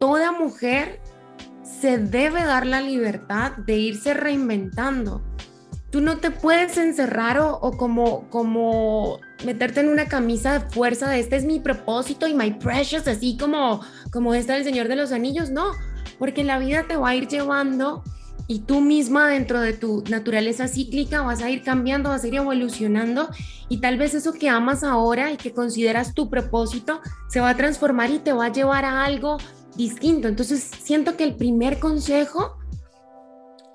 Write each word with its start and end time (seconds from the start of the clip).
toda 0.00 0.32
mujer 0.32 0.98
se 1.62 1.98
debe 1.98 2.42
dar 2.42 2.66
la 2.66 2.80
libertad 2.80 3.52
de 3.58 3.76
irse 3.76 4.14
reinventando. 4.14 5.22
Tú 5.90 6.00
no 6.00 6.16
te 6.16 6.30
puedes 6.30 6.78
encerrar 6.78 7.38
o, 7.38 7.60
como, 7.76 8.26
como 8.30 9.20
meterte 9.44 9.80
en 9.80 9.90
una 9.90 10.06
camisa 10.06 10.58
de 10.58 10.70
fuerza 10.70 11.08
de 11.10 11.20
este 11.20 11.36
es 11.36 11.44
mi 11.44 11.60
propósito 11.60 12.26
y 12.26 12.32
my 12.32 12.52
precious, 12.52 13.06
así 13.08 13.36
como, 13.36 13.82
como 14.10 14.32
está 14.32 14.56
el 14.56 14.64
Señor 14.64 14.88
de 14.88 14.96
los 14.96 15.12
Anillos. 15.12 15.50
No, 15.50 15.72
porque 16.18 16.44
la 16.44 16.58
vida 16.58 16.84
te 16.88 16.96
va 16.96 17.10
a 17.10 17.16
ir 17.16 17.28
llevando 17.28 18.02
y 18.46 18.60
tú 18.60 18.80
misma 18.80 19.28
dentro 19.28 19.60
de 19.60 19.74
tu 19.74 20.02
naturaleza 20.08 20.66
cíclica 20.66 21.20
vas 21.20 21.42
a 21.42 21.50
ir 21.50 21.62
cambiando, 21.62 22.08
vas 22.08 22.24
a 22.24 22.28
ir 22.28 22.36
evolucionando 22.36 23.28
y 23.68 23.80
tal 23.80 23.98
vez 23.98 24.14
eso 24.14 24.32
que 24.32 24.48
amas 24.48 24.82
ahora 24.82 25.30
y 25.30 25.36
que 25.36 25.52
consideras 25.52 26.14
tu 26.14 26.30
propósito 26.30 27.00
se 27.28 27.40
va 27.40 27.50
a 27.50 27.56
transformar 27.56 28.10
y 28.10 28.18
te 28.18 28.32
va 28.32 28.46
a 28.46 28.52
llevar 28.52 28.84
a 28.86 29.04
algo 29.04 29.36
distinto. 29.80 30.28
Entonces 30.28 30.70
siento 30.82 31.16
que 31.16 31.24
el 31.24 31.36
primer 31.36 31.78
consejo 31.78 32.56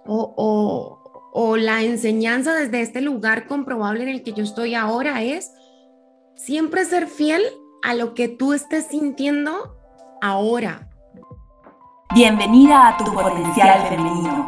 o, 0.05 1.01
o, 1.33 1.57
la 1.57 1.81
enseñanza 1.81 2.53
desde 2.53 2.81
este 2.81 3.01
lugar 3.01 3.47
comprobable 3.47 4.03
en 4.03 4.09
el 4.09 4.23
que 4.23 4.33
yo 4.33 4.43
estoy 4.43 4.75
ahora 4.75 5.23
es 5.23 5.51
siempre 6.35 6.85
ser 6.85 7.07
fiel 7.07 7.41
a 7.83 7.95
lo 7.95 8.13
que 8.13 8.27
tú 8.27 8.53
estés 8.53 8.85
sintiendo 8.87 9.75
ahora. 10.21 10.89
Bienvenida 12.13 12.89
a 12.89 12.97
tu 12.97 13.11
potencial 13.11 13.87
femenino. 13.89 14.47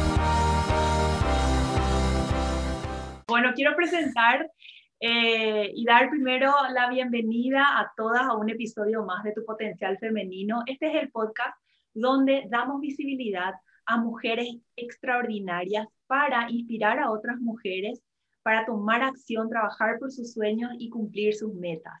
Bueno, 3.31 3.53
quiero 3.55 3.77
presentar 3.77 4.51
eh, 4.99 5.71
y 5.73 5.85
dar 5.85 6.09
primero 6.09 6.51
la 6.73 6.89
bienvenida 6.89 7.79
a 7.79 7.89
todas 7.95 8.23
a 8.23 8.35
un 8.35 8.49
episodio 8.49 9.05
más 9.05 9.23
de 9.23 9.31
Tu 9.31 9.45
Potencial 9.45 9.97
Femenino. 9.99 10.63
Este 10.65 10.87
es 10.87 11.01
el 11.01 11.11
podcast 11.11 11.55
donde 11.93 12.43
damos 12.49 12.81
visibilidad 12.81 13.53
a 13.85 13.95
mujeres 13.95 14.49
extraordinarias 14.75 15.87
para 16.07 16.51
inspirar 16.51 16.99
a 16.99 17.09
otras 17.09 17.39
mujeres, 17.39 18.01
para 18.43 18.65
tomar 18.65 19.01
acción, 19.01 19.47
trabajar 19.47 19.97
por 19.97 20.11
sus 20.11 20.33
sueños 20.33 20.71
y 20.77 20.89
cumplir 20.89 21.33
sus 21.33 21.53
metas. 21.53 21.93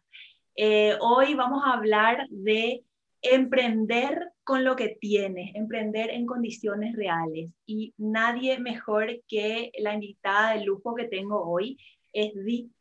Eh, 0.57 0.97
hoy 0.99 1.33
vamos 1.33 1.63
a 1.65 1.75
hablar 1.75 2.27
de 2.29 2.83
emprender 3.21 4.31
con 4.43 4.63
lo 4.63 4.75
que 4.75 4.97
tienes, 4.99 5.55
emprender 5.55 6.09
en 6.09 6.25
condiciones 6.25 6.95
reales. 6.95 7.51
Y 7.65 7.93
nadie 7.97 8.59
mejor 8.59 9.21
que 9.27 9.71
la 9.79 9.93
invitada 9.93 10.53
de 10.53 10.65
lujo 10.65 10.95
que 10.95 11.07
tengo 11.07 11.43
hoy 11.43 11.77
es 12.13 12.31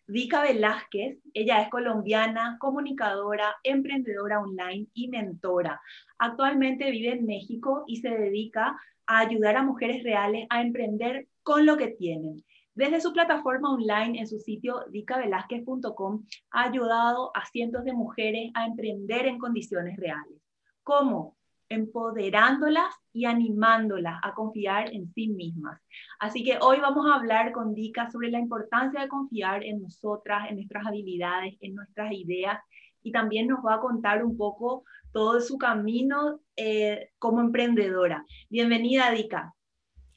Vika 0.07 0.43
Velázquez. 0.43 1.19
Ella 1.35 1.63
es 1.63 1.69
colombiana, 1.69 2.57
comunicadora, 2.59 3.55
emprendedora 3.63 4.41
online 4.41 4.87
y 4.95 5.09
mentora. 5.09 5.81
Actualmente 6.19 6.91
vive 6.91 7.13
en 7.13 7.27
México 7.27 7.85
y 7.87 7.97
se 7.97 8.11
dedica 8.11 8.77
a 9.07 9.19
ayudar 9.21 9.57
a 9.57 9.63
mujeres 9.63 10.03
reales 10.03 10.47
a 10.51 10.63
emprender 10.63 11.29
con 11.43 11.67
lo 11.67 11.77
que 11.77 11.89
tienen. 11.89 12.45
Desde 12.81 13.03
su 13.03 13.13
plataforma 13.13 13.75
online 13.75 14.21
en 14.21 14.27
su 14.27 14.39
sitio 14.39 14.87
dicavelázquez.com 14.89 16.25
ha 16.53 16.63
ayudado 16.63 17.31
a 17.37 17.45
cientos 17.45 17.85
de 17.85 17.93
mujeres 17.93 18.51
a 18.55 18.65
emprender 18.65 19.27
en 19.27 19.39
condiciones 19.39 19.99
reales. 19.99 20.41
¿Cómo? 20.83 21.37
empoderándolas 21.69 22.93
y 23.13 23.27
animándolas 23.27 24.19
a 24.25 24.35
confiar 24.35 24.93
en 24.93 25.13
sí 25.13 25.29
mismas. 25.29 25.79
Así 26.19 26.43
que 26.43 26.59
hoy 26.61 26.81
vamos 26.81 27.07
a 27.07 27.17
hablar 27.17 27.53
con 27.53 27.75
Dika 27.75 28.11
sobre 28.11 28.31
la 28.31 28.41
importancia 28.41 29.03
de 29.03 29.09
confiar 29.09 29.63
en 29.63 29.83
nosotras, 29.83 30.49
en 30.49 30.57
nuestras 30.57 30.85
habilidades, 30.87 31.59
en 31.61 31.75
nuestras 31.75 32.11
ideas 32.13 32.59
y 33.03 33.13
también 33.13 33.47
nos 33.47 33.61
va 33.65 33.75
a 33.75 33.81
contar 33.81 34.25
un 34.25 34.39
poco 34.39 34.85
todo 35.13 35.41
su 35.41 35.59
camino 35.59 36.41
eh, 36.57 37.11
como 37.19 37.41
emprendedora. 37.41 38.25
Bienvenida, 38.49 39.13
Dika. 39.13 39.55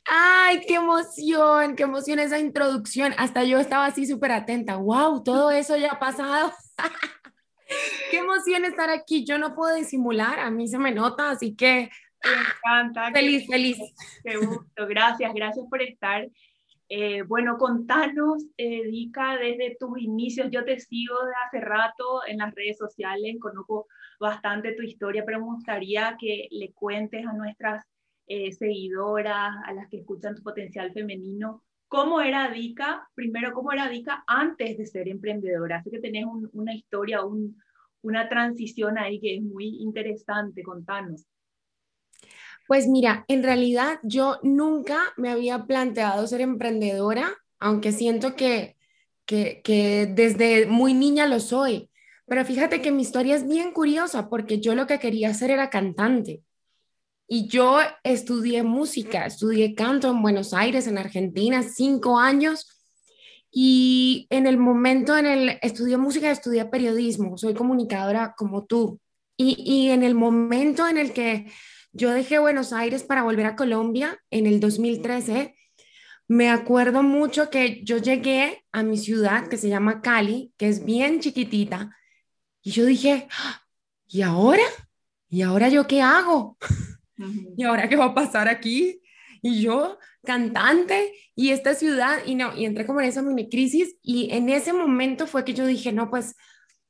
Ay, 0.06 0.62
qué 0.68 0.76
emoción, 0.76 1.76
qué 1.76 1.84
emoción 1.84 2.20
esa 2.20 2.40
introducción. 2.40 3.14
Hasta 3.18 3.44
yo 3.44 3.60
estaba 3.60 3.86
así 3.86 4.06
súper 4.06 4.32
atenta. 4.32 4.76
Wow, 4.76 5.24
todo 5.24 5.52
eso 5.52 5.78
ya 5.78 5.94
ha 5.94 6.00
pasado. 6.00 6.52
qué 8.12 8.18
emoción 8.18 8.66
estar 8.66 8.90
aquí. 8.90 9.26
Yo 9.26 9.38
no 9.38 9.56
puedo 9.56 9.76
disimular, 9.76 10.40
a 10.40 10.52
mí 10.52 10.68
se 10.68 10.78
me 10.78 10.92
nota, 10.92 11.32
así 11.32 11.56
que 11.56 11.90
me 12.24 12.32
encanta. 12.32 13.12
Feliz, 13.12 13.48
feliz. 13.48 13.78
Qué 14.24 14.38
gusto, 14.38 14.88
gracias, 14.88 15.34
gracias 15.34 15.66
por 15.70 15.82
estar. 15.82 16.28
Eh, 16.90 17.24
bueno, 17.24 17.58
contanos, 17.58 18.46
eh, 18.58 18.84
Dika, 18.84 19.38
desde 19.38 19.78
tus 19.80 20.00
inicios, 20.00 20.50
yo 20.52 20.64
te 20.64 20.80
sigo 20.80 21.16
de 21.26 21.32
hace 21.48 21.60
rato 21.62 22.22
en 22.28 22.38
las 22.38 22.54
redes 22.54 22.78
sociales, 22.78 23.38
conozco 23.40 23.88
bastante 24.20 24.74
tu 24.74 24.84
historia, 24.84 25.24
pero 25.26 25.40
me 25.40 25.46
gustaría 25.46 26.16
que 26.20 26.48
le 26.52 26.72
cuentes 26.74 27.26
a 27.26 27.34
nuestras 27.34 27.86
eh, 28.28 28.52
seguidoras, 28.52 29.56
a 29.66 29.74
las 29.74 29.90
que 29.90 29.98
escuchan 29.98 30.36
tu 30.36 30.44
potencial 30.44 30.92
femenino, 30.94 31.64
cómo 31.88 32.22
era 32.22 32.50
Dika, 32.52 33.08
primero, 33.16 33.54
cómo 33.54 33.72
era 33.72 33.90
Dika 33.90 34.24
antes 34.28 34.78
de 34.78 34.86
ser 34.86 35.08
emprendedora. 35.08 35.78
Así 35.78 35.92
que 35.92 36.00
tenés 36.00 36.26
una 36.54 36.74
historia, 36.74 37.20
una 38.02 38.30
transición 38.30 38.98
ahí 38.98 39.20
que 39.20 39.36
es 39.36 39.42
muy 39.44 39.78
interesante, 39.82 40.64
contanos. 40.64 41.26
Pues 42.68 42.88
mira, 42.88 43.26
en 43.28 43.44
realidad 43.44 44.00
yo 44.04 44.40
nunca 44.44 44.98
me 45.18 45.30
había 45.30 45.66
planteado 45.66 46.26
ser 46.28 46.42
emprendedora, 46.42 47.30
aunque 47.60 47.92
siento 47.92 48.36
que, 48.36 48.78
que, 49.26 49.62
que 49.64 50.08
desde 50.08 50.66
muy 50.66 50.94
niña 50.94 51.28
lo 51.28 51.40
soy. 51.40 51.90
Pero 52.26 52.46
fíjate 52.46 52.82
que 52.82 52.92
mi 52.92 53.02
historia 53.02 53.36
es 53.36 53.48
bien 53.48 53.72
curiosa 53.74 54.30
porque 54.30 54.60
yo 54.60 54.76
lo 54.76 54.88
que 54.88 55.00
quería 55.00 55.30
hacer 55.30 55.52
era 55.52 55.70
cantante. 55.70 56.42
Y 57.36 57.48
yo 57.48 57.80
estudié 58.04 58.62
música, 58.62 59.26
estudié 59.26 59.74
canto 59.74 60.08
en 60.12 60.22
Buenos 60.22 60.54
Aires, 60.54 60.86
en 60.86 61.00
Argentina, 61.00 61.64
cinco 61.64 62.20
años. 62.20 62.68
Y 63.50 64.28
en 64.30 64.46
el 64.46 64.60
momento 64.60 65.18
en 65.18 65.26
el 65.26 65.60
estudié 65.64 65.98
música, 65.98 66.30
estudié 66.30 66.64
periodismo, 66.66 67.36
soy 67.40 67.56
comunicadora 67.56 68.36
como 68.38 68.66
tú. 68.66 69.00
Y, 69.36 69.56
y 69.66 69.90
en 69.90 70.04
el 70.04 70.14
momento 70.14 70.88
en 70.88 71.00
el 71.00 71.12
que 71.12 71.52
yo 71.92 72.12
dejé 72.12 72.38
Buenos 72.38 72.72
Aires 72.72 73.02
para 73.02 73.24
volver 73.24 73.48
a 73.48 73.56
Colombia, 73.56 74.16
en 74.30 74.46
el 74.46 74.60
2013, 74.60 75.56
me 76.28 76.52
acuerdo 76.52 77.02
mucho 77.02 77.50
que 77.50 77.84
yo 77.84 77.98
llegué 77.98 78.64
a 78.72 78.84
mi 78.84 79.00
ciudad 79.00 79.48
que 79.48 79.58
se 79.58 79.70
llama 79.70 80.04
Cali, 80.04 80.54
que 80.56 80.68
es 80.68 80.86
bien 80.86 81.20
chiquitita, 81.20 81.98
y 82.62 82.70
yo 82.70 82.86
dije, 82.86 83.28
¡Ah! 83.32 83.64
¿y 84.08 84.22
ahora? 84.22 84.62
¿Y 85.30 85.42
ahora 85.42 85.70
yo 85.70 85.88
qué 85.88 86.04
hago? 86.04 86.60
¿Y 87.58 87.64
ahora 87.64 87.88
qué 87.90 87.96
va 87.96 88.06
a 88.06 88.14
pasar 88.14 88.48
aquí? 88.48 89.02
Y 89.42 89.62
yo, 89.62 89.98
cantante, 90.24 91.14
y 91.36 91.50
esta 91.50 91.76
ciudad, 91.76 92.20
y 92.26 92.36
no, 92.36 92.56
y 92.56 92.66
entré 92.66 92.86
como 92.86 93.02
en 93.02 93.08
esa 93.08 93.22
mini 93.22 93.50
crisis, 93.50 93.96
y 94.02 94.32
en 94.32 94.50
ese 94.50 94.72
momento 94.72 95.28
fue 95.28 95.44
que 95.44 95.54
yo 95.54 95.66
dije, 95.66 95.92
no, 95.92 96.10
pues 96.10 96.36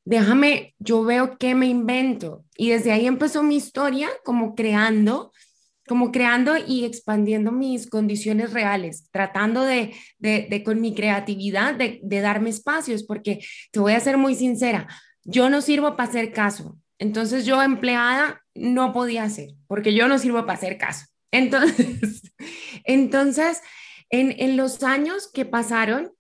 déjame, 0.06 0.76
yo 0.80 1.04
veo 1.04 1.38
qué 1.38 1.56
me 1.56 1.68
invento. 1.68 2.46
Y 2.58 2.70
desde 2.70 2.92
ahí 2.92 3.08
empezó 3.08 3.42
mi 3.44 3.56
historia 3.56 4.10
como 4.24 4.54
creando, 4.56 5.32
como 5.88 6.12
creando 6.12 6.54
y 6.58 6.86
expandiendo 6.86 7.52
mis 7.52 7.90
condiciones 7.90 8.54
reales, 8.54 9.10
tratando 9.12 9.64
de, 9.64 9.94
de, 10.20 10.64
con 10.64 10.80
mi 10.80 10.94
creatividad, 10.94 11.76
de, 11.76 12.00
de 12.04 12.22
darme 12.22 12.50
espacios, 12.50 13.04
porque 13.04 13.40
te 13.72 13.80
voy 13.80 13.94
a 13.94 14.00
ser 14.00 14.18
muy 14.18 14.36
sincera, 14.36 14.88
yo 15.24 15.50
no 15.50 15.62
sirvo 15.62 15.96
para 15.96 16.10
hacer 16.10 16.32
caso. 16.32 16.78
Entonces 17.04 17.46
yo 17.46 17.62
empleada 17.62 18.42
no 18.56 18.94
podía 18.94 19.24
hacer, 19.24 19.50
porque 19.68 19.94
yo 19.94 20.08
no 20.08 20.18
sirvo 20.18 20.46
para 20.46 20.54
hacer 20.54 20.78
caso. 20.78 21.06
Entonces, 21.32 22.32
entonces 22.86 23.60
en, 24.10 24.34
en 24.40 24.56
los 24.56 24.84
años 24.84 25.30
que 25.30 25.44
pasaron, 25.44 26.14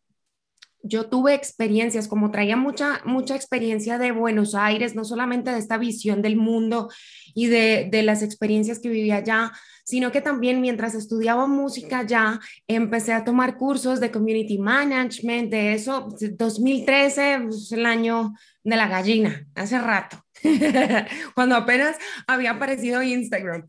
yo 0.81 1.05
tuve 1.05 1.35
experiencias, 1.35 2.09
como 2.09 2.31
traía 2.31 2.57
mucha, 2.57 2.99
mucha 3.05 3.33
experiencia 3.33 3.97
de 3.97 4.11
Buenos 4.11 4.55
Aires, 4.55 4.93
no 4.93 5.05
solamente 5.05 5.51
de 5.51 5.59
esta 5.59 5.77
visión 5.77 6.21
del 6.21 6.35
mundo 6.35 6.89
y 7.33 7.45
de, 7.47 7.87
de 7.89 8.03
las 8.03 8.21
experiencias 8.21 8.79
que 8.79 8.89
vivía 8.89 9.15
allá, 9.15 9.53
sino 9.85 10.11
que 10.11 10.19
también 10.19 10.59
mientras 10.59 10.95
estudiaba 10.95 11.47
música 11.47 12.05
ya 12.05 12.41
empecé 12.67 13.13
a 13.13 13.23
tomar 13.23 13.55
cursos 13.57 14.01
de 14.01 14.11
community 14.11 14.57
management, 14.57 15.49
de 15.49 15.75
eso, 15.75 16.09
2013, 16.19 17.39
pues, 17.45 17.71
el 17.71 17.85
año 17.85 18.33
de 18.65 18.75
la 18.75 18.89
gallina, 18.89 19.47
hace 19.55 19.79
rato, 19.79 20.22
cuando 21.35 21.55
apenas 21.55 21.97
había 22.27 22.51
aparecido 22.51 23.01
Instagram. 23.01 23.65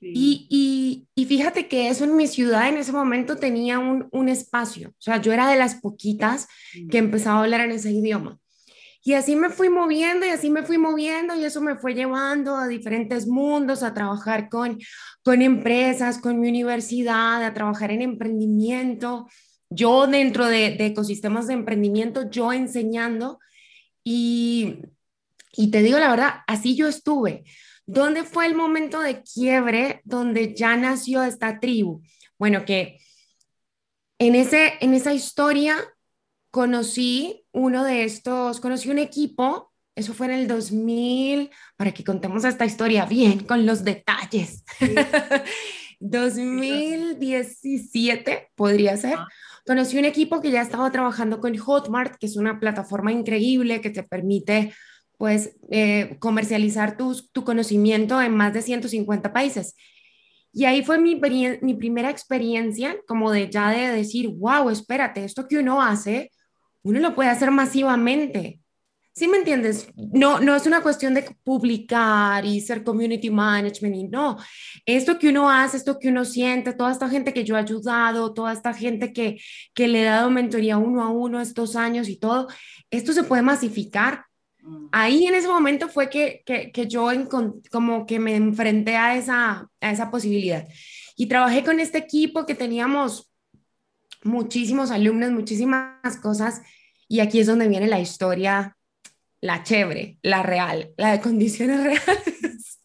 Y, 0.00 1.06
y, 1.16 1.24
fíjate 1.24 1.68
que 1.68 1.88
eso 1.88 2.04
en 2.04 2.16
mi 2.16 2.26
ciudad 2.26 2.68
en 2.68 2.76
ese 2.76 2.92
momento 2.92 3.36
tenía 3.36 3.78
un, 3.78 4.08
un 4.10 4.28
espacio, 4.28 4.90
o 4.90 5.02
sea, 5.02 5.20
yo 5.20 5.32
era 5.32 5.48
de 5.48 5.56
las 5.56 5.76
poquitas 5.76 6.46
que 6.90 6.98
empezaba 6.98 7.38
a 7.38 7.42
hablar 7.44 7.62
en 7.62 7.72
ese 7.72 7.90
idioma. 7.90 8.38
Y 9.06 9.12
así 9.12 9.36
me 9.36 9.50
fui 9.50 9.68
moviendo 9.68 10.24
y 10.24 10.30
así 10.30 10.50
me 10.50 10.62
fui 10.62 10.78
moviendo 10.78 11.34
y 11.34 11.44
eso 11.44 11.60
me 11.60 11.76
fue 11.76 11.94
llevando 11.94 12.56
a 12.56 12.66
diferentes 12.66 13.26
mundos, 13.26 13.82
a 13.82 13.92
trabajar 13.92 14.48
con, 14.48 14.78
con 15.22 15.42
empresas, 15.42 16.18
con 16.18 16.40
mi 16.40 16.48
universidad, 16.48 17.44
a 17.44 17.52
trabajar 17.52 17.90
en 17.90 18.00
emprendimiento. 18.00 19.28
Yo 19.68 20.06
dentro 20.06 20.46
de, 20.46 20.70
de 20.70 20.86
ecosistemas 20.86 21.46
de 21.46 21.52
emprendimiento, 21.52 22.30
yo 22.30 22.50
enseñando 22.50 23.40
y, 24.02 24.78
y 25.56 25.70
te 25.70 25.82
digo 25.82 25.98
la 25.98 26.10
verdad, 26.10 26.34
así 26.46 26.76
yo 26.76 26.88
estuve. 26.88 27.44
¿Dónde 27.86 28.24
fue 28.24 28.46
el 28.46 28.54
momento 28.54 29.00
de 29.00 29.22
quiebre 29.22 30.00
donde 30.04 30.54
ya 30.54 30.76
nació 30.76 31.22
esta 31.22 31.60
tribu? 31.60 32.02
Bueno, 32.38 32.64
que 32.64 32.98
en, 34.18 34.34
ese, 34.34 34.74
en 34.80 34.94
esa 34.94 35.12
historia 35.12 35.76
conocí 36.50 37.44
uno 37.52 37.84
de 37.84 38.04
estos, 38.04 38.60
conocí 38.60 38.88
un 38.88 38.98
equipo, 38.98 39.70
eso 39.94 40.14
fue 40.14 40.26
en 40.26 40.32
el 40.32 40.48
2000, 40.48 41.50
para 41.76 41.92
que 41.92 42.04
contemos 42.04 42.44
esta 42.44 42.64
historia 42.64 43.04
bien, 43.06 43.40
con 43.40 43.66
los 43.66 43.84
detalles. 43.84 44.64
2017 46.00 48.50
podría 48.54 48.96
ser. 48.96 49.18
Conocí 49.66 49.98
un 49.98 50.04
equipo 50.04 50.40
que 50.40 50.50
ya 50.50 50.62
estaba 50.62 50.90
trabajando 50.90 51.40
con 51.40 51.56
Hotmart, 51.56 52.16
que 52.16 52.26
es 52.26 52.36
una 52.36 52.60
plataforma 52.60 53.12
increíble 53.12 53.80
que 53.80 53.90
te 53.90 54.02
permite 54.02 54.74
pues 55.18 55.56
eh, 55.70 56.16
comercializar 56.18 56.96
tu 56.96 57.44
conocimiento 57.44 58.20
en 58.20 58.36
más 58.36 58.52
de 58.52 58.62
150 58.62 59.32
países. 59.32 59.74
Y 60.54 60.66
ahí 60.66 60.84
fue 60.84 60.98
mi, 60.98 61.20
mi 61.62 61.74
primera 61.74 62.10
experiencia 62.10 62.96
como 63.08 63.32
de 63.32 63.50
ya 63.50 63.70
de 63.70 63.88
decir, 63.88 64.28
wow, 64.28 64.70
espérate, 64.70 65.24
esto 65.24 65.48
que 65.48 65.58
uno 65.58 65.82
hace, 65.82 66.30
uno 66.82 67.00
lo 67.00 67.14
puede 67.16 67.30
hacer 67.30 67.50
masivamente. 67.50 68.60
¿Sí 69.16 69.28
me 69.28 69.38
entiendes? 69.38 69.88
No, 69.96 70.40
no 70.40 70.56
es 70.56 70.66
una 70.66 70.80
cuestión 70.80 71.14
de 71.14 71.24
publicar 71.44 72.44
y 72.44 72.60
ser 72.60 72.84
community 72.84 73.30
management 73.30 73.96
y 73.96 74.04
no. 74.04 74.36
Esto 74.86 75.18
que 75.18 75.28
uno 75.28 75.50
hace, 75.50 75.76
esto 75.76 75.98
que 75.98 76.08
uno 76.08 76.24
siente, 76.24 76.72
toda 76.72 76.92
esta 76.92 77.08
gente 77.08 77.32
que 77.32 77.44
yo 77.44 77.56
he 77.56 77.60
ayudado, 77.60 78.32
toda 78.32 78.52
esta 78.52 78.72
gente 78.74 79.12
que, 79.12 79.40
que 79.72 79.88
le 79.88 80.02
he 80.02 80.04
dado 80.04 80.30
mentoría 80.30 80.78
uno 80.78 81.02
a 81.02 81.10
uno 81.10 81.40
estos 81.40 81.76
años 81.76 82.08
y 82.08 82.16
todo, 82.16 82.48
esto 82.90 83.12
se 83.12 83.24
puede 83.24 83.42
masificar. 83.42 84.24
Ahí 84.92 85.26
en 85.26 85.34
ese 85.34 85.48
momento 85.48 85.88
fue 85.88 86.08
que, 86.08 86.42
que, 86.44 86.86
yo 86.86 87.08
como 87.70 88.06
que 88.06 88.18
me 88.18 88.36
enfrenté 88.36 88.96
a 88.96 89.16
esa, 89.16 89.68
a 89.80 89.90
esa 89.90 90.10
posibilidad. 90.10 90.66
Y 91.16 91.26
trabajé 91.26 91.64
con 91.64 91.80
este 91.80 91.98
equipo 91.98 92.46
que 92.46 92.54
teníamos 92.54 93.30
muchísimos 94.22 94.90
alumnos, 94.90 95.32
muchísimas 95.32 96.16
cosas. 96.22 96.62
Y 97.08 97.20
aquí 97.20 97.40
es 97.40 97.46
donde 97.46 97.68
viene 97.68 97.86
la 97.86 98.00
historia, 98.00 98.76
la 99.40 99.62
chévere, 99.62 100.18
la 100.22 100.42
real, 100.42 100.92
la 100.96 101.12
de 101.12 101.20
condiciones 101.20 101.82
reales. 101.84 102.80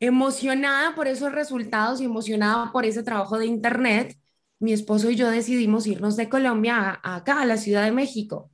emocionada 0.00 0.94
por 0.94 1.06
esos 1.06 1.32
resultados 1.32 2.00
y 2.00 2.04
emocionada 2.04 2.72
por 2.72 2.84
ese 2.84 3.02
trabajo 3.02 3.38
de 3.38 3.46
internet, 3.46 4.18
mi 4.58 4.72
esposo 4.72 5.10
y 5.10 5.16
yo 5.16 5.30
decidimos 5.30 5.86
irnos 5.86 6.16
de 6.16 6.28
Colombia 6.28 7.00
a, 7.02 7.16
acá, 7.16 7.40
a 7.40 7.46
la 7.46 7.58
Ciudad 7.58 7.84
de 7.84 7.92
México. 7.92 8.50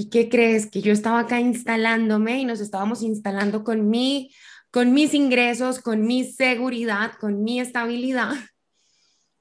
¿Y 0.00 0.08
qué 0.08 0.30
crees? 0.30 0.70
Que 0.70 0.80
yo 0.80 0.94
estaba 0.94 1.20
acá 1.20 1.40
instalándome 1.40 2.38
y 2.38 2.46
nos 2.46 2.60
estábamos 2.60 3.02
instalando 3.02 3.62
con 3.62 3.90
mi, 3.90 4.32
con 4.70 4.94
mis 4.94 5.12
ingresos, 5.12 5.78
con 5.78 6.06
mi 6.06 6.24
seguridad, 6.24 7.12
con 7.20 7.42
mi 7.42 7.60
estabilidad. 7.60 8.32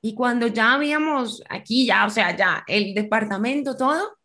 Y 0.02 0.16
cuando 0.16 0.48
ya 0.48 0.74
habíamos 0.74 1.44
aquí, 1.50 1.86
ya, 1.86 2.06
o 2.06 2.10
sea, 2.10 2.36
ya 2.36 2.64
el 2.68 2.94
departamento, 2.94 3.76
todo, 3.76 4.18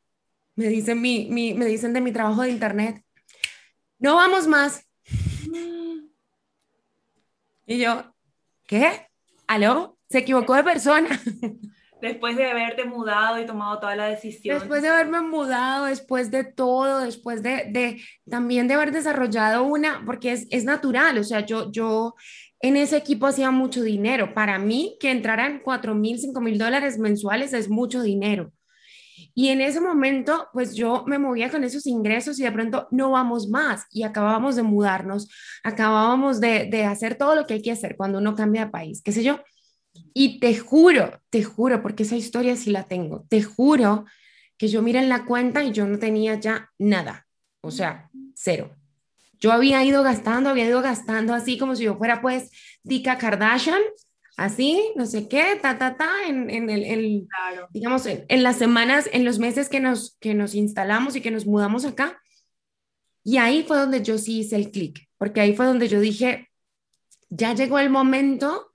me 0.54 0.68
dicen, 0.68 1.00
mi, 1.00 1.26
mi, 1.30 1.52
me 1.54 1.66
dicen 1.66 1.92
de 1.92 2.00
mi 2.00 2.12
trabajo 2.12 2.42
de 2.42 2.50
internet, 2.50 3.02
no 3.98 4.16
vamos 4.16 4.48
más. 4.48 4.84
Y 7.66 7.78
yo, 7.78 8.12
¿qué? 8.66 9.08
¿Aló? 9.46 9.98
Se 10.08 10.18
equivocó 10.18 10.54
de 10.54 10.64
persona. 10.64 11.08
después 12.04 12.36
de 12.36 12.50
haberte 12.50 12.84
mudado 12.84 13.40
y 13.40 13.46
tomado 13.46 13.78
toda 13.78 13.96
la 13.96 14.06
decisión. 14.06 14.58
Después 14.58 14.82
de 14.82 14.88
haberme 14.88 15.22
mudado, 15.22 15.86
después 15.86 16.30
de 16.30 16.44
todo, 16.44 17.00
después 17.00 17.42
de, 17.42 17.64
de 17.70 18.00
también 18.28 18.68
de 18.68 18.74
haber 18.74 18.92
desarrollado 18.92 19.64
una, 19.64 20.02
porque 20.04 20.32
es, 20.32 20.46
es 20.50 20.64
natural, 20.64 21.16
o 21.16 21.24
sea, 21.24 21.40
yo, 21.40 21.72
yo 21.72 22.14
en 22.60 22.76
ese 22.76 22.98
equipo 22.98 23.26
hacía 23.26 23.50
mucho 23.50 23.82
dinero. 23.82 24.34
Para 24.34 24.58
mí, 24.58 24.98
que 25.00 25.10
entraran 25.10 25.62
4 25.64 25.94
mil, 25.94 26.18
5 26.18 26.40
mil 26.42 26.58
dólares 26.58 26.98
mensuales 26.98 27.54
es 27.54 27.70
mucho 27.70 28.02
dinero. 28.02 28.52
Y 29.34 29.48
en 29.48 29.62
ese 29.62 29.80
momento, 29.80 30.48
pues 30.52 30.74
yo 30.74 31.04
me 31.06 31.18
movía 31.18 31.50
con 31.50 31.64
esos 31.64 31.86
ingresos 31.86 32.38
y 32.38 32.44
de 32.44 32.52
pronto 32.52 32.86
no 32.90 33.10
vamos 33.10 33.48
más 33.48 33.86
y 33.90 34.02
acabábamos 34.02 34.56
de 34.56 34.62
mudarnos, 34.62 35.28
acabábamos 35.64 36.40
de, 36.40 36.68
de 36.70 36.84
hacer 36.84 37.16
todo 37.16 37.34
lo 37.34 37.46
que 37.46 37.54
hay 37.54 37.62
que 37.62 37.72
hacer 37.72 37.96
cuando 37.96 38.18
uno 38.18 38.34
cambia 38.34 38.66
de 38.66 38.70
país, 38.70 39.02
qué 39.02 39.12
sé 39.12 39.24
yo. 39.24 39.40
Y 40.12 40.38
te 40.40 40.56
juro, 40.56 41.20
te 41.30 41.42
juro, 41.42 41.82
porque 41.82 42.04
esa 42.04 42.16
historia 42.16 42.56
sí 42.56 42.70
la 42.70 42.84
tengo, 42.84 43.26
te 43.28 43.42
juro 43.42 44.04
que 44.56 44.68
yo 44.68 44.82
miré 44.82 45.00
en 45.00 45.08
la 45.08 45.24
cuenta 45.24 45.64
y 45.64 45.72
yo 45.72 45.86
no 45.86 45.98
tenía 45.98 46.38
ya 46.38 46.70
nada, 46.78 47.26
o 47.60 47.70
sea, 47.70 48.10
cero. 48.34 48.74
Yo 49.40 49.52
había 49.52 49.84
ido 49.84 50.02
gastando, 50.02 50.50
había 50.50 50.66
ido 50.66 50.80
gastando 50.80 51.34
así 51.34 51.58
como 51.58 51.76
si 51.76 51.84
yo 51.84 51.96
fuera 51.96 52.22
pues 52.22 52.50
Dika 52.82 53.18
Kardashian, 53.18 53.80
así, 54.36 54.92
no 54.96 55.06
sé 55.06 55.28
qué, 55.28 55.58
ta, 55.60 55.78
ta, 55.78 55.96
ta, 55.96 56.10
en, 56.26 56.50
en 56.50 56.70
el, 56.70 57.28
digamos, 57.70 58.06
en, 58.06 58.24
en, 58.28 58.42
las 58.42 58.56
semanas, 58.56 59.08
en 59.12 59.24
los 59.24 59.38
meses 59.38 59.68
que 59.68 59.80
nos, 59.80 60.16
que 60.20 60.34
nos 60.34 60.54
instalamos 60.54 61.16
y 61.16 61.20
que 61.20 61.30
nos 61.30 61.46
mudamos 61.46 61.84
acá. 61.84 62.20
Y 63.22 63.38
ahí 63.38 63.64
fue 63.64 63.78
donde 63.78 64.02
yo 64.02 64.18
sí 64.18 64.40
hice 64.40 64.56
el 64.56 64.70
clic, 64.70 65.08
porque 65.18 65.40
ahí 65.40 65.54
fue 65.54 65.66
donde 65.66 65.88
yo 65.88 66.00
dije, 66.00 66.50
ya 67.30 67.54
llegó 67.54 67.78
el 67.78 67.90
momento 67.90 68.70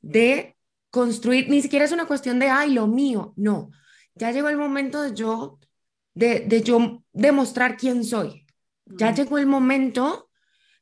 de 0.00 0.56
construir, 0.90 1.48
ni 1.48 1.62
siquiera 1.62 1.84
es 1.84 1.92
una 1.92 2.06
cuestión 2.06 2.38
de, 2.38 2.48
ay, 2.48 2.72
lo 2.72 2.86
mío, 2.86 3.32
no, 3.36 3.70
ya 4.14 4.30
llegó 4.32 4.48
el 4.48 4.56
momento 4.56 5.02
de 5.02 5.14
yo, 5.14 5.58
de, 6.14 6.40
de 6.40 6.62
yo 6.62 7.02
demostrar 7.12 7.76
quién 7.76 8.04
soy, 8.04 8.46
ya 8.86 9.14
llegó 9.14 9.38
el 9.38 9.46
momento 9.46 10.30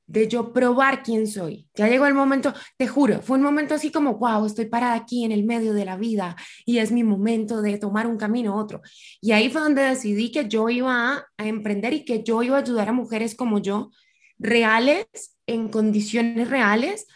de 0.09 0.27
yo 0.27 0.53
probar 0.53 1.03
quién 1.03 1.27
soy. 1.27 1.69
Ya 1.75 1.87
llegó 1.87 2.07
el 2.07 2.15
momento, 2.15 2.55
te 2.77 2.89
juro, 2.89 3.21
fue 3.23 3.37
un 3.37 3.45
momento 3.45 3.75
así 3.75 3.93
como, 3.93 4.15
wow, 4.15 4.47
estoy 4.47 4.65
parada 4.65 4.95
aquí 4.95 5.25
en 5.25 5.33
el 5.33 5.45
medio 5.45 5.75
de 5.75 5.85
la 5.85 5.97
vida 5.97 6.35
y 6.65 6.79
es 6.79 6.91
mi 6.91 7.05
momento 7.05 7.63
de 7.63 7.79
tomar 7.79 8.07
un 8.07 8.17
camino 8.17 8.55
a 8.55 8.57
otro. 8.57 8.81
Y 9.21 9.33
ahí 9.33 9.51
fue 9.51 9.61
donde 9.61 9.83
decidí 9.83 10.33
que 10.33 10.49
yo 10.49 10.69
iba 10.71 11.13
a, 11.13 11.27
a, 11.37 11.47
emprender 11.47 11.93
y 11.93 12.05
que 12.05 12.23
yo 12.25 12.43
iba 12.43 12.57
a 12.57 12.61
ayudar 12.61 12.89
a 12.89 12.93
mujeres 12.93 13.37
como 13.37 13.61
yo, 13.61 13.91
reales, 14.39 15.07
en 15.47 15.69
condiciones 15.69 16.49
reales, 16.49 17.07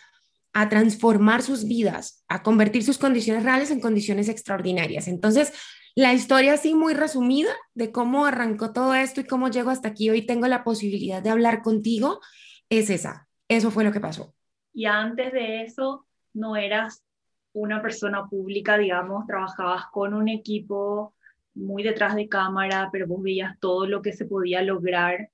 a 0.52 0.68
transformar 0.68 1.42
sus 1.42 1.66
vidas, 1.66 2.25
a 2.28 2.42
convertir 2.42 2.85
sus 2.85 2.99
condiciones 2.99 3.42
reales 3.42 3.71
en 3.71 3.80
condiciones 3.80 4.28
extraordinarias. 4.28 5.09
Entonces, 5.09 5.52
la 5.94 6.12
historia 6.12 6.54
así 6.54 6.75
muy 6.75 6.94
resumida 6.94 7.50
de 7.75 7.92
cómo 7.92 8.26
arrancó 8.26 8.73
todo 8.73 8.94
esto 8.94 9.21
y 9.21 9.25
cómo 9.25 9.49
llego 9.49 9.71
hasta 9.71 9.88
aquí 9.88 10.11
hoy 10.11 10.25
tengo 10.25 10.47
la 10.47 10.64
posibilidad 10.64 11.23
de 11.23 11.30
hablar 11.30 11.62
contigo 11.62 12.21
es 12.68 12.90
esa. 12.90 13.28
Eso 13.49 13.71
fue 13.71 13.85
lo 13.85 13.92
que 13.92 14.00
pasó. 14.00 14.35
Y 14.73 14.87
antes 14.87 15.32
de 15.32 15.62
eso, 15.62 16.06
no 16.32 16.56
eras 16.56 17.04
una 17.52 17.82
persona 17.82 18.26
pública, 18.28 18.78
digamos, 18.78 19.26
trabajabas 19.26 19.85
con 19.92 20.14
un 20.14 20.28
equipo 20.28 21.14
muy 21.54 21.82
detrás 21.82 22.14
de 22.14 22.28
cámara, 22.28 22.88
pero 22.90 23.06
vos 23.06 23.23
veías 23.23 23.59
todo 23.59 23.87
lo 23.87 24.00
que 24.00 24.14
se 24.14 24.25
podía 24.25 24.62
lograr 24.62 25.28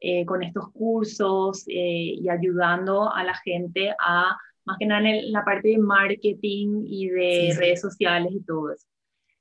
eh, 0.00 0.26
con 0.26 0.42
estos 0.42 0.70
cursos 0.72 1.64
eh, 1.66 2.16
y 2.20 2.28
ayudando 2.28 3.10
a 3.10 3.24
la 3.24 3.34
gente 3.34 3.94
a 3.98 4.36
más 4.64 4.78
que 4.78 4.86
nada 4.86 5.08
en, 5.08 5.32
la 5.32 5.44
parte 5.44 5.68
de 5.68 5.78
marketing 5.78 6.84
y 6.86 7.08
de 7.08 7.54
redes 7.58 7.80
sociales 7.80 8.32
y 8.32 8.40
todo 8.42 8.72
eso. 8.72 8.86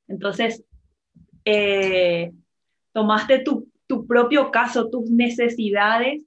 Entonces, 0.07 0.63
eh, 1.45 2.31
tomaste 2.91 3.39
tu, 3.39 3.69
tu, 3.87 4.05
propio 4.05 4.51
caso, 4.51 4.89
tus 4.89 5.09
necesidades 5.09 6.21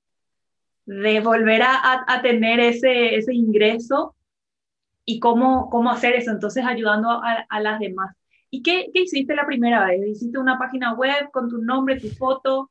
de 0.87 1.21
volver 1.21 1.63
a, 1.63 2.05
a, 2.07 2.23
tener 2.23 2.61
ese, 2.61 3.17
ese, 3.17 3.35
ingreso 3.35 4.15
y 5.05 5.19
cómo, 5.19 5.69
cómo 5.69 5.91
hacer 5.91 6.15
eso, 6.15 6.31
entonces 6.31 6.65
ayudando 6.65 7.11
a, 7.11 7.47
a 7.49 7.61
las 7.61 7.81
demás. 7.81 8.15
¿Y 8.51 8.63
qué, 8.63 8.91
qué, 8.95 9.03
hiciste 9.03 9.35
la 9.35 9.47
primera 9.47 9.85
vez? 9.85 10.07
¿Hiciste 10.07 10.39
una 10.39 10.59
página 10.59 10.95
web 10.95 11.31
con 11.33 11.49
tu 11.49 11.59
nombre, 11.59 12.01
tu 12.01 12.09
foto, 12.11 12.71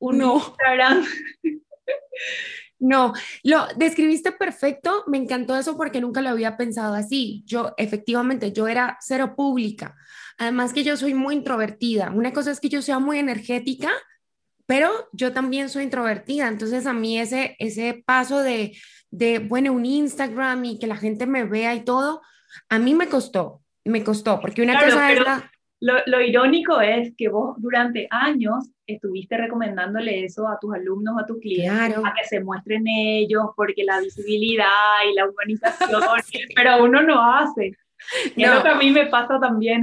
un 0.00 0.22
Instagram? 0.22 1.04
No, 2.78 3.14
lo 3.42 3.66
describiste 3.76 4.32
perfecto, 4.32 5.04
me 5.06 5.16
encantó 5.16 5.56
eso 5.56 5.76
porque 5.76 6.00
nunca 6.00 6.20
lo 6.20 6.28
había 6.28 6.56
pensado 6.56 6.94
así. 6.94 7.42
Yo, 7.46 7.74
efectivamente, 7.78 8.52
yo 8.52 8.68
era 8.68 8.98
cero 9.00 9.34
pública. 9.34 9.96
Además 10.38 10.72
que 10.74 10.84
yo 10.84 10.96
soy 10.96 11.14
muy 11.14 11.34
introvertida. 11.34 12.10
Una 12.10 12.32
cosa 12.32 12.50
es 12.50 12.60
que 12.60 12.68
yo 12.68 12.82
sea 12.82 12.98
muy 12.98 13.18
energética, 13.18 13.90
pero 14.66 15.08
yo 15.12 15.32
también 15.32 15.68
soy 15.68 15.84
introvertida, 15.84 16.48
entonces 16.48 16.86
a 16.86 16.92
mí 16.92 17.18
ese, 17.18 17.56
ese 17.60 18.02
paso 18.04 18.42
de, 18.42 18.76
de, 19.10 19.38
bueno, 19.38 19.72
un 19.72 19.86
Instagram 19.86 20.64
y 20.64 20.78
que 20.78 20.88
la 20.88 20.96
gente 20.96 21.26
me 21.26 21.44
vea 21.44 21.74
y 21.74 21.84
todo, 21.84 22.20
a 22.68 22.78
mí 22.78 22.94
me 22.94 23.08
costó, 23.08 23.62
me 23.84 24.02
costó, 24.02 24.40
porque 24.40 24.62
una 24.62 24.84
cosa 24.84 25.12
es 25.12 25.20
la... 25.20 25.52
Lo, 25.80 25.94
lo, 26.06 26.20
irónico 26.20 26.80
es 26.80 27.14
que 27.16 27.28
vos 27.28 27.54
durante 27.58 28.08
años 28.10 28.70
estuviste 28.86 29.36
recomendándole 29.36 30.24
eso 30.24 30.48
a 30.48 30.58
tus 30.58 30.74
alumnos, 30.74 31.16
a 31.20 31.26
tus 31.26 31.38
clientes, 31.38 31.98
a 31.98 32.14
que 32.14 32.24
se 32.26 32.40
muestren 32.40 32.86
ellos, 32.86 33.46
porque 33.54 33.84
la 33.84 34.00
visibilidad 34.00 34.66
y 35.10 35.14
la 35.14 35.28
humanización, 35.28 36.00
pero 36.56 36.84
uno 36.84 37.02
no 37.02 37.22
hace. 37.22 37.72
Y 38.36 38.44
no. 38.44 38.62
que 38.62 38.68
a 38.68 38.74
mí 38.76 38.90
me 38.90 39.06
pasa 39.06 39.40
también, 39.40 39.80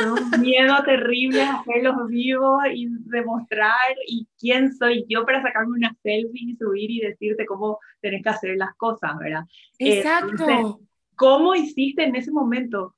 un 0.00 0.40
miedo 0.40 0.74
terrible 0.84 1.42
a 1.42 1.56
hacerlos 1.56 2.08
vivos 2.08 2.62
y 2.72 2.88
demostrar 3.06 3.72
y 4.06 4.26
quién 4.38 4.72
soy 4.72 5.04
yo 5.08 5.26
para 5.26 5.42
sacarme 5.42 5.76
una 5.76 5.94
selfie 6.02 6.52
y 6.52 6.56
subir 6.56 6.90
y 6.90 7.00
decirte 7.00 7.44
cómo 7.44 7.78
tenés 8.00 8.22
que 8.22 8.28
hacer 8.30 8.56
las 8.56 8.74
cosas, 8.76 9.18
¿verdad? 9.18 9.42
Exacto. 9.78 10.80
¿Cómo 11.16 11.54
hiciste 11.54 12.04
en 12.04 12.14
ese 12.14 12.30
momento? 12.30 12.94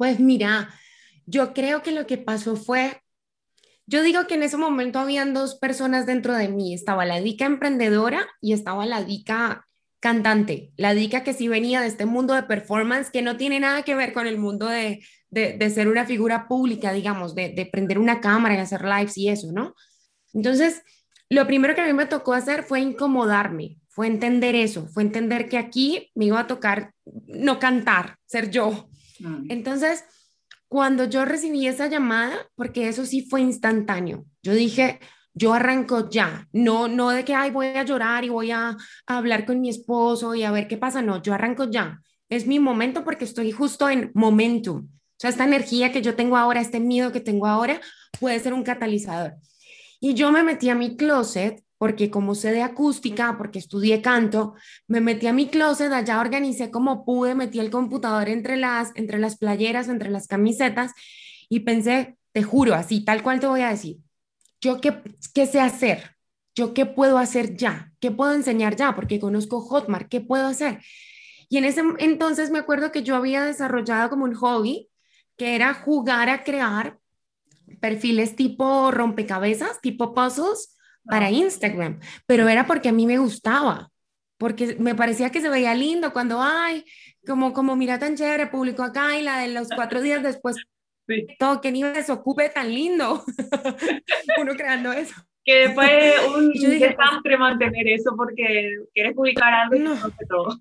Pues 0.00 0.18
mira, 0.18 0.70
yo 1.26 1.52
creo 1.52 1.82
que 1.82 1.92
lo 1.92 2.06
que 2.06 2.16
pasó 2.16 2.56
fue, 2.56 3.02
yo 3.84 4.02
digo 4.02 4.26
que 4.26 4.36
en 4.36 4.42
ese 4.42 4.56
momento 4.56 4.98
habían 4.98 5.34
dos 5.34 5.56
personas 5.56 6.06
dentro 6.06 6.34
de 6.34 6.48
mí, 6.48 6.72
estaba 6.72 7.04
la 7.04 7.20
dica 7.20 7.44
emprendedora 7.44 8.26
y 8.40 8.54
estaba 8.54 8.86
la 8.86 9.04
dica 9.04 9.68
cantante, 10.00 10.72
la 10.78 10.94
dica 10.94 11.22
que 11.22 11.34
sí 11.34 11.48
venía 11.48 11.82
de 11.82 11.88
este 11.88 12.06
mundo 12.06 12.32
de 12.32 12.44
performance 12.44 13.10
que 13.10 13.20
no 13.20 13.36
tiene 13.36 13.60
nada 13.60 13.82
que 13.82 13.94
ver 13.94 14.14
con 14.14 14.26
el 14.26 14.38
mundo 14.38 14.68
de, 14.68 15.04
de, 15.28 15.68
ser 15.70 15.86
una 15.86 16.06
figura 16.06 16.48
pública, 16.48 16.94
digamos, 16.94 17.34
de, 17.34 17.50
de 17.50 17.66
prender 17.66 17.98
una 17.98 18.22
cámara 18.22 18.54
y 18.54 18.58
hacer 18.58 18.82
lives 18.86 19.18
y 19.18 19.28
eso, 19.28 19.52
¿no? 19.52 19.74
Entonces, 20.32 20.80
lo 21.28 21.46
primero 21.46 21.74
que 21.74 21.82
a 21.82 21.86
mí 21.86 21.92
me 21.92 22.06
tocó 22.06 22.32
hacer 22.32 22.62
fue 22.62 22.80
incomodarme, 22.80 23.76
fue 23.90 24.06
entender 24.06 24.54
eso, 24.54 24.88
fue 24.88 25.02
entender 25.02 25.50
que 25.50 25.58
aquí 25.58 26.10
me 26.14 26.24
iba 26.24 26.40
a 26.40 26.46
tocar 26.46 26.94
no 27.04 27.58
cantar, 27.58 28.16
ser 28.24 28.50
yo. 28.50 28.89
Entonces, 29.48 30.04
cuando 30.68 31.04
yo 31.04 31.24
recibí 31.24 31.66
esa 31.66 31.88
llamada, 31.88 32.48
porque 32.54 32.88
eso 32.88 33.04
sí 33.04 33.26
fue 33.28 33.40
instantáneo, 33.40 34.24
yo 34.42 34.54
dije, 34.54 35.00
yo 35.34 35.54
arranco 35.54 36.08
ya, 36.10 36.48
no, 36.52 36.88
no 36.88 37.10
de 37.10 37.24
que, 37.24 37.34
ay, 37.34 37.50
voy 37.50 37.66
a 37.66 37.84
llorar 37.84 38.24
y 38.24 38.28
voy 38.28 38.50
a, 38.50 38.76
a, 39.06 39.16
hablar 39.16 39.46
con 39.46 39.60
mi 39.60 39.68
esposo 39.68 40.34
y 40.34 40.42
a 40.42 40.50
ver 40.50 40.68
qué 40.68 40.76
pasa, 40.76 41.02
no, 41.02 41.22
yo 41.22 41.34
arranco 41.34 41.70
ya. 41.70 42.00
Es 42.28 42.46
mi 42.46 42.60
momento 42.60 43.04
porque 43.04 43.24
estoy 43.24 43.50
justo 43.50 43.88
en 43.88 44.12
momentum. 44.14 44.86
O 44.86 45.20
sea, 45.20 45.30
esta 45.30 45.44
energía 45.44 45.92
que 45.92 46.02
yo 46.02 46.14
tengo 46.14 46.36
ahora, 46.36 46.60
este 46.60 46.80
miedo 46.80 47.12
que 47.12 47.20
tengo 47.20 47.46
ahora, 47.46 47.80
puede 48.18 48.38
ser 48.38 48.54
un 48.54 48.62
catalizador. 48.62 49.34
Y 50.00 50.14
yo 50.14 50.32
me 50.32 50.42
metí 50.42 50.68
a 50.70 50.74
mi 50.74 50.96
closet 50.96 51.62
porque 51.80 52.10
como 52.10 52.34
sé 52.34 52.52
de 52.52 52.60
acústica, 52.60 53.38
porque 53.38 53.58
estudié 53.58 54.02
canto, 54.02 54.52
me 54.86 55.00
metí 55.00 55.26
a 55.28 55.32
mi 55.32 55.48
closet, 55.48 55.90
allá 55.90 56.20
organicé 56.20 56.70
como 56.70 57.06
pude, 57.06 57.34
metí 57.34 57.58
el 57.58 57.70
computador 57.70 58.28
entre 58.28 58.58
las, 58.58 58.92
entre 58.96 59.18
las 59.18 59.38
playeras, 59.38 59.88
entre 59.88 60.10
las 60.10 60.26
camisetas 60.26 60.92
y 61.48 61.60
pensé, 61.60 62.18
te 62.32 62.42
juro, 62.42 62.74
así, 62.74 63.02
tal 63.02 63.22
cual 63.22 63.40
te 63.40 63.46
voy 63.46 63.62
a 63.62 63.70
decir, 63.70 63.96
¿yo 64.60 64.82
qué, 64.82 65.00
qué 65.32 65.46
sé 65.46 65.58
hacer? 65.58 66.16
¿Yo 66.54 66.74
qué 66.74 66.84
puedo 66.84 67.16
hacer 67.16 67.56
ya? 67.56 67.94
¿Qué 67.98 68.10
puedo 68.10 68.34
enseñar 68.34 68.76
ya? 68.76 68.94
Porque 68.94 69.18
conozco 69.18 69.62
Hotmart, 69.62 70.10
¿qué 70.10 70.20
puedo 70.20 70.48
hacer? 70.48 70.82
Y 71.48 71.56
en 71.56 71.64
ese 71.64 71.82
entonces 71.96 72.50
me 72.50 72.58
acuerdo 72.58 72.92
que 72.92 73.02
yo 73.02 73.16
había 73.16 73.42
desarrollado 73.42 74.10
como 74.10 74.24
un 74.24 74.34
hobby, 74.34 74.90
que 75.38 75.54
era 75.54 75.72
jugar 75.72 76.28
a 76.28 76.44
crear 76.44 76.98
perfiles 77.80 78.36
tipo 78.36 78.90
rompecabezas, 78.90 79.80
tipo 79.80 80.12
puzzles 80.12 80.76
para 81.04 81.30
Instagram, 81.30 82.00
pero 82.26 82.48
era 82.48 82.66
porque 82.66 82.90
a 82.90 82.92
mí 82.92 83.06
me 83.06 83.18
gustaba, 83.18 83.90
porque 84.38 84.76
me 84.78 84.94
parecía 84.94 85.30
que 85.30 85.40
se 85.40 85.48
veía 85.48 85.74
lindo 85.74 86.12
cuando, 86.12 86.40
ay, 86.40 86.84
como, 87.26 87.52
como 87.52 87.76
mira 87.76 87.98
tan 87.98 88.16
chévere, 88.16 88.46
publicó 88.46 88.82
acá 88.82 89.18
y 89.18 89.22
la 89.22 89.38
de 89.38 89.48
los 89.48 89.68
cuatro 89.74 90.00
días 90.00 90.22
después 90.22 90.56
Sí. 91.10 91.26
Todo, 91.38 91.60
que 91.60 91.72
ni 91.72 91.82
me 91.82 91.92
desocupe 91.92 92.48
tan 92.50 92.72
lindo. 92.72 93.24
Uno 94.40 94.54
creando 94.54 94.92
eso. 94.92 95.14
Que 95.44 95.70
fue 95.70 96.14
un 96.28 96.50
dije, 96.52 96.88
desastre 96.88 97.36
mantener 97.36 97.88
eso 97.88 98.14
porque 98.16 98.76
quieres 98.94 99.14
publicar 99.14 99.52
algo 99.52 99.76
no. 99.76 99.94
y 99.94 99.98
no 99.98 100.12
todo. 100.28 100.58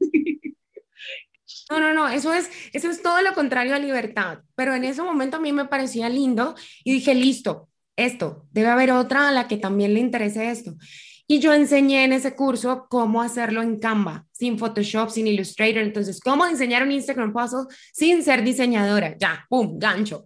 No, 1.69 1.79
no, 1.79 1.93
no, 1.93 2.09
eso 2.09 2.33
es, 2.33 2.49
eso 2.73 2.89
es 2.89 3.01
todo 3.03 3.21
lo 3.21 3.33
contrario 3.33 3.75
a 3.75 3.79
libertad. 3.79 4.39
Pero 4.55 4.73
en 4.73 4.83
ese 4.83 5.03
momento 5.03 5.37
a 5.37 5.39
mí 5.39 5.51
me 5.51 5.65
parecía 5.65 6.09
lindo 6.09 6.55
y 6.83 6.93
dije, 6.93 7.13
listo, 7.13 7.68
esto, 8.05 8.45
debe 8.51 8.69
haber 8.69 8.91
otra 8.91 9.29
a 9.29 9.31
la 9.31 9.47
que 9.47 9.57
también 9.57 9.93
le 9.93 9.99
interese 9.99 10.49
esto. 10.49 10.75
Y 11.31 11.39
yo 11.39 11.53
enseñé 11.53 12.05
en 12.05 12.13
ese 12.13 12.35
curso 12.35 12.87
cómo 12.89 13.21
hacerlo 13.21 13.61
en 13.61 13.77
Canva, 13.77 14.25
sin 14.31 14.57
Photoshop, 14.57 15.11
sin 15.11 15.27
Illustrator. 15.27 15.83
Entonces, 15.83 16.19
cómo 16.19 16.47
diseñar 16.47 16.81
un 16.81 16.91
Instagram 16.91 17.33
puzzle 17.33 17.67
sin 17.93 18.23
ser 18.23 18.43
diseñadora. 18.43 19.15
Ya, 19.15 19.45
pum, 19.47 19.77
gancho. 19.77 20.25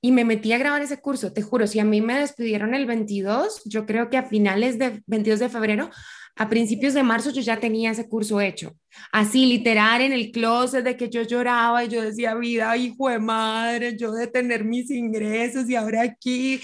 Y 0.00 0.12
me 0.12 0.24
metí 0.24 0.52
a 0.52 0.58
grabar 0.58 0.80
ese 0.80 1.00
curso. 1.00 1.32
Te 1.32 1.42
juro, 1.42 1.66
si 1.66 1.80
a 1.80 1.84
mí 1.84 2.00
me 2.00 2.20
despidieron 2.20 2.72
el 2.74 2.86
22, 2.86 3.62
yo 3.64 3.84
creo 3.84 4.10
que 4.10 4.16
a 4.16 4.22
finales 4.22 4.78
de 4.78 5.02
22 5.06 5.40
de 5.40 5.48
febrero, 5.48 5.90
a 6.38 6.48
principios 6.48 6.94
de 6.94 7.02
marzo 7.02 7.30
yo 7.30 7.42
ya 7.42 7.58
tenía 7.58 7.90
ese 7.90 8.08
curso 8.08 8.40
hecho. 8.40 8.76
Así, 9.10 9.46
literal, 9.46 10.02
en 10.02 10.12
el 10.12 10.30
closet 10.30 10.84
de 10.84 10.96
que 10.96 11.10
yo 11.10 11.22
lloraba 11.22 11.84
y 11.84 11.88
yo 11.88 12.00
decía, 12.00 12.36
vida, 12.36 12.76
hijo 12.76 13.08
de 13.08 13.18
madre, 13.18 13.96
yo 13.98 14.12
de 14.12 14.28
tener 14.28 14.64
mis 14.64 14.88
ingresos 14.90 15.68
y 15.68 15.74
ahora 15.74 16.02
aquí. 16.02 16.60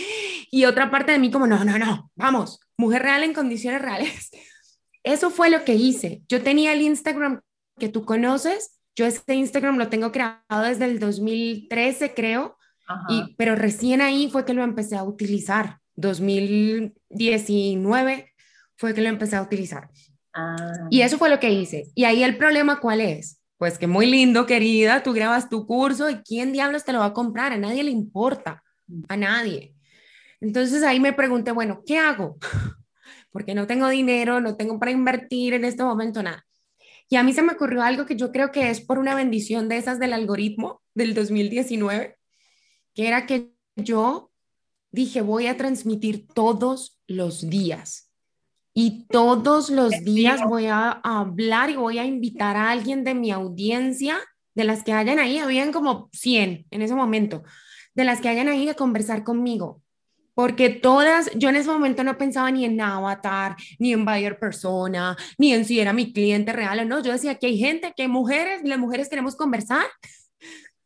Y 0.52 0.64
otra 0.64 0.92
parte 0.92 1.10
de 1.10 1.18
mí 1.18 1.32
como, 1.32 1.48
no, 1.48 1.64
no, 1.64 1.76
no, 1.76 2.08
vamos, 2.14 2.60
mujer 2.76 3.02
real 3.02 3.24
en 3.24 3.34
condiciones 3.34 3.82
reales. 3.82 4.30
Eso 5.02 5.30
fue 5.30 5.50
lo 5.50 5.64
que 5.64 5.74
hice. 5.74 6.22
Yo 6.28 6.40
tenía 6.40 6.72
el 6.72 6.80
Instagram 6.80 7.40
que 7.76 7.88
tú 7.88 8.04
conoces. 8.04 8.78
Yo 8.94 9.06
ese 9.06 9.34
Instagram 9.34 9.76
lo 9.76 9.88
tengo 9.88 10.12
creado 10.12 10.62
desde 10.62 10.84
el 10.84 11.00
2013, 11.00 12.14
creo. 12.14 12.56
Y, 13.08 13.34
pero 13.36 13.56
recién 13.56 14.00
ahí 14.00 14.30
fue 14.30 14.44
que 14.44 14.54
lo 14.54 14.62
empecé 14.62 14.94
a 14.94 15.02
utilizar. 15.02 15.80
2019 15.96 18.33
fue 18.76 18.94
que 18.94 19.02
lo 19.02 19.08
empecé 19.08 19.36
a 19.36 19.42
utilizar. 19.42 19.90
Ah. 20.32 20.56
Y 20.90 21.02
eso 21.02 21.18
fue 21.18 21.30
lo 21.30 21.40
que 21.40 21.52
hice. 21.52 21.90
Y 21.94 22.04
ahí 22.04 22.22
el 22.22 22.36
problema, 22.36 22.80
¿cuál 22.80 23.00
es? 23.00 23.40
Pues 23.56 23.78
que 23.78 23.86
muy 23.86 24.06
lindo, 24.06 24.46
querida, 24.46 25.02
tú 25.02 25.12
grabas 25.12 25.48
tu 25.48 25.66
curso 25.66 26.10
y 26.10 26.16
¿quién 26.22 26.52
diablos 26.52 26.84
te 26.84 26.92
lo 26.92 26.98
va 26.98 27.06
a 27.06 27.12
comprar? 27.12 27.52
A 27.52 27.58
nadie 27.58 27.84
le 27.84 27.90
importa, 27.90 28.62
mm. 28.86 29.02
a 29.08 29.16
nadie. 29.16 29.74
Entonces 30.40 30.82
ahí 30.82 31.00
me 31.00 31.12
pregunté, 31.12 31.52
bueno, 31.52 31.82
¿qué 31.86 31.98
hago? 31.98 32.36
Porque 33.30 33.54
no 33.54 33.66
tengo 33.66 33.88
dinero, 33.88 34.40
no 34.40 34.56
tengo 34.56 34.78
para 34.78 34.90
invertir 34.90 35.54
en 35.54 35.64
este 35.64 35.82
momento 35.82 36.22
nada. 36.22 36.44
Y 37.08 37.16
a 37.16 37.22
mí 37.22 37.32
se 37.32 37.42
me 37.42 37.52
ocurrió 37.52 37.82
algo 37.82 38.06
que 38.06 38.16
yo 38.16 38.32
creo 38.32 38.50
que 38.50 38.70
es 38.70 38.80
por 38.80 38.98
una 38.98 39.14
bendición 39.14 39.68
de 39.68 39.76
esas 39.76 39.98
del 39.98 40.12
algoritmo 40.12 40.82
del 40.94 41.14
2019, 41.14 42.16
que 42.94 43.08
era 43.08 43.26
que 43.26 43.52
yo 43.76 44.32
dije, 44.90 45.20
voy 45.20 45.46
a 45.46 45.56
transmitir 45.56 46.26
todos 46.26 46.98
los 47.06 47.48
días. 47.48 48.10
Y 48.76 49.06
todos 49.06 49.70
los 49.70 49.92
días 50.02 50.42
voy 50.44 50.66
a 50.66 50.90
hablar 50.90 51.70
y 51.70 51.76
voy 51.76 51.98
a 51.98 52.04
invitar 52.04 52.56
a 52.56 52.70
alguien 52.70 53.04
de 53.04 53.14
mi 53.14 53.30
audiencia, 53.30 54.18
de 54.54 54.64
las 54.64 54.82
que 54.82 54.92
hayan 54.92 55.20
ahí, 55.20 55.38
habían 55.38 55.72
como 55.72 56.10
100 56.12 56.66
en 56.70 56.82
ese 56.82 56.94
momento, 56.94 57.44
de 57.94 58.04
las 58.04 58.20
que 58.20 58.28
hayan 58.28 58.48
ahí 58.48 58.68
a 58.68 58.74
conversar 58.74 59.22
conmigo. 59.22 59.80
Porque 60.34 60.68
todas, 60.68 61.30
yo 61.36 61.48
en 61.50 61.56
ese 61.56 61.70
momento 61.70 62.02
no 62.02 62.18
pensaba 62.18 62.50
ni 62.50 62.64
en 62.64 62.80
avatar, 62.80 63.54
ni 63.78 63.92
en 63.92 64.04
buyer 64.04 64.40
persona, 64.40 65.16
ni 65.38 65.52
en 65.52 65.64
si 65.64 65.78
era 65.78 65.92
mi 65.92 66.12
cliente 66.12 66.52
real 66.52 66.80
o 66.80 66.84
no. 66.84 67.00
Yo 67.00 67.12
decía 67.12 67.36
que 67.36 67.46
hay 67.46 67.58
gente, 67.58 67.92
que 67.96 68.02
hay 68.02 68.08
mujeres, 68.08 68.60
las 68.64 68.78
mujeres 68.80 69.08
queremos 69.08 69.36
conversar. 69.36 69.86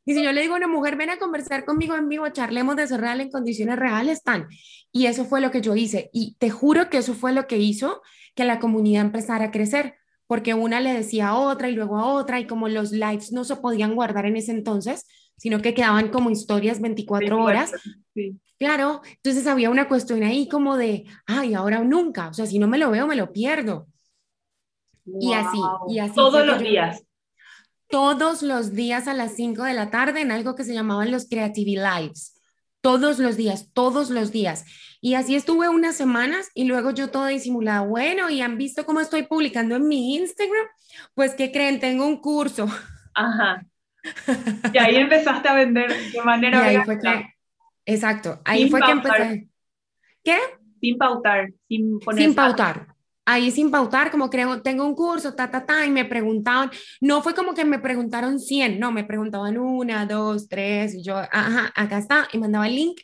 Y 0.05 0.15
si 0.15 0.23
yo 0.23 0.33
le 0.33 0.43
digo 0.43 0.55
a 0.55 0.59
una 0.59 0.69
mujer, 0.69 0.97
ven 0.97 1.11
a 1.11 1.19
conversar 1.19 1.65
conmigo 1.65 1.95
en 1.95 2.09
vivo, 2.11 2.29
charlemos 2.29 2.77
de 2.77 2.87
ser 2.87 3.01
real 3.01 3.23
en 3.23 3.31
condiciones 3.31 3.79
reales, 3.79 4.19
están. 4.19 4.47
Y 4.93 5.07
eso 5.07 5.25
fue 5.25 5.41
lo 5.41 5.51
que 5.51 5.61
yo 5.61 5.77
hice. 5.77 6.11
Y 6.13 6.37
te 6.39 6.51
juro 6.51 6.91
que 6.91 6.99
eso 6.99 7.15
fue 7.15 7.33
lo 7.33 7.47
que 7.47 7.59
hizo 7.59 8.03
que 8.35 8.45
la 8.45 8.61
comunidad 8.61 9.05
empezara 9.05 9.47
a 9.47 9.51
crecer, 9.51 9.97
porque 10.27 10.55
una 10.55 10.81
le 10.81 10.93
decía 10.93 11.29
a 11.29 11.39
otra 11.39 11.69
y 11.69 11.73
luego 11.73 11.99
a 11.99 12.07
otra, 12.07 12.39
y 12.39 12.47
como 12.47 12.69
los 12.69 12.93
lives 12.93 13.33
no 13.33 13.43
se 13.45 13.57
podían 13.57 13.97
guardar 13.97 14.27
en 14.27 14.37
ese 14.37 14.53
entonces, 14.53 15.07
sino 15.37 15.61
que 15.61 15.75
quedaban 15.75 16.11
como 16.11 16.31
historias 16.31 16.81
24 16.81 17.43
horas. 17.43 17.73
Sí. 18.15 18.39
Claro, 18.59 19.03
entonces 19.17 19.47
había 19.47 19.71
una 19.71 19.89
cuestión 19.89 20.23
ahí 20.23 20.49
como 20.49 20.77
de, 20.77 21.05
ay, 21.27 21.55
ahora 21.55 21.81
o 21.81 21.85
nunca, 21.85 22.29
o 22.29 22.35
sea, 22.35 22.47
si 22.47 22.59
no 22.59 22.69
me 22.69 22.79
lo 22.79 22.91
veo, 22.91 23.07
me 23.07 23.17
lo 23.17 23.33
pierdo. 23.33 23.89
Wow. 25.05 25.19
Y 25.21 25.33
así, 25.33 25.59
y 25.89 25.99
así. 25.99 26.15
Todos 26.15 26.47
los 26.47 26.59
días 26.59 27.03
todos 27.89 28.43
los 28.43 28.75
días 28.75 29.09
a 29.09 29.15
las 29.15 29.35
5 29.35 29.63
de 29.65 29.75
la 29.75 29.91
tarde 29.91 30.21
en 30.21 30.31
algo 30.31 30.55
que 30.55 30.65
se 30.65 30.75
llamaban 30.75 31.11
los 31.11 31.29
Creativity 31.29 31.77
Lives. 31.77 32.38
Todos 32.81 33.19
los 33.19 33.37
días, 33.37 33.71
todos 33.73 34.11
los 34.11 34.33
días. 34.33 34.65
Y 35.01 35.15
así 35.15 35.35
estuve 35.35 35.69
unas 35.69 35.97
semanas 35.97 36.51
y 36.55 36.65
luego 36.65 36.91
yo 36.93 37.11
todo 37.11 37.27
disimulada. 37.27 37.83
Bueno, 37.83 38.31
y 38.31 38.41
han 38.41 38.59
visto 38.59 38.85
cómo 38.85 39.01
estoy 39.01 39.25
publicando 39.25 39.77
en 39.77 39.87
mi 39.87 40.17
Instagram. 40.17 40.67
Pues, 41.15 41.35
¿qué 41.35 41.53
creen? 41.53 41.81
Tengo 41.81 42.07
un 42.07 42.21
curso. 42.21 42.67
Ajá. 43.15 43.65
Y 44.73 44.79
ahí 44.79 44.97
empezaste 44.97 45.49
a 45.49 45.55
vender 45.55 45.93
de 46.13 46.23
manera. 46.23 46.73
Y 46.73 46.77
ahí 46.77 46.85
fue 46.85 46.99
que, 46.99 47.35
exacto, 47.85 48.41
ahí 48.45 48.71
fue 48.71 48.81
que 48.81 48.91
empecé. 48.93 49.49
¿Qué? 50.23 50.39
sin 50.81 50.99
pautar, 50.99 51.53
sin 51.69 52.01
poner... 52.01 52.25
Sin 52.25 52.35
pautar. 52.35 52.88
Ahí 53.31 53.51
sin 53.51 53.71
pautar, 53.71 54.11
como 54.11 54.31
creo, 54.31 54.63
tengo 54.63 54.87
un 54.87 54.95
curso, 54.95 55.35
ta, 55.35 55.51
ta, 55.51 55.67
ta, 55.67 55.85
y 55.85 55.91
me 55.91 56.07
preguntaban, 56.07 56.71
no 57.03 57.23
fue 57.23 57.35
como 57.35 57.53
que 57.53 57.67
me 57.67 57.79
preguntaron 57.79 58.41
100, 58.41 58.81
no, 58.81 58.91
me 58.91 59.05
preguntaban 59.05 59.59
una, 59.59 60.07
dos, 60.07 60.49
tres, 60.49 60.95
y 60.95 61.03
yo, 61.03 61.19
ajá, 61.19 61.71
acá 61.75 61.99
está, 61.99 62.27
y 62.33 62.39
mandaba 62.39 62.67
el 62.67 62.77
link. 62.77 63.01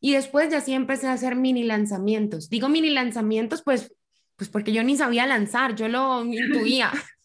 Y 0.00 0.14
después 0.14 0.50
ya 0.50 0.60
sí 0.60 0.72
empecé 0.72 1.06
a 1.06 1.12
hacer 1.12 1.36
mini 1.36 1.62
lanzamientos. 1.62 2.48
Digo 2.48 2.68
mini 2.68 2.90
lanzamientos, 2.90 3.62
pues, 3.62 3.94
pues 4.34 4.50
porque 4.50 4.72
yo 4.72 4.82
ni 4.82 4.96
sabía 4.96 5.24
lanzar, 5.24 5.76
yo 5.76 5.86
lo 5.86 6.24
intuía. 6.24 6.90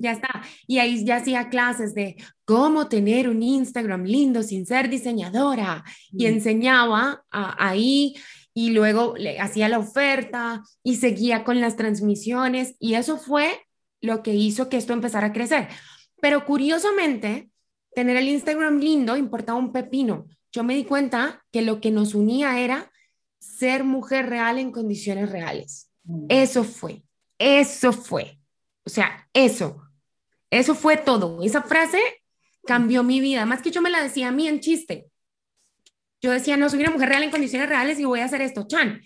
Ya 0.00 0.10
está. 0.10 0.42
Y 0.66 0.78
ahí 0.78 1.04
ya 1.04 1.16
hacía 1.16 1.48
clases 1.48 1.94
de 1.94 2.16
cómo 2.44 2.88
tener 2.88 3.28
un 3.28 3.40
Instagram 3.40 4.02
lindo 4.02 4.42
sin 4.42 4.66
ser 4.66 4.88
diseñadora. 4.88 5.84
Y 6.10 6.26
enseñaba 6.26 7.24
ahí 7.30 8.16
y 8.54 8.70
luego 8.70 9.14
le 9.16 9.38
hacía 9.40 9.68
la 9.68 9.78
oferta 9.78 10.62
y 10.82 10.96
seguía 10.96 11.44
con 11.44 11.60
las 11.60 11.76
transmisiones. 11.76 12.74
Y 12.78 12.94
eso 12.94 13.16
fue 13.16 13.60
lo 14.00 14.22
que 14.22 14.34
hizo 14.34 14.68
que 14.68 14.76
esto 14.76 14.92
empezara 14.92 15.28
a 15.28 15.32
crecer. 15.32 15.68
Pero 16.20 16.44
curiosamente, 16.44 17.50
tener 17.94 18.16
el 18.16 18.28
Instagram 18.28 18.78
lindo 18.78 19.16
importaba 19.16 19.58
un 19.58 19.72
pepino. 19.72 20.26
Yo 20.52 20.64
me 20.64 20.74
di 20.74 20.84
cuenta 20.84 21.44
que 21.52 21.62
lo 21.62 21.80
que 21.80 21.90
nos 21.90 22.14
unía 22.14 22.60
era 22.60 22.90
ser 23.38 23.84
mujer 23.84 24.28
real 24.28 24.58
en 24.58 24.72
condiciones 24.72 25.30
reales. 25.30 25.90
Eso 26.28 26.64
fue, 26.64 27.04
eso 27.38 27.92
fue. 27.92 28.38
O 28.84 28.90
sea, 28.90 29.28
eso, 29.32 29.82
eso 30.50 30.74
fue 30.74 30.96
todo. 30.96 31.42
Esa 31.42 31.62
frase 31.62 32.00
cambió 32.66 33.02
mi 33.02 33.20
vida, 33.20 33.46
más 33.46 33.62
que 33.62 33.70
yo 33.70 33.80
me 33.80 33.90
la 33.90 34.02
decía 34.02 34.28
a 34.28 34.32
mí 34.32 34.48
en 34.48 34.60
chiste. 34.60 35.09
Yo 36.22 36.30
decía, 36.30 36.56
no, 36.56 36.68
soy 36.68 36.80
una 36.80 36.90
mujer 36.90 37.08
real 37.08 37.22
en 37.22 37.30
condiciones 37.30 37.68
reales 37.68 37.98
y 37.98 38.04
voy 38.04 38.20
a 38.20 38.26
hacer 38.26 38.42
esto, 38.42 38.66
chan. 38.66 39.00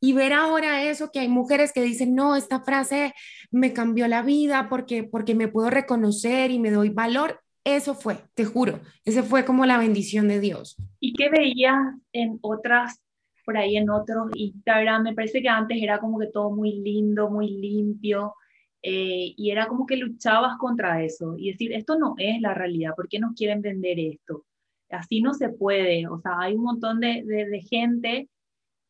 Y 0.00 0.12
ver 0.12 0.32
ahora 0.32 0.82
eso, 0.82 1.10
que 1.10 1.20
hay 1.20 1.28
mujeres 1.28 1.72
que 1.72 1.82
dicen, 1.82 2.14
no, 2.14 2.36
esta 2.36 2.60
frase 2.60 3.14
me 3.50 3.72
cambió 3.72 4.08
la 4.08 4.22
vida 4.22 4.68
porque, 4.68 5.04
porque 5.04 5.34
me 5.34 5.48
puedo 5.48 5.70
reconocer 5.70 6.50
y 6.50 6.58
me 6.58 6.70
doy 6.70 6.90
valor, 6.90 7.40
eso 7.64 7.94
fue, 7.94 8.18
te 8.34 8.44
juro, 8.44 8.80
ese 9.04 9.22
fue 9.22 9.44
como 9.44 9.66
la 9.66 9.78
bendición 9.78 10.28
de 10.28 10.38
Dios. 10.38 10.76
¿Y 11.00 11.14
qué 11.14 11.28
veías 11.28 11.76
en 12.12 12.38
otras, 12.42 13.02
por 13.44 13.56
ahí 13.56 13.76
en 13.76 13.90
otros 13.90 14.30
Instagram? 14.34 15.02
Me 15.02 15.14
parece 15.14 15.42
que 15.42 15.48
antes 15.48 15.82
era 15.82 15.98
como 15.98 16.18
que 16.18 16.28
todo 16.28 16.50
muy 16.50 16.80
lindo, 16.80 17.28
muy 17.28 17.50
limpio. 17.50 18.34
Eh, 18.82 19.34
y 19.36 19.50
era 19.50 19.66
como 19.66 19.84
que 19.84 19.96
luchabas 19.96 20.56
contra 20.58 21.02
eso 21.02 21.34
y 21.36 21.50
decir, 21.50 21.72
esto 21.72 21.98
no 21.98 22.14
es 22.18 22.40
la 22.40 22.54
realidad, 22.54 22.94
¿por 22.94 23.08
qué 23.08 23.18
nos 23.18 23.34
quieren 23.34 23.60
vender 23.60 23.98
esto? 23.98 24.44
Así 24.90 25.20
no 25.20 25.34
se 25.34 25.48
puede, 25.48 26.06
o 26.06 26.18
sea, 26.20 26.32
hay 26.38 26.54
un 26.54 26.62
montón 26.62 27.00
de, 27.00 27.24
de, 27.24 27.60
gente 27.62 28.28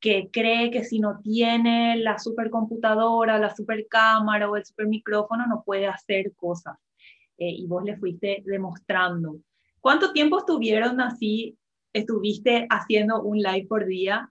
que 0.00 0.28
cree 0.30 0.70
que 0.70 0.84
si 0.84 1.00
no 1.00 1.20
tiene 1.20 1.96
la 1.96 2.18
supercomputadora, 2.18 3.38
la 3.38 3.54
supercámara 3.54 4.50
o 4.50 4.56
el 4.56 4.64
supermicrófono 4.64 5.46
no 5.46 5.62
puede 5.64 5.86
hacer 5.86 6.34
cosas. 6.36 6.76
Eh, 7.38 7.50
y 7.50 7.66
vos 7.66 7.84
le 7.84 7.96
fuiste 7.96 8.42
demostrando. 8.46 9.38
¿Cuánto 9.80 10.12
tiempo 10.12 10.38
estuvieron 10.38 11.00
así, 11.00 11.58
estuviste 11.92 12.66
haciendo 12.70 13.22
un 13.22 13.38
live 13.38 13.66
por 13.68 13.86
día? 13.86 14.30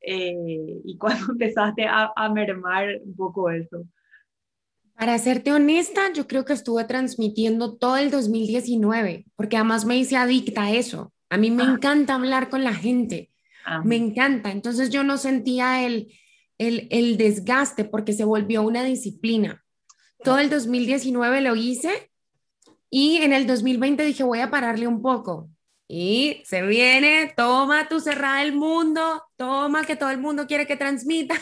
Eh, 0.00 0.80
¿Y 0.84 0.98
cuándo 0.98 1.26
empezaste 1.32 1.86
a, 1.86 2.12
a 2.14 2.28
mermar 2.30 3.00
un 3.04 3.16
poco 3.16 3.50
eso? 3.50 3.84
Para 4.98 5.18
serte 5.18 5.52
honesta, 5.52 6.12
yo 6.14 6.26
creo 6.26 6.46
que 6.46 6.54
estuve 6.54 6.84
transmitiendo 6.84 7.76
todo 7.76 7.98
el 7.98 8.10
2019, 8.10 9.26
porque 9.36 9.56
además 9.56 9.84
me 9.84 9.98
hice 9.98 10.16
adicta 10.16 10.62
a 10.62 10.72
eso. 10.72 11.12
A 11.28 11.36
mí 11.36 11.50
me 11.50 11.64
ah. 11.64 11.72
encanta 11.72 12.14
hablar 12.14 12.48
con 12.48 12.64
la 12.64 12.72
gente, 12.72 13.30
ah. 13.66 13.82
me 13.84 13.96
encanta. 13.96 14.50
Entonces 14.50 14.88
yo 14.88 15.04
no 15.04 15.18
sentía 15.18 15.84
el, 15.84 16.12
el, 16.56 16.88
el 16.90 17.18
desgaste 17.18 17.84
porque 17.84 18.14
se 18.14 18.24
volvió 18.24 18.62
una 18.62 18.84
disciplina. 18.84 19.62
Todo 20.24 20.38
el 20.38 20.48
2019 20.48 21.42
lo 21.42 21.54
hice 21.56 22.10
y 22.88 23.18
en 23.18 23.34
el 23.34 23.46
2020 23.46 24.02
dije, 24.02 24.22
voy 24.22 24.40
a 24.40 24.50
pararle 24.50 24.86
un 24.86 25.02
poco. 25.02 25.50
Y 25.88 26.42
se 26.44 26.62
viene, 26.62 27.32
toma 27.36 27.86
tu 27.88 28.00
cerrada 28.00 28.42
el 28.42 28.54
mundo, 28.54 29.22
toma 29.36 29.84
que 29.84 29.94
todo 29.94 30.10
el 30.10 30.18
mundo 30.18 30.46
quiere 30.46 30.66
que 30.66 30.76
transmitas. 30.76 31.38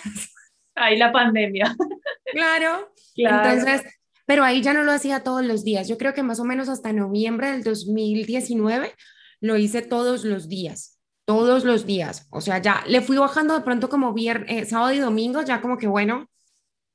Ahí 0.75 0.99
la 0.99 1.12
pandemia. 1.12 1.75
Claro. 2.35 2.92
Entonces, 3.16 3.83
pero 4.27 4.44
ahí 4.44 4.62
ya 4.62 4.73
no 4.73 4.83
lo 4.83 4.92
hacía 4.92 5.20
todos 5.20 5.44
los 5.44 5.64
días. 5.64 5.88
Yo 5.88 5.99
creo 5.99 6.14
que 6.14 6.23
más 6.23 6.40
o 6.40 6.44
menos 6.44 6.68
hasta 6.68 6.92
noviembre 6.92 7.51
del 7.51 7.62
2019 7.62 8.92
lo 9.40 9.57
hice 9.57 9.83
todos 9.83 10.25
los 10.25 10.49
días, 10.49 10.99
todos 11.25 11.64
los 11.64 11.87
días. 11.87 12.27
O 12.31 12.40
sea, 12.40 12.61
ya 12.61 12.83
le 12.87 13.03
fui 13.03 13.16
bajando 13.16 13.55
de 13.55 13.64
pronto 13.64 13.88
como 13.88 14.12
viernes, 14.14 14.51
eh, 14.51 14.66
sábado 14.66 14.92
y 14.92 14.99
domingo, 14.99 15.42
ya 15.42 15.61
como 15.61 15.77
que 15.77 15.87
bueno, 15.87 16.31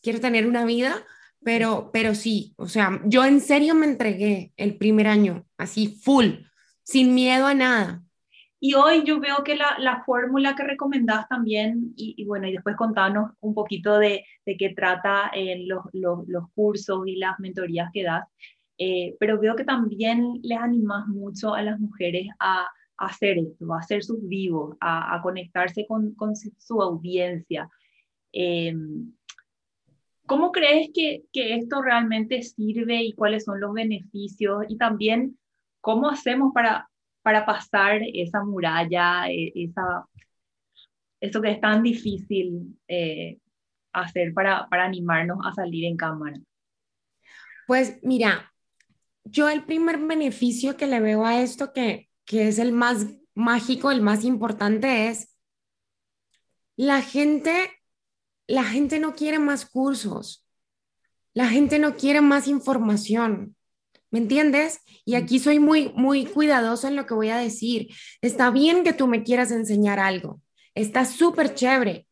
quiero 0.02 0.20
tener 0.20 0.48
una 0.48 0.66
vida, 0.66 1.06
pero, 1.44 1.92
pero 1.94 2.16
sí, 2.16 2.54
o 2.58 2.68
sea, 2.68 3.02
yo 3.06 3.24
en 3.24 3.42
serio 3.42 3.76
me 3.76 3.86
entregué 3.86 4.52
el 4.58 4.78
primer 4.78 5.08
año, 5.08 5.46
así 5.58 6.00
full, 6.04 6.46
sin 6.84 7.14
miedo 7.14 7.46
a 7.46 7.54
nada. 7.54 8.04
Y 8.62 8.74
hoy 8.74 9.04
yo 9.06 9.20
veo 9.20 9.44
que 9.44 9.56
la, 9.56 9.78
la 9.80 10.04
fórmula 10.04 10.54
que 10.56 10.64
recomendás 10.64 11.28
también, 11.30 11.94
y, 11.96 12.26
bueno, 12.26 12.48
y 12.48 12.54
después 12.54 12.76
contanos 12.76 13.32
un 13.40 13.54
poquito 13.54 13.98
de, 13.98 14.26
de 14.46 14.58
qué 14.58 14.74
trata 14.74 15.32
en 15.34 15.68
los, 15.68 15.86
los, 15.94 16.52
cursos 16.54 17.08
y 17.08 17.16
las 17.16 17.40
mentorías 17.40 17.90
que 17.94 18.04
das, 18.04 18.26
eh, 18.78 19.16
pero 19.20 19.40
veo 19.40 19.56
que 19.56 19.64
también 19.64 20.40
les 20.44 20.60
animás 20.60 21.08
mucho 21.08 21.54
a 21.54 21.62
las 21.62 21.80
mujeres 21.80 22.28
a, 22.40 22.68
a 22.98 23.06
hacer 23.06 23.38
esto, 23.38 23.74
a 23.74 23.80
hacer 23.80 24.04
sus 24.04 24.28
vivos, 24.28 24.76
a, 24.82 25.16
a 25.16 25.22
conectarse 25.22 25.86
con, 25.88 26.14
con, 26.16 26.36
su 26.36 26.82
audiencia. 26.82 27.70
Eh, 28.34 28.76
¿Cómo 30.26 30.52
crees 30.52 30.90
que, 30.94 31.24
que 31.32 31.56
esto 31.56 31.82
realmente 31.82 32.44
sirve 32.44 33.04
y 33.04 33.14
cuáles 33.14 33.46
son 33.46 33.62
los 33.62 33.74
beneficios? 33.74 34.66
Y 34.68 34.78
también, 34.78 35.38
¿cómo 35.82 36.10
hacemos 36.10 36.54
para 36.54 36.89
para 37.30 37.46
pasar 37.46 38.02
esa 38.12 38.44
muralla, 38.44 39.30
e, 39.30 39.52
esa, 39.54 40.04
eso 41.22 41.40
que 41.40 41.52
es 41.52 41.62
tan 41.62 41.84
difícil 41.84 42.76
eh, 42.88 43.38
hacer 43.94 44.34
para, 44.34 44.68
para 44.68 44.86
animarnos 44.86 45.38
a 45.46 45.54
salir 45.54 45.86
en 45.86 45.96
cámara? 45.96 46.40
Pues 47.68 48.00
mira, 48.02 48.52
yo 49.24 49.48
el 49.48 49.64
primer 49.64 50.00
beneficio 50.00 50.76
que 50.76 50.88
le 50.88 51.02
veo 51.02 51.24
a 51.24 51.40
esto, 51.40 51.72
que, 51.72 52.10
que 52.26 52.48
es 52.48 52.58
el 52.58 52.72
más 52.72 53.06
mágico, 53.36 53.92
el 53.92 54.02
más 54.02 54.24
importante, 54.24 55.10
es 55.10 55.38
la 56.78 57.04
gente, 57.04 57.70
la 58.48 58.64
gente 58.64 58.98
no 58.98 59.14
quiere 59.14 59.38
más 59.38 59.68
cursos, 59.68 60.48
la 61.36 61.48
gente 61.48 61.78
no 61.78 61.96
quiere 61.96 62.22
más 62.22 62.48
información. 62.48 63.56
¿Me 64.12 64.20
entiendes? 64.20 64.80
Y 65.06 65.16
aquí 65.16 65.40
soy 65.40 65.60
muy, 65.60 65.92
muy 65.96 66.26
cuidadoso 66.26 66.88
en 66.88 66.96
lo 66.96 67.06
que 67.06 67.14
voy 67.14 67.30
a 67.30 67.38
decir. 67.38 67.90
Está 68.22 68.50
bien 68.50 68.84
que 68.84 68.94
tú 68.94 69.08
me 69.08 69.24
quieras 69.24 69.52
enseñar 69.52 70.00
algo. 70.00 70.42
Está 70.74 71.06
súper 71.06 71.54
chévere. 71.54 72.08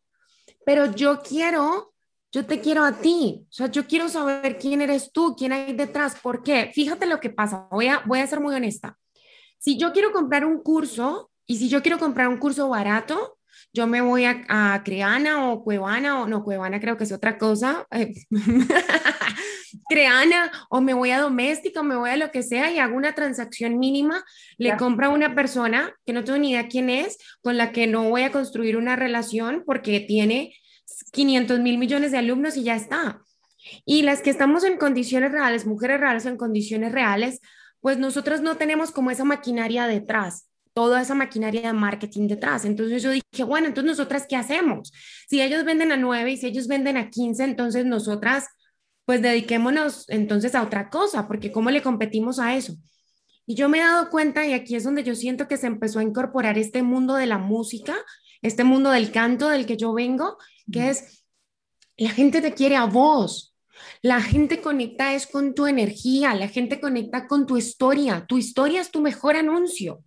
Pero 0.66 0.94
yo 0.94 1.22
quiero, 1.22 1.94
yo 2.32 2.46
te 2.46 2.60
quiero 2.60 2.84
a 2.84 2.94
ti. 2.94 3.46
O 3.50 3.54
sea, 3.54 3.68
yo 3.68 3.88
quiero 3.88 4.10
saber 4.10 4.58
quién 4.58 4.82
eres 4.82 5.12
tú, 5.12 5.36
quién 5.36 5.54
hay 5.54 5.74
detrás. 5.74 6.20
¿Por 6.22 6.44
qué? 6.44 6.72
Fíjate 6.74 7.06
lo 7.06 7.20
que 7.20 7.30
pasa. 7.30 7.68
Voy 7.72 7.88
a, 7.88 8.04
voy 8.06 8.20
a 8.20 8.28
ser 8.28 8.42
muy 8.42 8.54
honesta. 8.54 8.98
Si 9.58 9.78
yo 9.78 9.92
quiero 9.92 10.12
comprar 10.12 10.46
un 10.46 10.62
curso 10.62 11.32
y 11.48 11.58
si 11.58 11.70
yo 11.70 11.82
quiero 11.82 11.98
comprar 11.98 12.28
un 12.28 12.38
curso 12.38 12.70
barato, 12.70 13.38
yo 13.74 13.88
me 13.88 14.02
voy 14.02 14.26
a, 14.26 14.44
a, 14.50 14.84
Creana 14.84 15.50
o 15.50 15.64
Cuevana, 15.64 16.22
o 16.22 16.28
no, 16.28 16.44
Cuevana 16.44 16.80
creo 16.80 16.98
que 16.98 17.06
es 17.06 17.12
otra 17.12 17.38
cosa, 17.38 17.88
Creana, 19.90 20.52
o 20.70 20.82
me 20.82 20.94
voy 20.94 21.12
a 21.12 21.20
Doméstica, 21.20 21.82
o 21.82 21.84
me 21.84 21.96
voy 21.96 22.10
a 22.10 22.18
lo 22.18 22.32
que 22.32 22.44
sea 22.44 22.72
y 22.72 22.80
hago 22.80 22.96
una 22.96 23.14
transacción 23.14 23.80
mínima, 23.80 24.24
le 24.58 24.76
compro 24.78 25.08
a 25.08 25.10
una 25.10 25.36
persona 25.36 25.94
que 26.06 26.14
no 26.14 26.24
tengo 26.24 26.40
ni 26.40 26.52
idea 26.52 26.68
quién 26.68 26.90
es, 26.90 27.18
con 27.42 27.58
la 27.58 27.72
que 27.72 27.88
no 27.88 28.10
voy 28.10 28.24
a 28.24 28.32
construir 28.32 28.78
una 28.78 28.96
relación 28.96 29.64
porque 29.66 30.00
tiene 30.00 30.54
500 31.12 31.60
mil 31.60 31.78
millones 31.78 32.12
de 32.12 32.18
alumnos 32.18 32.58
y 32.58 32.64
ya 32.64 32.76
está. 32.76 33.22
Y 33.86 34.04
las 34.04 34.22
que 34.22 34.30
estamos 34.30 34.64
en 34.64 34.78
condiciones 34.78 35.32
reales, 35.32 35.66
mujeres 35.66 36.00
reales 36.00 36.26
en 36.26 36.38
condiciones 36.38 36.92
reales, 36.92 37.42
pues 37.80 37.98
nosotros 37.98 38.42
no 38.42 38.58
tenemos 38.58 38.92
como 38.92 39.12
esa 39.12 39.24
maquinaria 39.24 39.88
detrás 39.88 40.48
toda 40.78 41.02
esa 41.02 41.16
maquinaria 41.16 41.62
de 41.62 41.74
marketing 41.74 42.28
detrás. 42.28 42.64
Entonces 42.64 43.02
yo 43.02 43.10
dije, 43.10 43.44
bueno, 43.44 43.66
entonces 43.66 43.98
nosotras, 43.98 44.28
¿qué 44.30 44.36
hacemos? 44.36 44.94
Si 45.28 45.42
ellos 45.42 45.66
venden 45.66 45.92
a 45.92 45.98
9 45.98 46.34
y 46.34 46.38
si 46.38 46.46
ellos 46.46 46.68
venden 46.68 46.98
a 46.98 47.10
15, 47.10 47.44
entonces 47.46 47.84
nosotras, 47.88 48.46
pues 49.08 49.22
dediquémonos 49.22 50.04
entonces 50.10 50.54
a 50.54 50.62
otra 50.62 50.90
cosa, 50.90 51.30
porque 51.30 51.50
¿cómo 51.50 51.72
le 51.72 51.82
competimos 51.82 52.40
a 52.40 52.58
eso? 52.58 52.76
Y 53.46 53.56
yo 53.56 53.70
me 53.70 53.78
he 53.78 53.82
dado 53.82 54.10
cuenta, 54.10 54.46
y 54.46 54.52
aquí 54.52 54.76
es 54.76 54.84
donde 54.84 55.06
yo 55.06 55.16
siento 55.16 55.48
que 55.48 55.56
se 55.56 55.66
empezó 55.66 56.00
a 56.00 56.04
incorporar 56.04 56.58
este 56.58 56.84
mundo 56.84 57.16
de 57.16 57.26
la 57.26 57.38
música, 57.38 57.96
este 58.42 58.66
mundo 58.66 58.92
del 58.92 59.14
canto 59.14 59.48
del 59.48 59.66
que 59.66 59.78
yo 59.78 59.94
vengo, 59.94 60.38
que 60.74 60.90
es, 60.90 61.24
la 61.96 62.10
gente 62.10 62.42
te 62.42 62.54
quiere 62.54 62.76
a 62.76 62.84
vos, 62.84 63.56
la 64.02 64.22
gente 64.22 64.60
conecta 64.60 65.14
es 65.14 65.26
con 65.26 65.56
tu 65.56 65.68
energía, 65.68 66.36
la 66.36 66.50
gente 66.50 66.82
conecta 66.82 67.28
con 67.28 67.48
tu 67.48 67.56
historia, 67.56 68.26
tu 68.28 68.38
historia 68.38 68.82
es 68.82 68.92
tu 68.92 69.00
mejor 69.00 69.38
anuncio. 69.38 70.04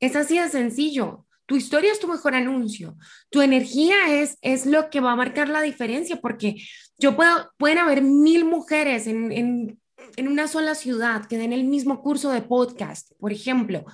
Es 0.00 0.16
así 0.16 0.38
de 0.38 0.50
sencillo. 0.50 1.24
tu 1.46 1.56
historia 1.56 1.92
es 1.92 2.00
tu 2.00 2.08
mejor 2.08 2.34
anuncio. 2.34 2.96
Tu 3.30 3.40
energía 3.40 3.96
es, 4.20 4.36
es 4.42 4.66
lo 4.66 4.90
que 4.90 5.00
va 5.00 5.12
a 5.12 5.16
marcar 5.16 5.48
la 5.48 5.62
diferencia, 5.62 6.16
porque 6.16 6.56
yo 6.98 7.16
puedo, 7.16 7.50
pueden 7.58 7.78
haber 7.78 8.02
mil 8.02 8.44
mujeres 8.44 9.06
en, 9.06 9.32
en, 9.32 9.80
en 10.16 10.28
una 10.28 10.48
sola 10.48 10.74
ciudad 10.74 11.26
que 11.26 11.38
den 11.38 11.52
el 11.52 11.64
mismo 11.64 12.02
curso 12.02 12.30
de 12.30 12.42
podcast, 12.42 13.12
por 13.18 13.32
ejemplo. 13.32 13.84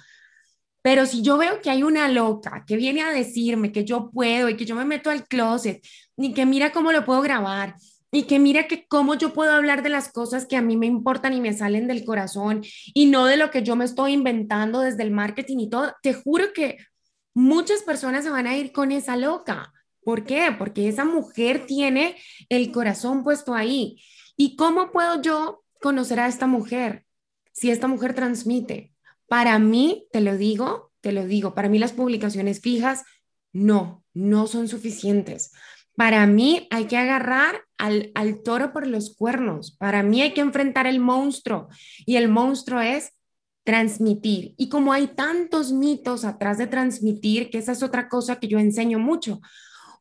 Pero 0.83 1.05
si 1.07 1.23
yo 1.23 1.37
veo 1.37 1.61
que 1.61 1.71
hay 1.71 1.83
una 1.83 2.09
loca 2.09 2.65
que 2.67 2.77
viene 2.77 3.03
a 3.03 3.13
decirme 3.13 3.73
que 3.73 3.85
yo 3.85 4.11
puedo 4.11 4.49
y 4.49 4.57
que 4.57 4.65
yo 4.65 4.75
me 4.75 4.85
meto 4.85 5.11
al 5.11 5.27
closet, 5.27 5.85
ni 6.17 6.33
que 6.33 6.47
mira 6.47 6.73
cómo 6.73 6.93
lo 6.93 7.05
puedo 7.05 7.21
grabar, 7.21 7.75
y 8.13 8.25
que 8.25 8.39
mira 8.39 8.67
que 8.67 8.87
cómo 8.87 9.15
yo 9.15 9.33
puedo 9.33 9.53
hablar 9.53 9.83
de 9.83 9.89
las 9.89 10.11
cosas 10.11 10.47
que 10.47 10.57
a 10.57 10.63
mí 10.63 10.77
me 10.77 10.87
importan 10.87 11.33
y 11.33 11.41
me 11.41 11.53
salen 11.53 11.87
del 11.87 12.05
corazón 12.05 12.63
y 12.93 13.07
no 13.07 13.27
de 13.27 13.37
lo 13.37 13.51
que 13.51 13.63
yo 13.63 13.77
me 13.77 13.85
estoy 13.85 14.13
inventando 14.13 14.81
desde 14.81 15.03
el 15.03 15.11
marketing 15.11 15.59
y 15.59 15.71
todo, 15.71 15.95
te 16.03 16.15
juro 16.15 16.53
que 16.53 16.79
muchas 17.35 17.83
personas 17.83 18.25
se 18.25 18.31
van 18.31 18.47
a 18.47 18.57
ir 18.57 18.73
con 18.73 18.91
esa 18.91 19.17
loca. 19.17 19.73
¿Por 20.05 20.25
qué? 20.25 20.55
Porque 20.57 20.89
esa 20.89 21.05
mujer 21.05 21.67
tiene 21.67 22.17
el 22.49 22.73
corazón 22.73 23.23
puesto 23.25 23.55
ahí. 23.55 24.03
¿Y 24.37 24.57
cómo 24.57 24.91
puedo 24.93 25.21
yo 25.21 25.65
conocer 25.81 26.21
a 26.21 26.29
esta 26.29 26.47
mujer 26.47 27.05
si 27.53 27.71
esta 27.71 27.89
mujer 27.89 28.15
transmite? 28.15 28.93
Para 29.29 29.59
mí, 29.59 30.07
te 30.13 30.21
lo 30.21 30.37
digo, 30.37 30.93
te 31.01 31.13
lo 31.13 31.27
digo, 31.27 31.55
para 31.55 31.69
mí 31.69 31.79
las 31.79 31.93
publicaciones 31.93 32.61
fijas 32.61 33.05
no, 33.53 34.05
no 34.15 34.47
son 34.47 34.69
suficientes. 34.69 35.53
Para 35.97 36.27
mí 36.27 36.67
hay 36.71 36.87
que 36.87 36.97
agarrar 36.97 37.63
al, 37.77 38.43
toro 38.43 38.73
por 38.73 38.87
los 38.87 39.15
cuernos. 39.15 39.77
Para 39.77 40.03
mí 40.03 40.23
hay 40.23 40.33
que 40.33 40.41
enfrentar 40.41 40.87
el 40.87 41.01
monstruo. 41.01 41.69
Y 42.07 42.17
el 42.17 42.29
monstruo 42.29 42.81
es 42.81 43.13
transmitir. 43.65 44.55
Y 44.57 44.69
como 44.69 44.93
hay 44.93 45.09
tantos 45.09 45.73
mitos 45.73 46.25
atrás 46.25 46.59
de 46.59 46.67
transmitir, 46.67 47.51
que 47.51 47.59
esa 47.59 47.73
es 47.73 47.83
otra 47.83 48.09
cosa 48.09 48.41
que 48.41 48.49
yo 48.49 48.59
enseño 48.59 48.99
mucho, 48.99 49.41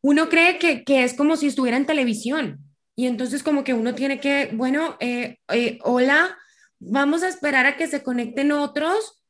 uno 0.01 0.29
cree 0.29 0.57
que, 0.57 0.83
que 0.83 1.03
es 1.03 1.13
como 1.13 1.35
si 1.35 1.47
estuviera 1.47 1.77
en 1.77 1.85
televisión. 1.85 2.59
Y 2.95 3.07
entonces 3.07 3.43
como 3.43 3.63
que 3.63 3.73
uno 3.73 3.95
tiene 3.95 4.19
que, 4.19 4.49
bueno, 4.53 4.97
eh, 4.99 5.37
eh, 5.49 5.79
hola, 5.83 6.37
vamos 6.79 7.23
a 7.23 7.29
esperar 7.29 7.65
a 7.65 7.77
que 7.77 7.87
se 7.87 8.03
conecten 8.03 8.51
otros. 8.51 9.23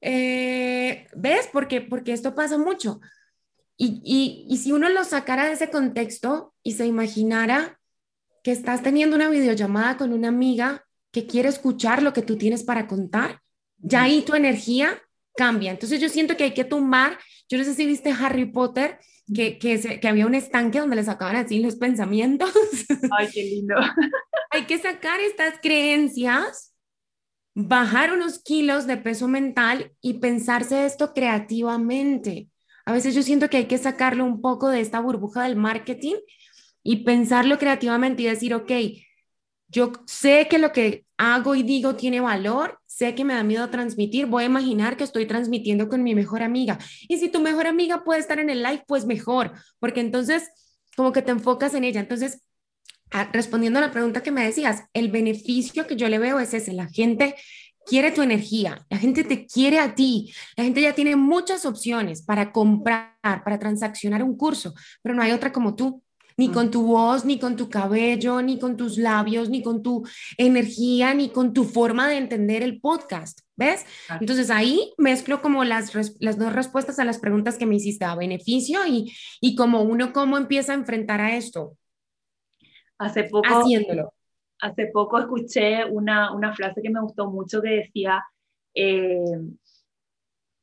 Eh, 0.00 1.06
¿Ves? 1.14 1.48
Porque, 1.52 1.80
porque 1.80 2.12
esto 2.12 2.34
pasa 2.34 2.58
mucho. 2.58 3.00
Y, 3.76 4.46
y, 4.48 4.56
si 4.58 4.70
uno 4.70 4.88
lo 4.88 5.02
sacara 5.02 5.46
de 5.46 5.52
ese 5.52 5.70
contexto 5.70 6.54
y 6.62 6.72
se 6.72 6.86
imaginara 6.86 7.80
que 8.44 8.52
estás 8.52 8.82
teniendo 8.82 9.16
una 9.16 9.28
videollamada 9.28 9.96
con 9.96 10.12
una 10.12 10.28
amiga 10.28 10.84
que 11.10 11.26
quiere 11.26 11.48
escuchar 11.48 12.02
lo 12.02 12.12
que 12.12 12.22
tú 12.22 12.36
tienes 12.36 12.62
para 12.62 12.86
contar, 12.86 13.40
ya 13.78 14.02
ahí 14.02 14.22
tu 14.22 14.34
energía 14.34 15.00
cambia. 15.36 15.72
Entonces 15.72 16.00
yo 16.00 16.08
siento 16.08 16.36
que 16.36 16.44
hay 16.44 16.54
que 16.54 16.64
tumbar, 16.64 17.18
yo 17.48 17.58
no 17.58 17.64
sé 17.64 17.74
si 17.74 17.86
viste 17.86 18.10
Harry 18.10 18.46
Potter, 18.46 18.98
que, 19.34 19.58
que, 19.58 20.00
que 20.00 20.08
había 20.08 20.26
un 20.26 20.34
estanque 20.34 20.78
donde 20.78 20.96
le 20.96 21.04
sacaban 21.04 21.36
así 21.36 21.60
los 21.60 21.76
pensamientos. 21.76 22.52
Ay, 23.18 23.28
qué 23.32 23.42
lindo. 23.44 23.76
hay 24.50 24.64
que 24.66 24.78
sacar 24.78 25.20
estas 25.20 25.54
creencias, 25.60 26.74
bajar 27.54 28.12
unos 28.12 28.42
kilos 28.42 28.86
de 28.86 28.96
peso 28.96 29.28
mental 29.28 29.92
y 30.00 30.14
pensarse 30.14 30.86
esto 30.86 31.12
creativamente. 31.12 32.48
A 32.84 32.92
veces 32.92 33.14
yo 33.14 33.22
siento 33.22 33.48
que 33.48 33.58
hay 33.58 33.66
que 33.66 33.78
sacarlo 33.78 34.24
un 34.24 34.40
poco 34.40 34.68
de 34.68 34.80
esta 34.80 35.00
burbuja 35.00 35.44
del 35.44 35.56
marketing 35.56 36.16
y 36.82 37.04
pensarlo 37.04 37.58
creativamente 37.58 38.22
y 38.22 38.26
decir, 38.26 38.54
ok, 38.54 38.72
yo 39.68 39.92
sé 40.06 40.48
que 40.50 40.58
lo 40.58 40.72
que 40.72 41.06
hago 41.16 41.54
y 41.54 41.62
digo 41.62 41.96
tiene 41.96 42.20
valor, 42.20 42.80
que 43.14 43.24
me 43.24 43.34
da 43.34 43.42
miedo 43.42 43.68
transmitir, 43.70 44.26
voy 44.26 44.44
a 44.44 44.46
imaginar 44.46 44.96
que 44.96 45.04
estoy 45.04 45.26
transmitiendo 45.26 45.88
con 45.88 46.02
mi 46.02 46.14
mejor 46.14 46.42
amiga. 46.42 46.78
Y 47.08 47.18
si 47.18 47.28
tu 47.28 47.40
mejor 47.40 47.66
amiga 47.66 48.04
puede 48.04 48.20
estar 48.20 48.38
en 48.38 48.50
el 48.50 48.62
live, 48.62 48.84
pues 48.86 49.04
mejor, 49.06 49.52
porque 49.78 50.00
entonces 50.00 50.48
como 50.96 51.12
que 51.12 51.22
te 51.22 51.30
enfocas 51.30 51.74
en 51.74 51.84
ella. 51.84 52.00
Entonces, 52.00 52.42
respondiendo 53.32 53.78
a 53.78 53.82
la 53.82 53.90
pregunta 53.90 54.22
que 54.22 54.30
me 54.30 54.44
decías, 54.44 54.84
el 54.92 55.10
beneficio 55.10 55.86
que 55.86 55.96
yo 55.96 56.08
le 56.08 56.18
veo 56.18 56.38
es 56.38 56.54
ese, 56.54 56.72
la 56.72 56.88
gente 56.88 57.34
quiere 57.84 58.12
tu 58.12 58.22
energía, 58.22 58.86
la 58.90 58.98
gente 58.98 59.24
te 59.24 59.46
quiere 59.46 59.78
a 59.78 59.94
ti, 59.94 60.32
la 60.56 60.64
gente 60.64 60.80
ya 60.80 60.94
tiene 60.94 61.16
muchas 61.16 61.66
opciones 61.66 62.22
para 62.22 62.52
comprar, 62.52 63.16
para 63.22 63.58
transaccionar 63.58 64.22
un 64.22 64.36
curso, 64.36 64.74
pero 65.02 65.14
no 65.14 65.22
hay 65.22 65.32
otra 65.32 65.52
como 65.52 65.74
tú, 65.74 66.02
ni 66.42 66.48
con 66.48 66.72
tu 66.72 66.82
voz, 66.84 67.24
ni 67.24 67.38
con 67.38 67.54
tu 67.54 67.70
cabello, 67.70 68.42
ni 68.42 68.58
con 68.58 68.76
tus 68.76 68.98
labios, 68.98 69.48
ni 69.48 69.62
con 69.62 69.80
tu 69.80 70.04
energía, 70.36 71.14
ni 71.14 71.28
con 71.28 71.52
tu 71.52 71.62
forma 71.62 72.08
de 72.08 72.16
entender 72.16 72.64
el 72.64 72.80
podcast, 72.80 73.42
¿ves? 73.54 73.86
Entonces 74.20 74.50
ahí 74.50 74.92
mezclo 74.98 75.40
como 75.40 75.62
las, 75.62 75.94
las 76.18 76.38
dos 76.38 76.52
respuestas 76.52 76.98
a 76.98 77.04
las 77.04 77.20
preguntas 77.20 77.58
que 77.58 77.66
me 77.66 77.76
hiciste, 77.76 78.04
a 78.04 78.16
beneficio 78.16 78.84
y, 78.88 79.14
y 79.40 79.54
como 79.54 79.82
uno 79.82 80.12
cómo 80.12 80.36
empieza 80.36 80.72
a 80.72 80.74
enfrentar 80.74 81.20
a 81.20 81.36
esto. 81.36 81.76
Hace 82.98 83.22
poco, 83.24 83.46
haciéndolo 83.48 84.12
hace 84.60 84.86
poco 84.92 85.20
escuché 85.20 85.84
una, 85.84 86.32
una, 86.32 86.54
frase 86.54 86.82
que 86.82 86.90
me 86.90 87.00
gustó 87.00 87.30
mucho 87.30 87.62
que 87.62 87.68
decía, 87.68 88.24
eh, 88.74 89.40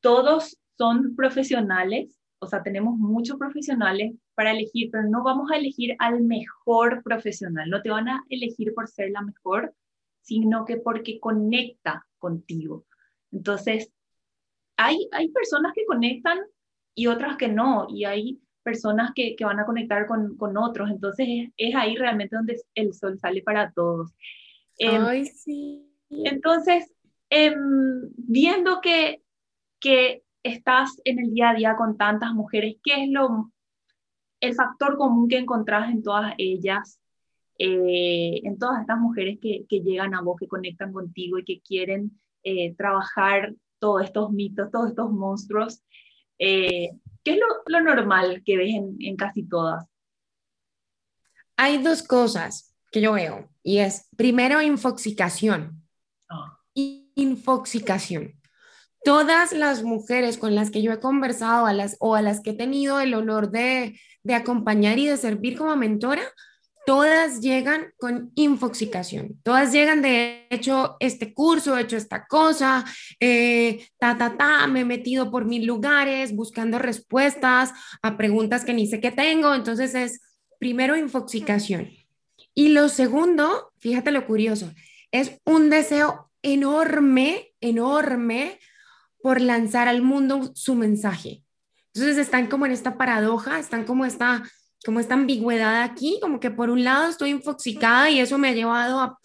todos 0.01 0.57
son 0.77 1.15
profesionales, 1.15 2.17
o 2.39 2.47
sea, 2.47 2.63
tenemos 2.63 2.97
muchos 2.97 3.37
profesionales 3.37 4.13
para 4.39 4.51
elegir, 4.51 4.89
pero 4.89 5.03
no 5.09 5.21
vamos 5.21 5.51
a 5.51 5.57
elegir 5.57 5.97
al 5.99 6.21
mejor 6.21 7.03
profesional, 7.03 7.69
no 7.69 7.81
te 7.81 7.89
van 7.89 8.07
a 8.07 8.23
elegir 8.29 8.73
por 8.73 8.87
ser 8.87 9.11
la 9.11 9.21
mejor, 9.21 9.75
sino 10.21 10.63
que 10.63 10.77
porque 10.77 11.19
conecta 11.19 12.07
contigo. 12.17 12.85
Entonces, 13.33 13.91
hay, 14.77 15.09
hay 15.11 15.27
personas 15.31 15.73
que 15.75 15.83
conectan 15.85 16.39
y 16.95 17.07
otras 17.07 17.35
que 17.35 17.49
no, 17.49 17.87
y 17.89 18.05
hay 18.05 18.39
personas 18.63 19.11
que, 19.13 19.35
que 19.35 19.43
van 19.43 19.59
a 19.59 19.65
conectar 19.65 20.07
con, 20.07 20.37
con 20.37 20.55
otros. 20.55 20.89
Entonces 20.89 21.27
es, 21.57 21.75
ahí 21.75 21.97
realmente 21.97 22.37
donde 22.37 22.61
el 22.75 22.93
sol 22.93 23.19
sale 23.19 23.41
para 23.41 23.73
todos. 23.73 24.13
Em, 24.77 25.03
Ay, 25.03 25.25
sí. 25.25 25.85
Entonces, 26.09 26.89
eh, 27.29 27.53
viendo 28.15 28.79
que, 28.79 29.21
que 29.81 30.23
estás 30.43 31.01
en 31.03 31.19
el 31.19 31.33
día 31.33 31.49
a 31.49 31.55
día 31.55 31.75
con 31.75 31.97
tantas 31.97 32.33
mujeres, 32.33 32.77
¿qué 32.81 33.03
es 33.03 33.09
lo, 33.09 33.51
el 34.39 34.55
factor 34.55 34.97
común 34.97 35.27
que 35.27 35.37
encontrás 35.37 35.89
en 35.89 36.03
todas 36.03 36.33
ellas? 36.37 36.99
Eh, 37.61 38.39
en 38.45 38.57
todas 38.57 38.79
estas 38.79 38.97
mujeres 38.97 39.37
que, 39.41 39.65
que, 39.67 39.81
llegan 39.81 40.15
a 40.15 40.21
vos, 40.21 40.37
que 40.39 40.47
conectan 40.47 40.93
contigo 40.93 41.39
y 41.39 41.43
que 41.43 41.59
quieren 41.59 42.17
eh, 42.43 42.73
trabajar 42.75 43.53
todos 43.79 44.03
estos 44.03 44.31
mitos, 44.31 44.71
todos 44.71 44.89
estos 44.89 45.11
monstruos. 45.11 45.83
Eh, 46.37 46.91
¿Qué 47.23 47.31
es 47.31 47.39
lo, 47.67 47.81
normal 47.81 48.43
que 48.45 48.57
ves 48.57 48.75
en, 48.75 49.15
casi 49.17 49.43
todas? 49.43 49.85
Hay 51.57 51.83
dos 51.83 52.01
cosas 52.01 52.73
que 52.91 53.01
yo 53.01 53.13
veo 53.13 53.49
y 53.61 53.79
es, 53.79 54.07
primero, 54.15 54.61
infoxicación. 54.61 55.83
Ah. 56.29 56.57
Infoxicación. 56.73 58.38
Todas 59.03 59.53
las 59.53 59.83
mujeres 59.83 60.37
con 60.37 60.55
las 60.55 60.71
que 60.71 60.81
yo 60.81 60.91
he 60.91 60.99
conversado 60.99 61.65
a 61.65 61.73
las, 61.73 61.95
o 61.99 62.15
a 62.15 62.21
las 62.21 62.41
que 62.41 62.51
he 62.51 62.53
tenido 62.53 62.99
el 62.99 63.13
honor 63.13 63.51
de, 63.51 63.99
de 64.23 64.33
acompañar 64.33 64.99
y 64.99 65.07
de 65.07 65.17
servir 65.17 65.57
como 65.57 65.75
mentora, 65.75 66.23
todas 66.89 67.41
llegan 67.41 67.93
con 67.97 68.31
infoxicación, 68.33 69.39
todas 69.43 69.71
llegan 69.71 70.01
de 70.01 70.47
hecho 70.49 70.97
este 70.99 71.35
curso, 71.35 71.77
he 71.77 71.81
hecho 71.81 71.97
esta 71.97 72.25
cosa, 72.25 72.83
eh, 73.19 73.87
ta, 73.99 74.17
ta, 74.17 74.35
ta, 74.35 74.65
me 74.65 74.79
he 74.79 74.85
metido 74.85 75.29
por 75.29 75.45
mil 75.45 75.67
lugares 75.67 76.35
buscando 76.35 76.79
respuestas 76.79 77.73
a 78.01 78.17
preguntas 78.17 78.65
que 78.65 78.73
ni 78.73 78.87
sé 78.87 78.99
qué 78.99 79.11
tengo, 79.11 79.53
entonces 79.53 79.93
es 79.93 80.19
primero 80.57 80.97
infoxicación. 80.97 81.89
Y 82.55 82.69
lo 82.69 82.89
segundo, 82.89 83.71
fíjate 83.77 84.11
lo 84.11 84.25
curioso, 84.25 84.73
es 85.11 85.39
un 85.45 85.69
deseo 85.69 86.31
enorme, 86.41 87.53
enorme 87.61 88.59
por 89.21 89.41
lanzar 89.41 89.87
al 89.87 90.01
mundo 90.01 90.51
su 90.55 90.75
mensaje. 90.75 91.43
Entonces 91.93 92.17
están 92.17 92.47
como 92.47 92.65
en 92.65 92.71
esta 92.71 92.97
paradoja, 92.97 93.59
están 93.59 93.83
como 93.83 94.05
esta 94.05 94.43
como 94.85 94.99
esta 94.99 95.13
ambigüedad 95.13 95.83
aquí, 95.83 96.19
como 96.21 96.39
que 96.39 96.51
por 96.51 96.69
un 96.69 96.83
lado 96.83 97.09
estoy 97.09 97.31
infoxicada 97.31 98.09
y 98.09 98.19
eso 98.19 98.37
me 98.37 98.49
ha 98.49 98.53
llevado 98.53 98.99
a, 99.01 99.19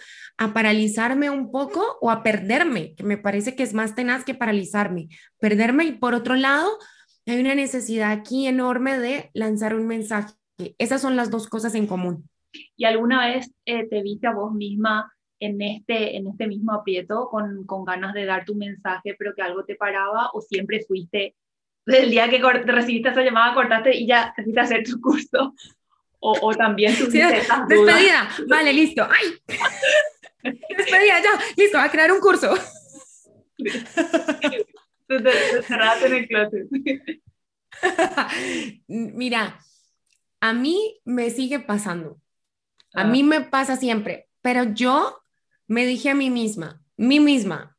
paralizarme 0.53 1.31
un 1.31 1.53
poco 1.53 1.97
o 2.01 2.11
a 2.11 2.23
perderme, 2.25 2.95
que 2.97 3.05
me 3.05 3.17
parece 3.17 3.55
que 3.55 3.63
es 3.63 3.73
más 3.73 3.95
tenaz 3.95 4.25
que 4.25 4.35
paralizarme, 4.35 5.09
perderme 5.39 5.85
y 5.85 5.93
por 5.93 6.13
otro 6.13 6.35
lado 6.35 6.77
hay 7.25 7.41
una 7.41 7.55
necesidad 7.55 8.11
aquí 8.11 8.49
enorme 8.49 8.99
de 8.99 9.31
lanzar 9.33 9.75
un 9.77 9.87
mensaje. 9.87 10.35
Esas 10.79 11.01
son 11.01 11.15
las 11.15 11.31
dos 11.31 11.49
cosas 11.49 11.75
en 11.77 11.87
común. 11.87 12.29
¿Y 12.77 12.85
alguna 12.85 13.27
vez 13.27 13.53
eh, 13.65 13.89
te 13.89 14.03
viste 14.03 14.27
a 14.27 14.35
vos 14.35 14.53
misma 14.53 15.14
en 15.45 15.61
este, 15.63 16.17
en 16.17 16.27
este 16.27 16.47
mismo 16.47 16.73
aprieto 16.73 17.29
con, 17.31 17.65
con 17.67 17.85
ganas 17.85 18.15
de 18.15 18.25
dar 18.25 18.45
tu 18.45 18.55
mensaje, 18.55 19.15
pero 19.19 19.35
que 19.35 19.43
algo 19.43 19.65
te 19.65 19.75
paraba 19.75 20.31
o 20.33 20.41
siempre 20.41 20.85
fuiste 20.87 21.35
del 21.87 22.11
día 22.11 22.29
que 22.29 22.41
recibiste 22.41 23.11
esa 23.11 23.23
llamada, 23.23 23.55
cortaste 23.55 23.95
y 23.95 24.07
ya 24.07 24.35
te 24.35 24.61
hacer 24.61 24.85
tu 24.85 25.01
curso. 25.01 25.55
O, 26.19 26.39
o 26.41 26.55
también 26.55 26.97
tuviste 26.97 27.43
sí, 27.43 27.49
Despedida, 27.69 28.29
vale, 28.49 28.73
listo. 28.73 29.07
¡Ay! 29.07 29.35
despedida, 30.43 31.23
ya, 31.23 31.39
listo, 31.57 31.79
a 31.79 31.91
crear 31.91 32.11
un 32.11 32.21
curso. 32.21 32.55
Cerraste 35.07 36.07
en 36.07 36.15
el 36.15 36.29
closet. 36.29 36.67
Mira, 38.87 39.61
a 40.41 40.53
mí 40.55 41.01
me 41.05 41.29
sigue 41.31 41.61
pasando. 41.61 42.19
A 42.95 43.03
ah. 43.03 43.05
mí 43.05 43.23
me 43.23 43.43
pasa 43.43 43.77
siempre, 43.77 44.29
pero 44.41 44.65
yo 44.65 45.24
me 45.67 45.87
dije 45.87 46.11
a 46.11 46.15
mí 46.15 46.31
misma, 46.31 46.83
mí 46.97 47.21
misma, 47.21 47.77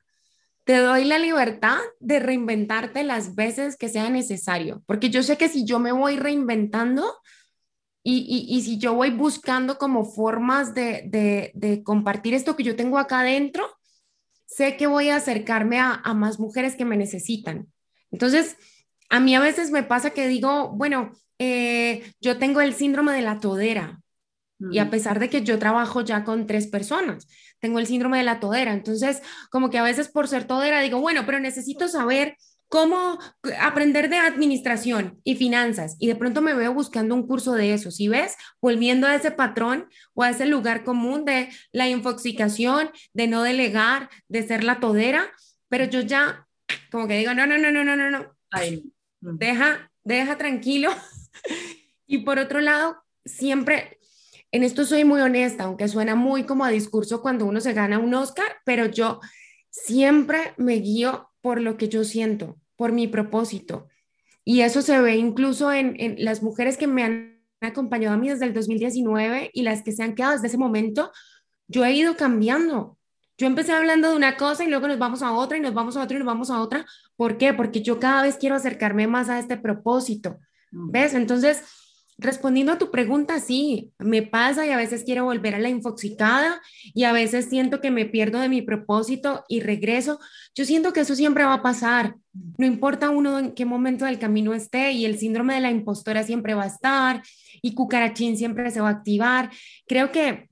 te 0.63 0.77
doy 0.77 1.05
la 1.05 1.19
libertad 1.19 1.77
de 1.99 2.19
reinventarte 2.19 3.03
las 3.03 3.35
veces 3.35 3.77
que 3.77 3.89
sea 3.89 4.09
necesario, 4.09 4.83
porque 4.87 5.09
yo 5.09 5.21
sé 5.23 5.37
que 5.37 5.49
si 5.49 5.65
yo 5.65 5.79
me 5.79 5.91
voy 5.91 6.17
reinventando 6.17 7.15
y, 8.07 8.47
y, 8.47 8.61
si 8.61 8.77
yo 8.77 8.93
voy 8.93 9.09
buscando 9.09 9.79
como 9.79 10.05
formas 10.05 10.75
de, 10.75 11.05
de, 11.07 11.51
de, 11.55 11.81
compartir 11.81 12.35
esto 12.35 12.55
que 12.55 12.61
yo 12.61 12.75
tengo 12.75 12.99
acá 12.99 13.21
adentro, 13.21 13.67
sé 14.45 14.77
que 14.77 14.85
voy 14.85 15.09
a 15.09 15.15
acercarme 15.15 15.79
a, 15.79 16.01
a 16.03 16.13
más 16.13 16.39
mujeres 16.39 16.75
que 16.75 16.85
me 16.85 16.97
necesitan. 16.97 17.67
Entonces, 18.11 18.57
a 19.09 19.19
mí 19.19 19.33
a 19.35 19.39
veces 19.39 19.71
me 19.71 19.81
pasa 19.81 20.11
que 20.11 20.27
digo, 20.27 20.69
bueno, 20.69 21.13
eh, 21.39 22.03
yo 22.21 22.37
tengo 22.37 22.61
el 22.61 22.73
síndrome 22.73 23.13
de 23.13 23.21
la 23.21 23.39
todera. 23.39 24.01
Y 24.71 24.79
a 24.79 24.89
pesar 24.89 25.19
de 25.19 25.29
que 25.29 25.43
yo 25.43 25.59
trabajo 25.59 26.01
ya 26.01 26.23
con 26.23 26.47
tres 26.47 26.67
personas, 26.67 27.27
tengo 27.59 27.79
el 27.79 27.87
síndrome 27.87 28.19
de 28.19 28.23
la 28.23 28.39
todera. 28.39 28.73
Entonces, 28.73 29.21
como 29.49 29.69
que 29.69 29.77
a 29.77 29.83
veces 29.83 30.07
por 30.07 30.27
ser 30.27 30.45
todera 30.45 30.81
digo, 30.81 31.01
bueno, 31.01 31.25
pero 31.25 31.39
necesito 31.39 31.89
saber 31.89 32.37
cómo 32.69 33.19
aprender 33.59 34.09
de 34.09 34.17
administración 34.17 35.19
y 35.23 35.35
finanzas. 35.35 35.97
Y 35.99 36.07
de 36.07 36.15
pronto 36.15 36.41
me 36.41 36.53
veo 36.53 36.73
buscando 36.73 37.15
un 37.15 37.27
curso 37.27 37.53
de 37.53 37.73
eso. 37.73 37.91
Si 37.91 38.07
ves, 38.07 38.35
volviendo 38.61 39.07
a 39.07 39.15
ese 39.15 39.31
patrón 39.31 39.89
o 40.13 40.23
a 40.23 40.29
ese 40.29 40.45
lugar 40.45 40.83
común 40.85 41.25
de 41.25 41.49
la 41.73 41.89
infoxicación, 41.89 42.91
de 43.13 43.27
no 43.27 43.43
delegar, 43.43 44.09
de 44.29 44.47
ser 44.47 44.63
la 44.63 44.79
todera, 44.79 45.31
pero 45.67 45.85
yo 45.85 45.99
ya 45.99 46.45
como 46.91 47.07
que 47.07 47.17
digo, 47.17 47.33
no, 47.33 47.45
no, 47.45 47.57
no, 47.57 47.71
no, 47.71 47.83
no, 47.83 47.95
no, 47.95 48.09
no. 48.09 48.35
Deja, 49.19 49.91
deja 50.03 50.37
tranquilo. 50.37 50.91
y 52.07 52.19
por 52.19 52.39
otro 52.39 52.61
lado, 52.61 53.03
siempre, 53.25 53.99
en 54.51 54.63
esto 54.63 54.85
soy 54.85 55.03
muy 55.03 55.21
honesta, 55.21 55.65
aunque 55.65 55.87
suena 55.87 56.15
muy 56.15 56.43
como 56.45 56.65
a 56.65 56.69
discurso 56.69 57.21
cuando 57.21 57.45
uno 57.45 57.59
se 57.61 57.73
gana 57.73 57.99
un 57.99 58.13
Oscar, 58.13 58.47
pero 58.65 58.85
yo 58.85 59.19
siempre 59.69 60.53
me 60.57 60.75
guío 60.75 61.29
por 61.41 61.61
lo 61.61 61.77
que 61.77 61.89
yo 61.89 62.03
siento, 62.03 62.57
por 62.75 62.91
mi 62.91 63.07
propósito. 63.07 63.87
Y 64.43 64.61
eso 64.61 64.81
se 64.81 64.99
ve 65.01 65.17
incluso 65.17 65.71
en, 65.71 65.95
en 65.99 66.23
las 66.23 66.41
mujeres 66.43 66.77
que 66.77 66.87
me 66.87 67.03
han 67.03 67.35
acompañado 67.61 68.13
a 68.13 68.17
mí 68.17 68.29
desde 68.29 68.45
el 68.45 68.53
2019 68.53 69.49
y 69.53 69.63
las 69.63 69.81
que 69.81 69.91
se 69.91 70.03
han 70.03 70.15
quedado 70.15 70.33
desde 70.33 70.47
ese 70.47 70.57
momento, 70.57 71.11
yo 71.67 71.83
he 71.83 71.93
ido 71.93 72.15
cambiando. 72.15 72.97
Yo 73.37 73.47
empecé 73.47 73.73
hablando 73.73 74.09
de 74.09 74.15
una 74.15 74.37
cosa 74.37 74.63
y 74.63 74.69
luego 74.69 74.87
nos 74.87 74.97
vamos 74.97 75.21
a 75.21 75.33
otra 75.33 75.57
y 75.57 75.61
nos 75.61 75.73
vamos 75.73 75.97
a 75.97 76.03
otra 76.03 76.15
y 76.15 76.19
nos 76.19 76.27
vamos 76.27 76.49
a 76.49 76.61
otra. 76.61 76.85
¿Por 77.17 77.37
qué? 77.37 77.53
Porque 77.53 77.81
yo 77.81 77.99
cada 77.99 78.21
vez 78.21 78.37
quiero 78.37 78.55
acercarme 78.55 79.07
más 79.07 79.29
a 79.29 79.39
este 79.39 79.57
propósito. 79.57 80.39
¿Ves? 80.71 81.13
Entonces, 81.13 81.63
respondiendo 82.17 82.71
a 82.71 82.77
tu 82.77 82.91
pregunta, 82.91 83.39
sí, 83.39 83.91
me 83.99 84.21
pasa 84.21 84.65
y 84.65 84.69
a 84.69 84.77
veces 84.77 85.03
quiero 85.03 85.25
volver 85.25 85.55
a 85.55 85.59
la 85.59 85.69
infoxicada 85.69 86.61
y 86.93 87.03
a 87.03 87.11
veces 87.11 87.45
siento 87.49 87.81
que 87.81 87.91
me 87.91 88.05
pierdo 88.05 88.39
de 88.39 88.49
mi 88.49 88.61
propósito 88.61 89.43
y 89.47 89.59
regreso. 89.59 90.19
Yo 90.55 90.65
siento 90.65 90.93
que 90.93 91.01
eso 91.01 91.15
siempre 91.15 91.43
va 91.43 91.55
a 91.55 91.61
pasar. 91.61 92.15
No 92.57 92.65
importa 92.65 93.09
uno 93.09 93.39
en 93.39 93.51
qué 93.51 93.65
momento 93.65 94.05
del 94.05 94.19
camino 94.19 94.53
esté 94.53 94.91
y 94.91 95.05
el 95.05 95.17
síndrome 95.17 95.55
de 95.55 95.61
la 95.61 95.71
impostora 95.71 96.23
siempre 96.23 96.53
va 96.53 96.63
a 96.63 96.67
estar 96.67 97.21
y 97.61 97.73
cucarachín 97.73 98.37
siempre 98.37 98.71
se 98.71 98.81
va 98.81 98.89
a 98.89 98.91
activar. 98.91 99.51
Creo 99.87 100.11
que 100.11 100.49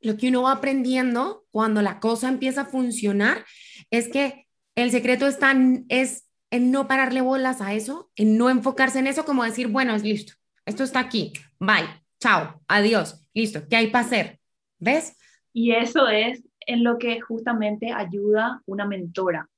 lo 0.00 0.16
que 0.16 0.28
uno 0.28 0.42
va 0.42 0.52
aprendiendo 0.52 1.44
cuando 1.50 1.82
la 1.82 2.00
cosa 2.00 2.28
empieza 2.28 2.62
a 2.62 2.66
funcionar 2.66 3.44
es 3.90 4.08
que 4.08 4.46
el 4.76 4.90
secreto 4.90 5.26
está 5.26 5.50
en, 5.50 5.84
es 5.88 6.24
en 6.50 6.70
no 6.70 6.88
pararle 6.88 7.20
bolas 7.20 7.60
a 7.60 7.74
eso, 7.74 8.10
en 8.16 8.38
no 8.38 8.48
enfocarse 8.50 8.98
en 8.98 9.06
eso 9.06 9.24
como 9.24 9.44
decir, 9.44 9.68
bueno, 9.68 9.94
es 9.94 10.02
listo, 10.02 10.34
esto 10.70 10.84
está 10.84 11.00
aquí, 11.00 11.32
bye, 11.58 11.88
chao, 12.20 12.62
adiós, 12.68 13.26
listo, 13.34 13.60
¿qué 13.68 13.76
hay 13.76 13.86
para 13.88 14.04
hacer? 14.04 14.40
¿Ves? 14.78 15.16
Y 15.52 15.72
eso 15.72 16.08
es 16.08 16.42
en 16.60 16.84
lo 16.84 16.96
que 16.96 17.20
justamente 17.20 17.92
ayuda 17.92 18.62
una 18.66 18.86
mentora. 18.86 19.48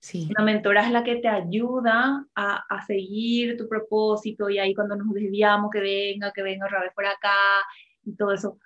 Sí. 0.00 0.28
Una 0.30 0.44
mentora 0.44 0.84
es 0.84 0.90
la 0.90 1.04
que 1.04 1.16
te 1.16 1.28
ayuda 1.28 2.26
a, 2.34 2.64
a, 2.68 2.86
seguir 2.86 3.56
tu 3.56 3.68
propósito 3.68 4.50
y 4.50 4.58
ahí 4.58 4.74
cuando 4.74 4.96
nos 4.96 5.12
desviamos, 5.14 5.70
que 5.70 5.80
venga, 5.80 6.32
que 6.32 6.42
venga 6.42 6.66
otra 6.66 6.80
vez 6.80 6.92
por 6.94 7.06
acá 7.06 7.36
y 8.04 8.14
todo 8.16 8.32
eso. 8.32 8.58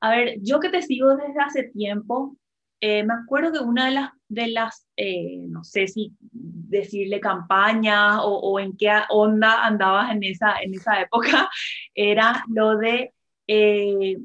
A 0.00 0.10
ver, 0.10 0.36
yo 0.42 0.60
que 0.60 0.68
te 0.68 0.82
sigo 0.82 1.16
desde 1.16 1.40
hace 1.40 1.62
tiempo, 1.64 2.36
eh, 2.80 3.04
me 3.04 3.14
acuerdo 3.14 3.52
que 3.52 3.58
una 3.60 3.86
de 3.86 3.92
las, 3.92 4.10
de 4.28 4.48
las 4.48 4.86
eh, 4.96 5.46
no 5.48 5.64
sé 5.64 5.88
si 5.88 6.12
decirle 6.20 7.20
campañas 7.20 8.18
o, 8.22 8.58
en 8.60 8.76
qué 8.76 8.90
onda 9.08 9.64
andabas 9.64 10.12
en 10.12 10.22
esa, 10.24 10.58
en 10.60 10.74
esa 10.74 11.00
época, 11.00 11.48
era 11.94 12.44
lo 12.48 12.76
de 12.76 13.12
eh, 13.46 14.18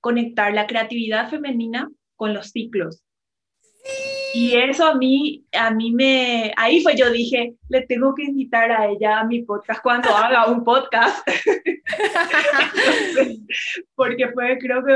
conectar 0.00 0.52
la 0.52 0.66
creatividad 0.66 1.30
femenina 1.30 1.90
con 2.16 2.34
los 2.34 2.50
ciclos. 2.50 3.02
Y 4.34 4.56
eso 4.56 4.84
a 4.84 4.96
mí, 4.96 5.46
a 5.52 5.70
mí 5.70 5.92
me, 5.92 6.52
ahí 6.56 6.82
fue 6.82 6.96
yo 6.96 7.08
dije, 7.08 7.54
le 7.68 7.82
tengo 7.82 8.16
que 8.16 8.24
invitar 8.24 8.68
a 8.72 8.88
ella 8.88 9.20
a 9.20 9.24
mi 9.24 9.42
podcast 9.42 9.80
cuando 9.80 10.08
haga 10.08 10.50
un 10.50 10.64
podcast. 10.64 11.24
Porque 13.94 14.28
fue, 14.32 14.58
creo 14.58 14.84
que, 14.84 14.92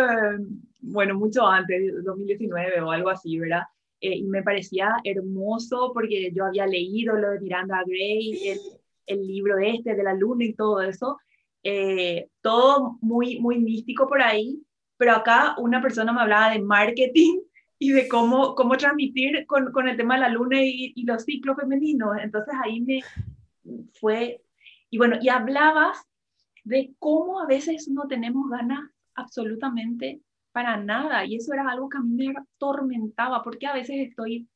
bueno, 0.81 1.15
mucho 1.15 1.47
antes, 1.47 2.05
2019 2.05 2.81
o 2.81 2.91
algo 2.91 3.11
así, 3.11 3.39
¿verdad? 3.39 3.63
Eh, 4.01 4.17
y 4.17 4.25
me 4.25 4.43
parecía 4.43 4.97
hermoso 5.05 5.93
porque 5.95 6.33
yo 6.33 6.47
había 6.47 6.67
leído 6.67 7.15
lo 7.15 7.31
de 7.31 7.41
Miranda 7.41 7.85
Gray, 7.87 8.49
el, 8.49 8.59
el 9.07 9.25
libro 9.25 9.57
este 9.59 9.95
de 9.95 10.03
la 10.03 10.15
luna 10.15 10.47
y 10.47 10.55
todo 10.55 10.83
eso. 10.83 11.17
Eh, 11.63 12.27
todo 12.41 12.99
muy, 13.03 13.39
muy 13.39 13.61
místico 13.61 14.09
por 14.09 14.21
ahí, 14.21 14.61
pero 14.97 15.13
acá 15.13 15.55
una 15.59 15.81
persona 15.81 16.13
me 16.13 16.23
hablaba 16.23 16.51
de 16.51 16.59
marketing 16.59 17.39
y 17.79 17.93
de 17.93 18.09
cómo, 18.09 18.55
cómo 18.55 18.77
transmitir 18.77 19.47
con, 19.47 19.73
con 19.73 19.89
el 19.89 19.97
tema 19.97 20.15
de 20.15 20.21
la 20.21 20.29
luna 20.29 20.61
y, 20.61 21.05
los 21.05 21.25
ciclos 21.25 21.57
femeninos. 21.57 22.17
Entonces 22.21 22.55
ahí 22.63 22.81
me 22.81 23.01
fue, 24.01 24.43
y 24.91 24.99
bueno, 24.99 25.17
y 25.21 25.29
hablabas 25.29 25.99
de 26.65 26.95
cómo 26.99 27.41
a 27.41 27.47
veces 27.47 27.89
no 27.89 28.07
tenemos 28.09 28.51
ganas 28.51 28.91
absolutamente 29.15 30.21
para 30.53 30.77
nada, 30.77 31.25
y 31.25 31.37
eso 31.37 31.53
era 31.53 31.71
algo 31.71 31.89
que 31.89 31.99
a 31.99 32.01
mí 32.01 32.29
me 32.29 32.35
atormentaba, 32.37 33.43
porque 33.43 33.67
a 33.67 33.75
veces 33.75 34.09
estoy 34.09 34.49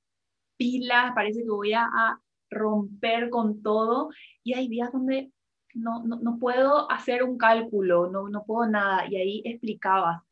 pilas, 0.56 1.12
parece 1.14 1.42
que 1.42 1.50
voy 1.50 1.74
a, 1.74 1.85
a 1.85 2.20
romper 2.50 3.30
con 3.30 3.62
todo, 3.62 4.11
y 4.42 4.54
hay 4.54 4.68
días 4.68 4.90
donde 4.92 5.30
no, 5.74 6.02
no, 6.04 6.16
no, 6.16 6.38
puedo 6.38 6.90
hacer 6.90 7.22
un 7.22 7.38
cálculo, 7.38 8.11
no, 8.11 8.28
no 8.28 8.44
puedo 8.44 8.68
nada, 8.68 9.06
y 9.08 9.16
ahí 9.16 9.42
explicabas 9.44 10.22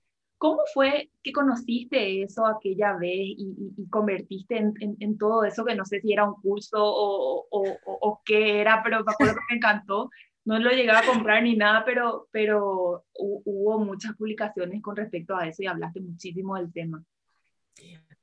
¿Cómo 0.41 0.63
fue 0.73 1.11
que 1.23 1.33
conociste 1.33 2.23
eso 2.23 2.47
aquella 2.47 2.95
vez 2.95 3.13
y, 3.15 3.87
convertiste 3.91 4.57
en, 4.57 4.73
en, 4.99 5.19
todo 5.19 5.45
eso 5.45 5.67
que 5.67 5.75
no 5.75 5.85
sé 5.85 6.01
si 6.01 6.15
era 6.15 6.25
un 6.25 6.41
curso 6.41 6.79
o, 6.83 7.47
o, 7.51 7.79
o, 7.85 8.23
qué 8.25 8.59
era, 8.59 8.83
pero 8.83 9.05
me 9.05 9.13
acuerdo 9.13 9.35
que 9.35 9.41
me 9.51 9.57
encantó. 9.59 10.09
No 10.47 10.59
lo 10.59 10.71
llegué 10.71 10.93
a 10.93 11.05
comprar 11.05 11.43
ni 11.43 11.57
nada, 11.57 11.85
pero, 11.85 12.27
pero 12.31 13.05
hubo 13.13 13.79
muchas 13.81 14.17
publicaciones 14.17 14.81
con 14.81 14.97
respecto 14.97 15.37
a 15.37 15.47
eso 15.47 15.63
y 15.63 15.67
hablaste 15.67 16.01
muchísimo 16.01 16.57
del 16.57 16.73
tema. 16.73 17.05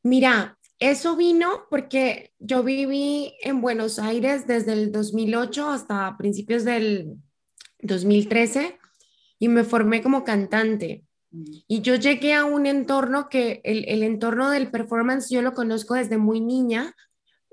Mira, 0.01 0.57
eso 0.79 1.15
vino 1.15 1.67
porque 1.69 2.33
yo 2.39 2.63
viví 2.63 3.35
en 3.43 3.61
Buenos 3.61 3.99
Aires 3.99 4.47
desde 4.47 4.73
el 4.73 4.91
2008 4.91 5.69
hasta 5.69 6.17
principios 6.17 6.63
del 6.63 7.17
2013 7.83 8.79
y 9.37 9.49
me 9.49 9.63
formé 9.63 10.01
como 10.01 10.23
cantante. 10.23 11.03
Y 11.31 11.81
yo 11.81 11.95
llegué 11.95 12.33
a 12.33 12.45
un 12.45 12.65
entorno 12.65 13.27
que 13.29 13.61
el, 13.63 13.85
el, 13.87 14.03
entorno 14.03 14.49
del 14.49 14.71
performance 14.71 15.29
yo 15.29 15.41
lo 15.41 15.53
conozco 15.53 15.95
desde 15.95 16.17
muy 16.17 16.39
niña, 16.39 16.95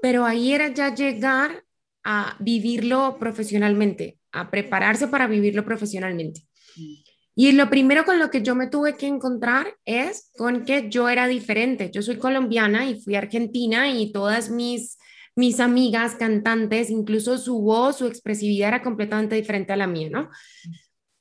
pero 0.00 0.24
ahí 0.24 0.52
era 0.52 0.68
ya 0.68 0.94
llegar 0.94 1.64
a 2.04 2.36
vivirlo 2.38 3.16
profesionalmente, 3.18 4.18
a 4.32 4.50
prepararse 4.50 5.08
para 5.08 5.26
vivirlo 5.26 5.64
profesionalmente. 5.64 6.46
Y 7.36 7.52
lo 7.52 7.68
primero 7.68 8.04
con 8.04 8.18
lo 8.18 8.30
que 8.30 8.42
yo 8.42 8.54
me 8.54 8.68
tuve 8.68 8.96
que 8.96 9.06
encontrar 9.06 9.74
es 9.84 10.30
con 10.36 10.64
que 10.64 10.88
yo 10.88 11.08
era 11.08 11.26
diferente. 11.26 11.90
Yo 11.90 12.00
soy 12.02 12.16
colombiana 12.16 12.88
y 12.88 13.00
fui 13.00 13.16
a 13.16 13.18
Argentina 13.18 13.90
y 13.90 14.12
todas 14.12 14.50
mis, 14.50 14.98
mis 15.34 15.58
amigas 15.58 16.14
cantantes, 16.14 16.90
incluso 16.90 17.38
su 17.38 17.60
voz, 17.60 17.98
su 17.98 18.06
expresividad 18.06 18.68
era 18.68 18.82
completamente 18.82 19.34
diferente 19.34 19.72
a 19.72 19.76
la 19.76 19.88
mía, 19.88 20.10
¿no? 20.10 20.30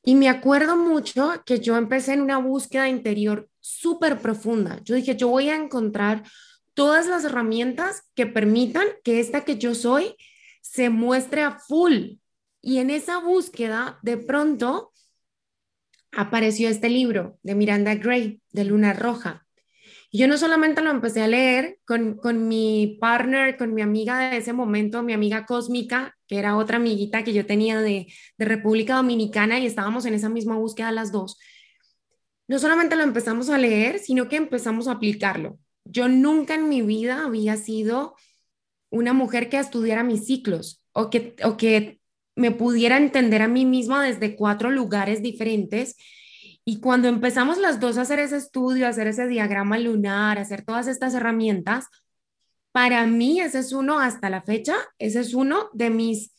Y 0.03 0.15
me 0.15 0.27
acuerdo 0.27 0.75
mucho 0.75 1.31
que 1.45 1.59
yo 1.59 1.77
empecé 1.77 2.13
en 2.13 2.21
una 2.21 2.37
búsqueda 2.37 2.89
interior 2.89 3.49
súper 3.61 4.19
profunda. 4.19 4.79
Yo 4.83 4.95
dije, 4.95 5.15
yo 5.15 5.29
voy 5.29 5.49
a 5.49 5.55
encontrar 5.55 6.23
todas 6.73 7.07
las 7.07 7.23
herramientas 7.23 8.03
que 8.13 8.27
permitan 8.27 8.85
que 9.03 9.21
esta 9.21 9.45
que 9.45 9.57
yo 9.57 9.73
soy 9.73 10.15
se 10.61 10.89
muestre 10.89 11.43
a 11.43 11.57
full. 11.57 12.17
Y 12.61 12.79
en 12.79 12.89
esa 12.89 13.19
búsqueda, 13.19 13.99
de 14.01 14.17
pronto, 14.17 14.91
apareció 16.11 16.69
este 16.69 16.89
libro 16.89 17.39
de 17.41 17.55
Miranda 17.55 17.95
Gray, 17.95 18.41
de 18.51 18.65
Luna 18.65 18.93
Roja. 18.93 19.45
Yo 20.15 20.27
no 20.27 20.37
solamente 20.37 20.83
lo 20.83 20.91
empecé 20.91 21.23
a 21.23 21.27
leer 21.27 21.79
con, 21.85 22.17
con 22.17 22.47
mi 22.47 22.99
partner, 23.01 23.57
con 23.57 23.73
mi 23.73 23.81
amiga 23.81 24.29
de 24.29 24.37
ese 24.37 24.53
momento, 24.53 25.01
mi 25.01 25.11
amiga 25.11 25.47
cósmica, 25.47 26.15
que 26.27 26.37
era 26.37 26.55
otra 26.55 26.77
amiguita 26.77 27.23
que 27.23 27.33
yo 27.33 27.47
tenía 27.47 27.81
de, 27.81 28.13
de 28.37 28.45
República 28.45 28.95
Dominicana 28.95 29.59
y 29.59 29.65
estábamos 29.65 30.05
en 30.05 30.13
esa 30.13 30.29
misma 30.29 30.55
búsqueda 30.55 30.91
las 30.91 31.11
dos. 31.11 31.39
No 32.47 32.59
solamente 32.59 32.95
lo 32.95 33.01
empezamos 33.01 33.49
a 33.49 33.57
leer, 33.57 33.97
sino 33.97 34.29
que 34.29 34.35
empezamos 34.35 34.87
a 34.87 34.91
aplicarlo. 34.91 35.57
Yo 35.83 36.07
nunca 36.07 36.53
en 36.53 36.69
mi 36.69 36.83
vida 36.83 37.25
había 37.25 37.57
sido 37.57 38.15
una 38.91 39.13
mujer 39.13 39.49
que 39.49 39.57
estudiara 39.57 40.03
mis 40.03 40.27
ciclos 40.27 40.83
o 40.91 41.09
que, 41.09 41.35
o 41.43 41.57
que 41.57 41.99
me 42.35 42.51
pudiera 42.51 42.97
entender 42.97 43.41
a 43.41 43.47
mí 43.47 43.65
misma 43.65 44.03
desde 44.03 44.35
cuatro 44.35 44.69
lugares 44.69 45.23
diferentes 45.23 45.95
y 46.65 46.79
cuando 46.79 47.07
empezamos 47.07 47.57
las 47.57 47.79
dos 47.79 47.97
a 47.97 48.01
hacer 48.01 48.19
ese 48.19 48.37
estudio, 48.37 48.85
a 48.85 48.89
hacer 48.89 49.07
ese 49.07 49.27
diagrama 49.27 49.77
lunar, 49.77 50.37
a 50.37 50.41
hacer 50.41 50.63
todas 50.63 50.87
estas 50.87 51.13
herramientas, 51.13 51.87
para 52.71 53.05
mí 53.05 53.39
ese 53.41 53.59
es 53.59 53.73
uno 53.73 53.99
hasta 53.99 54.29
la 54.29 54.41
fecha, 54.41 54.75
ese 54.97 55.19
es 55.19 55.33
uno 55.33 55.69
de 55.73 55.89
mis, 55.89 56.33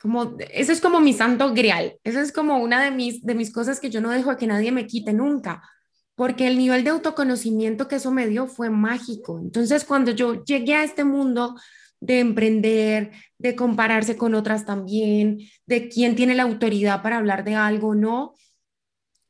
como, 0.00 0.36
ese 0.50 0.72
es 0.72 0.80
como 0.80 1.00
mi 1.00 1.12
santo 1.12 1.54
grial, 1.54 1.98
ese 2.02 2.20
es 2.20 2.32
como 2.32 2.58
una 2.58 2.82
de 2.82 2.90
mis, 2.90 3.22
de 3.22 3.34
mis 3.34 3.52
cosas 3.52 3.80
que 3.80 3.90
yo 3.90 4.00
no 4.00 4.10
dejo 4.10 4.36
que 4.36 4.46
nadie 4.46 4.72
me 4.72 4.86
quite 4.86 5.12
nunca, 5.12 5.62
porque 6.16 6.48
el 6.48 6.58
nivel 6.58 6.84
de 6.84 6.90
autoconocimiento 6.90 7.88
que 7.88 7.96
eso 7.96 8.10
me 8.10 8.26
dio 8.26 8.46
fue 8.46 8.70
mágico. 8.70 9.38
Entonces, 9.40 9.84
cuando 9.84 10.10
yo 10.10 10.44
llegué 10.44 10.74
a 10.74 10.84
este 10.84 11.02
mundo 11.04 11.56
de 12.00 12.20
emprender, 12.20 13.12
de 13.38 13.56
compararse 13.56 14.16
con 14.16 14.34
otras 14.34 14.66
también, 14.66 15.38
de 15.66 15.88
quién 15.88 16.14
tiene 16.14 16.34
la 16.34 16.42
autoridad 16.42 17.02
para 17.02 17.16
hablar 17.16 17.44
de 17.44 17.54
algo, 17.54 17.94
no, 17.94 18.34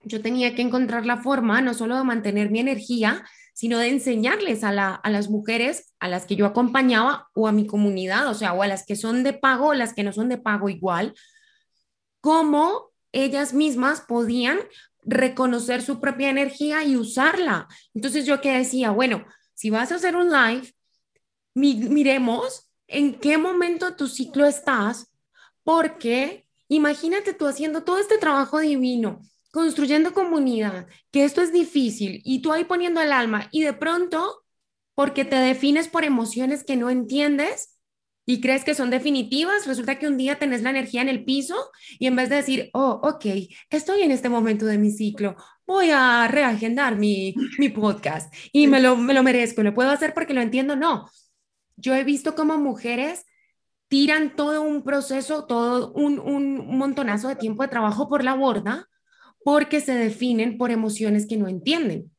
yo 0.04 0.22
tenía 0.22 0.54
que 0.54 0.62
encontrar 0.62 1.06
la 1.06 1.18
forma 1.18 1.60
no 1.60 1.74
solo 1.74 1.96
de 1.96 2.04
mantener 2.04 2.50
mi 2.50 2.60
energía, 2.60 3.24
sino 3.54 3.78
de 3.78 3.88
enseñarles 3.88 4.64
a, 4.64 4.72
las 4.72 5.30
mujeres 5.30 5.94
a 6.00 6.08
las 6.08 6.26
que 6.26 6.34
yo 6.36 6.44
acompañaba 6.44 7.28
o 7.34 7.46
a 7.46 7.52
mi 7.52 7.66
comunidad, 7.66 8.28
o 8.28 8.34
sea, 8.34 8.52
o 8.52 8.62
a 8.62 8.66
las 8.66 8.84
que 8.84 8.96
son 8.96 9.22
de 9.22 9.32
pago 9.32 9.68
o 9.68 9.74
las 9.74 9.94
que 9.94 10.02
no 10.02 10.12
son 10.12 10.28
de 10.28 10.38
pago 10.38 10.68
igual, 10.68 11.14
cómo 12.20 12.90
ellas 13.12 13.54
mismas 13.54 14.00
podían 14.00 14.58
reconocer 15.02 15.82
su 15.82 16.00
propia 16.00 16.30
energía 16.30 16.82
y 16.82 16.96
usarla. 16.96 17.68
Entonces 17.94 18.26
yo 18.26 18.40
que 18.40 18.58
decía, 18.58 18.90
bueno, 18.90 19.24
si 19.54 19.70
vas 19.70 19.92
a 19.92 19.96
hacer 19.96 20.16
un 20.16 20.32
live, 20.32 20.74
miremos 21.54 22.68
en 22.88 23.14
qué 23.20 23.38
momento 23.38 23.94
tu 23.94 24.08
ciclo 24.08 24.46
estás, 24.46 25.12
porque 25.62 26.48
imagínate 26.66 27.34
tú 27.34 27.46
haciendo 27.46 27.84
todo 27.84 27.98
este 27.98 28.18
trabajo 28.18 28.58
divino, 28.58 29.20
construyendo 29.54 30.12
comunidad, 30.12 30.88
que 31.12 31.24
esto 31.24 31.40
es 31.40 31.52
difícil 31.52 32.20
y 32.24 32.42
tú 32.42 32.52
ahí 32.52 32.64
poniendo 32.64 33.00
el 33.00 33.12
alma 33.12 33.48
y 33.52 33.62
de 33.62 33.72
pronto, 33.72 34.42
porque 34.96 35.24
te 35.24 35.36
defines 35.36 35.86
por 35.86 36.02
emociones 36.02 36.64
que 36.64 36.74
no 36.74 36.90
entiendes 36.90 37.78
y 38.26 38.40
crees 38.40 38.64
que 38.64 38.74
son 38.74 38.90
definitivas, 38.90 39.68
resulta 39.68 39.96
que 39.96 40.08
un 40.08 40.16
día 40.16 40.40
tenés 40.40 40.62
la 40.62 40.70
energía 40.70 41.02
en 41.02 41.08
el 41.08 41.24
piso 41.24 41.54
y 42.00 42.08
en 42.08 42.16
vez 42.16 42.30
de 42.30 42.36
decir, 42.36 42.70
oh, 42.72 42.98
ok, 43.04 43.26
estoy 43.70 44.02
en 44.02 44.10
este 44.10 44.28
momento 44.28 44.66
de 44.66 44.76
mi 44.76 44.90
ciclo, 44.90 45.36
voy 45.68 45.90
a 45.92 46.26
reagendar 46.26 46.96
mi, 46.96 47.36
mi 47.60 47.68
podcast 47.68 48.34
y 48.50 48.66
me 48.66 48.80
lo, 48.80 48.96
me 48.96 49.14
lo 49.14 49.22
merezco, 49.22 49.62
lo 49.62 49.72
puedo 49.72 49.90
hacer 49.90 50.14
porque 50.14 50.34
lo 50.34 50.40
entiendo, 50.40 50.74
no. 50.74 51.08
Yo 51.76 51.94
he 51.94 52.02
visto 52.02 52.34
como 52.34 52.58
mujeres 52.58 53.24
tiran 53.86 54.34
todo 54.34 54.62
un 54.62 54.82
proceso, 54.82 55.46
todo 55.46 55.92
un, 55.92 56.18
un 56.18 56.76
montonazo 56.76 57.28
de 57.28 57.36
tiempo 57.36 57.62
de 57.62 57.68
trabajo 57.68 58.08
por 58.08 58.24
la 58.24 58.34
borda 58.34 58.88
porque 59.44 59.80
se 59.80 59.94
definen 59.94 60.58
por 60.58 60.70
emociones 60.70 61.26
que 61.26 61.36
no 61.36 61.48
entienden. 61.48 62.10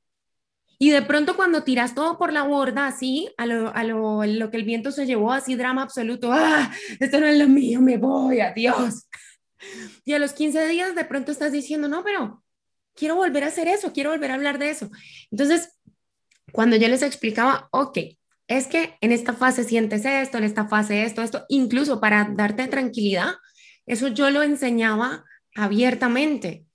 Y 0.78 0.92
de 0.92 1.02
pronto 1.02 1.36
cuando 1.36 1.64
tiras 1.64 1.96
todo 1.96 2.18
por 2.18 2.32
la 2.34 2.44
borda, 2.44 2.88
así, 2.88 3.30
a 3.38 3.46
lo, 3.46 3.74
a 3.74 3.84
lo, 3.84 4.24
lo 4.26 4.52
que 4.52 4.58
el 4.58 4.64
viento 4.64 4.92
se 4.92 5.06
llevó, 5.06 5.32
así 5.32 5.56
drama 5.56 5.82
absoluto, 5.82 6.32
ah, 6.32 6.72
esto 7.00 7.20
no 7.20 7.28
es 7.28 7.38
lo 7.38 7.48
mío, 7.48 7.82
me 7.82 7.98
voy, 7.98 8.42
adiós. 8.42 9.08
Y 10.04 10.14
a 10.14 10.20
los 10.20 10.34
15 10.34 10.68
días 10.68 10.96
de 10.96 11.06
pronto 11.06 11.32
estás 11.32 11.52
diciendo, 11.52 11.88
no, 11.88 12.04
pero 12.04 12.44
quiero 12.94 13.16
volver 13.16 13.44
a 13.44 13.48
hacer 13.48 13.68
eso, 13.68 13.94
quiero 13.94 14.12
volver 14.12 14.32
a 14.32 14.36
hablar 14.36 14.60
de 14.60 14.70
eso. 14.70 14.90
Entonces, 15.32 15.78
cuando 16.52 16.76
yo 16.76 16.88
les 16.88 17.02
explicaba, 17.02 17.70
ok, 17.72 17.98
es 18.48 18.68
que 18.68 18.98
en 19.02 19.12
esta 19.12 19.34
fase 19.34 19.64
sientes 19.64 20.06
esto, 20.06 20.38
en 20.38 20.44
esta 20.44 20.68
fase 20.68 21.04
esto, 21.04 21.22
esto, 21.22 21.46
incluso 21.50 22.00
para 22.00 22.30
darte 22.36 22.68
tranquilidad, 22.68 23.34
eso 23.86 24.10
yo 24.10 24.30
lo 24.30 24.44
enseñaba 24.44 25.26
abiertamente. 25.56 26.66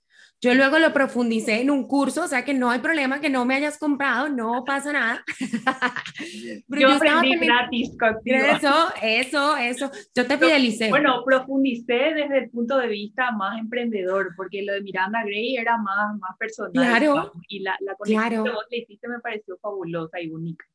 Yo 0.43 0.55
luego 0.55 0.79
lo 0.79 0.91
profundicé 0.91 1.61
en 1.61 1.69
un 1.69 1.87
curso, 1.87 2.23
o 2.23 2.27
sea 2.27 2.43
que 2.43 2.55
no 2.55 2.71
hay 2.71 2.79
problema 2.79 3.21
que 3.21 3.29
no 3.29 3.45
me 3.45 3.53
hayas 3.53 3.77
comprado, 3.77 4.27
no 4.27 4.63
pasa 4.65 4.91
nada. 4.91 5.23
yo, 6.67 6.89
aprendí 6.89 7.35
gratis 7.37 7.95
contigo. 7.95 8.37
Eso, 8.37 8.73
eso, 9.03 9.57
eso. 9.57 9.91
Yo 10.15 10.25
te 10.25 10.39
fidelicé. 10.39 10.89
Bueno, 10.89 11.23
profundicé 11.23 12.13
desde 12.15 12.39
el 12.39 12.49
punto 12.49 12.79
de 12.79 12.87
vista 12.87 13.31
más 13.31 13.59
emprendedor, 13.59 14.33
porque 14.35 14.63
lo 14.63 14.73
de 14.73 14.81
Miranda 14.81 15.23
Gray 15.23 15.57
era 15.57 15.77
más, 15.77 16.17
más 16.17 16.35
personal. 16.39 16.71
Claro. 16.71 17.31
y 17.47 17.59
la, 17.59 17.77
la 17.81 17.93
conexión 17.93 18.23
claro. 18.27 18.43
que 18.43 18.49
vos 18.49 18.65
le 18.71 18.77
hiciste 18.79 19.07
me 19.07 19.19
pareció 19.19 19.59
fabulosa 19.61 20.19
y 20.19 20.31
única. 20.31 20.65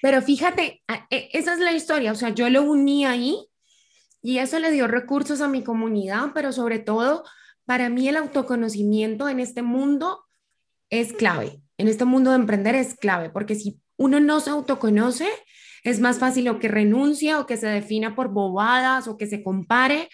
Pero 0.00 0.22
fíjate, 0.22 0.82
e, 1.10 1.30
esa 1.32 1.54
es 1.54 1.58
la 1.58 1.72
historia, 1.72 2.12
o 2.12 2.16
sea, 2.16 2.28
yo 2.28 2.48
lo 2.48 2.62
uní 2.62 3.06
ahí 3.06 3.44
y 4.22 4.38
eso 4.38 4.60
le 4.60 4.70
dio 4.70 4.86
recursos 4.86 5.40
a 5.40 5.48
mi 5.48 5.64
comunidad, 5.64 6.30
pero 6.32 6.52
sobre 6.52 6.78
todo 6.78 7.24
para 7.64 7.88
mí 7.88 8.08
el 8.08 8.16
autoconocimiento 8.16 9.28
en 9.28 9.40
este 9.40 9.62
mundo 9.62 10.24
es 10.90 11.12
clave. 11.12 11.60
En 11.78 11.88
este 11.88 12.04
mundo 12.04 12.30
de 12.30 12.36
emprender 12.36 12.74
es 12.74 12.94
clave, 12.94 13.30
porque 13.30 13.54
si 13.54 13.80
uno 13.96 14.20
no 14.20 14.40
se 14.40 14.50
autoconoce, 14.50 15.28
es 15.84 16.00
más 16.00 16.18
fácil 16.18 16.48
o 16.48 16.58
que 16.58 16.68
renuncie 16.68 17.34
o 17.34 17.46
que 17.46 17.56
se 17.56 17.66
defina 17.66 18.14
por 18.14 18.28
bobadas 18.28 19.08
o 19.08 19.16
que 19.16 19.26
se 19.26 19.42
compare 19.42 20.08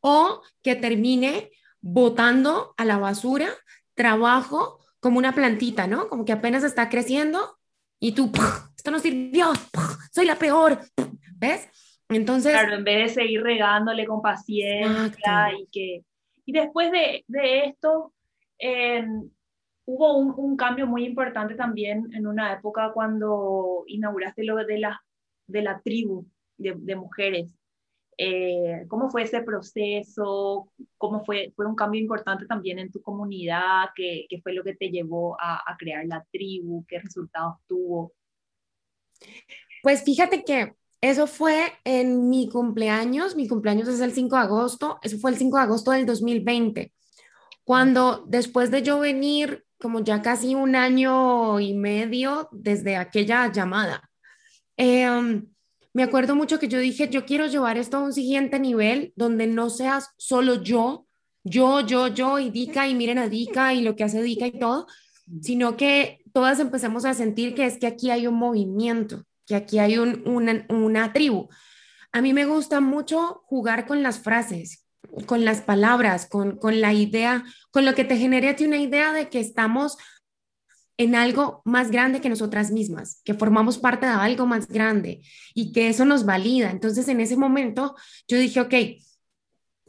o 0.00 0.42
que 0.62 0.74
termine 0.74 1.50
botando 1.80 2.74
a 2.76 2.84
la 2.84 2.98
basura 2.98 3.48
trabajo 3.94 4.80
como 5.00 5.18
una 5.18 5.34
plantita, 5.34 5.86
¿no? 5.86 6.08
Como 6.08 6.24
que 6.24 6.32
apenas 6.32 6.64
está 6.64 6.88
creciendo 6.88 7.58
y 8.00 8.12
tú, 8.12 8.32
esto 8.76 8.90
no 8.90 8.98
sirvió, 8.98 9.52
soy 10.12 10.26
la 10.26 10.36
peor, 10.36 10.80
¿ves? 11.34 11.68
Entonces... 12.08 12.52
Claro, 12.52 12.74
en 12.74 12.84
vez 12.84 13.14
de 13.14 13.22
seguir 13.22 13.42
regándole 13.42 14.06
con 14.06 14.22
paciencia 14.22 15.52
y 15.58 15.66
que 15.70 16.04
y 16.44 16.52
después 16.52 16.90
de, 16.90 17.24
de 17.28 17.64
esto, 17.66 18.12
em, 18.58 19.30
hubo 19.84 20.16
un, 20.16 20.34
un, 20.36 20.56
cambio 20.56 20.86
muy 20.86 21.04
importante 21.04 21.54
también 21.54 22.08
en 22.14 22.26
una 22.26 22.52
época 22.52 22.92
cuando 22.92 23.84
inauguraste 23.86 24.44
lo 24.44 24.56
de 24.56 24.78
la, 24.78 25.02
de 25.46 25.62
la 25.62 25.80
tribu 25.80 26.26
de, 26.56 26.74
de 26.76 26.96
mujeres. 26.96 27.54
Eh, 28.18 28.84
¿Cómo 28.88 29.10
fue 29.10 29.22
ese 29.22 29.42
proceso? 29.42 30.68
¿Cómo 30.98 31.24
fue, 31.24 31.52
fue 31.56 31.66
un 31.66 31.74
cambio 31.74 32.00
importante 32.00 32.46
también 32.46 32.78
en 32.78 32.90
tu 32.90 33.00
comunidad? 33.00 33.86
¿Qué, 33.94 34.26
qué 34.28 34.40
fue 34.40 34.52
lo 34.52 34.62
que 34.62 34.74
te 34.74 34.90
llevó 34.90 35.36
a, 35.40 35.62
a, 35.66 35.76
crear 35.76 36.04
la 36.06 36.24
tribu? 36.30 36.84
¿Qué 36.86 36.98
resultados 36.98 37.56
tuvo? 37.66 38.12
Pues 39.82 40.04
fíjate 40.04 40.44
que 40.44 40.74
eso 41.02 41.26
fue 41.26 41.72
en 41.84 42.30
mi 42.30 42.48
cumpleaños, 42.48 43.34
mi 43.34 43.48
cumpleaños 43.48 43.88
es 43.88 44.00
el 44.00 44.12
5 44.12 44.36
de 44.36 44.42
agosto, 44.42 45.00
eso 45.02 45.18
fue 45.18 45.32
el 45.32 45.36
5 45.36 45.56
de 45.56 45.62
agosto 45.64 45.90
del 45.90 46.06
2020, 46.06 46.92
cuando 47.64 48.24
después 48.28 48.70
de 48.70 48.82
yo 48.82 49.00
venir 49.00 49.64
como 49.80 50.04
ya 50.04 50.22
casi 50.22 50.54
un 50.54 50.76
año 50.76 51.58
y 51.58 51.74
medio 51.74 52.48
desde 52.52 52.96
aquella 52.96 53.50
llamada, 53.50 54.08
em, 54.76 55.48
me 55.92 56.04
acuerdo 56.04 56.36
mucho 56.36 56.60
que 56.60 56.68
yo 56.68 56.78
dije, 56.78 57.08
yo 57.08 57.26
quiero 57.26 57.46
llevar 57.48 57.78
esto 57.78 57.96
a 57.96 58.02
un 58.02 58.12
siguiente 58.12 58.60
nivel 58.60 59.12
donde 59.16 59.48
no 59.48 59.70
seas 59.70 60.10
solo 60.18 60.62
yo, 60.62 61.06
yo, 61.42 61.80
yo, 61.80 62.06
yo 62.06 62.38
y 62.38 62.50
Dika 62.50 62.86
y 62.86 62.94
miren 62.94 63.18
a 63.18 63.28
Dika 63.28 63.74
y 63.74 63.82
lo 63.82 63.96
que 63.96 64.04
hace 64.04 64.22
Dika 64.22 64.46
y 64.46 64.58
todo, 64.58 64.86
sino 65.40 65.76
que 65.76 66.22
todas 66.32 66.60
empecemos 66.60 67.04
a 67.04 67.14
sentir 67.14 67.56
que 67.56 67.66
es 67.66 67.76
que 67.78 67.88
aquí 67.88 68.10
hay 68.10 68.28
un 68.28 68.36
movimiento 68.36 69.24
que 69.52 69.56
aquí 69.56 69.78
hay 69.78 69.98
una, 69.98 71.12
tribu. 71.12 71.50
A 72.10 72.22
mí 72.22 72.32
me 72.32 72.46
gusta 72.46 72.80
mucho 72.80 73.42
jugar 73.44 73.86
con 73.86 74.02
las 74.02 74.18
frases, 74.18 74.86
con 75.26 75.44
las 75.44 75.60
palabras, 75.60 76.26
con, 76.26 76.58
la 76.80 76.94
idea, 76.94 77.44
con 77.70 77.84
lo 77.84 77.94
que 77.94 78.04
te 78.04 78.16
genere 78.16 78.48
a 78.48 78.56
ti 78.56 78.64
una 78.64 78.78
idea 78.78 79.12
de 79.12 79.28
que 79.28 79.40
estamos 79.40 79.98
en 80.96 81.14
algo 81.14 81.60
más 81.66 81.90
grande 81.90 82.22
que 82.22 82.30
nosotras 82.30 82.70
mismas, 82.70 83.20
que 83.24 83.34
formamos 83.34 83.76
parte 83.76 84.06
de 84.06 84.12
algo 84.12 84.46
más 84.46 84.68
grande 84.68 85.20
y 85.54 85.72
que 85.72 85.88
eso 85.88 86.06
nos 86.06 86.24
valida. 86.24 86.70
Entonces, 86.70 87.08
en 87.08 87.20
ese 87.20 87.36
momento, 87.36 87.94
yo 88.28 88.38
dije, 88.38 88.60
ok, 88.60 88.74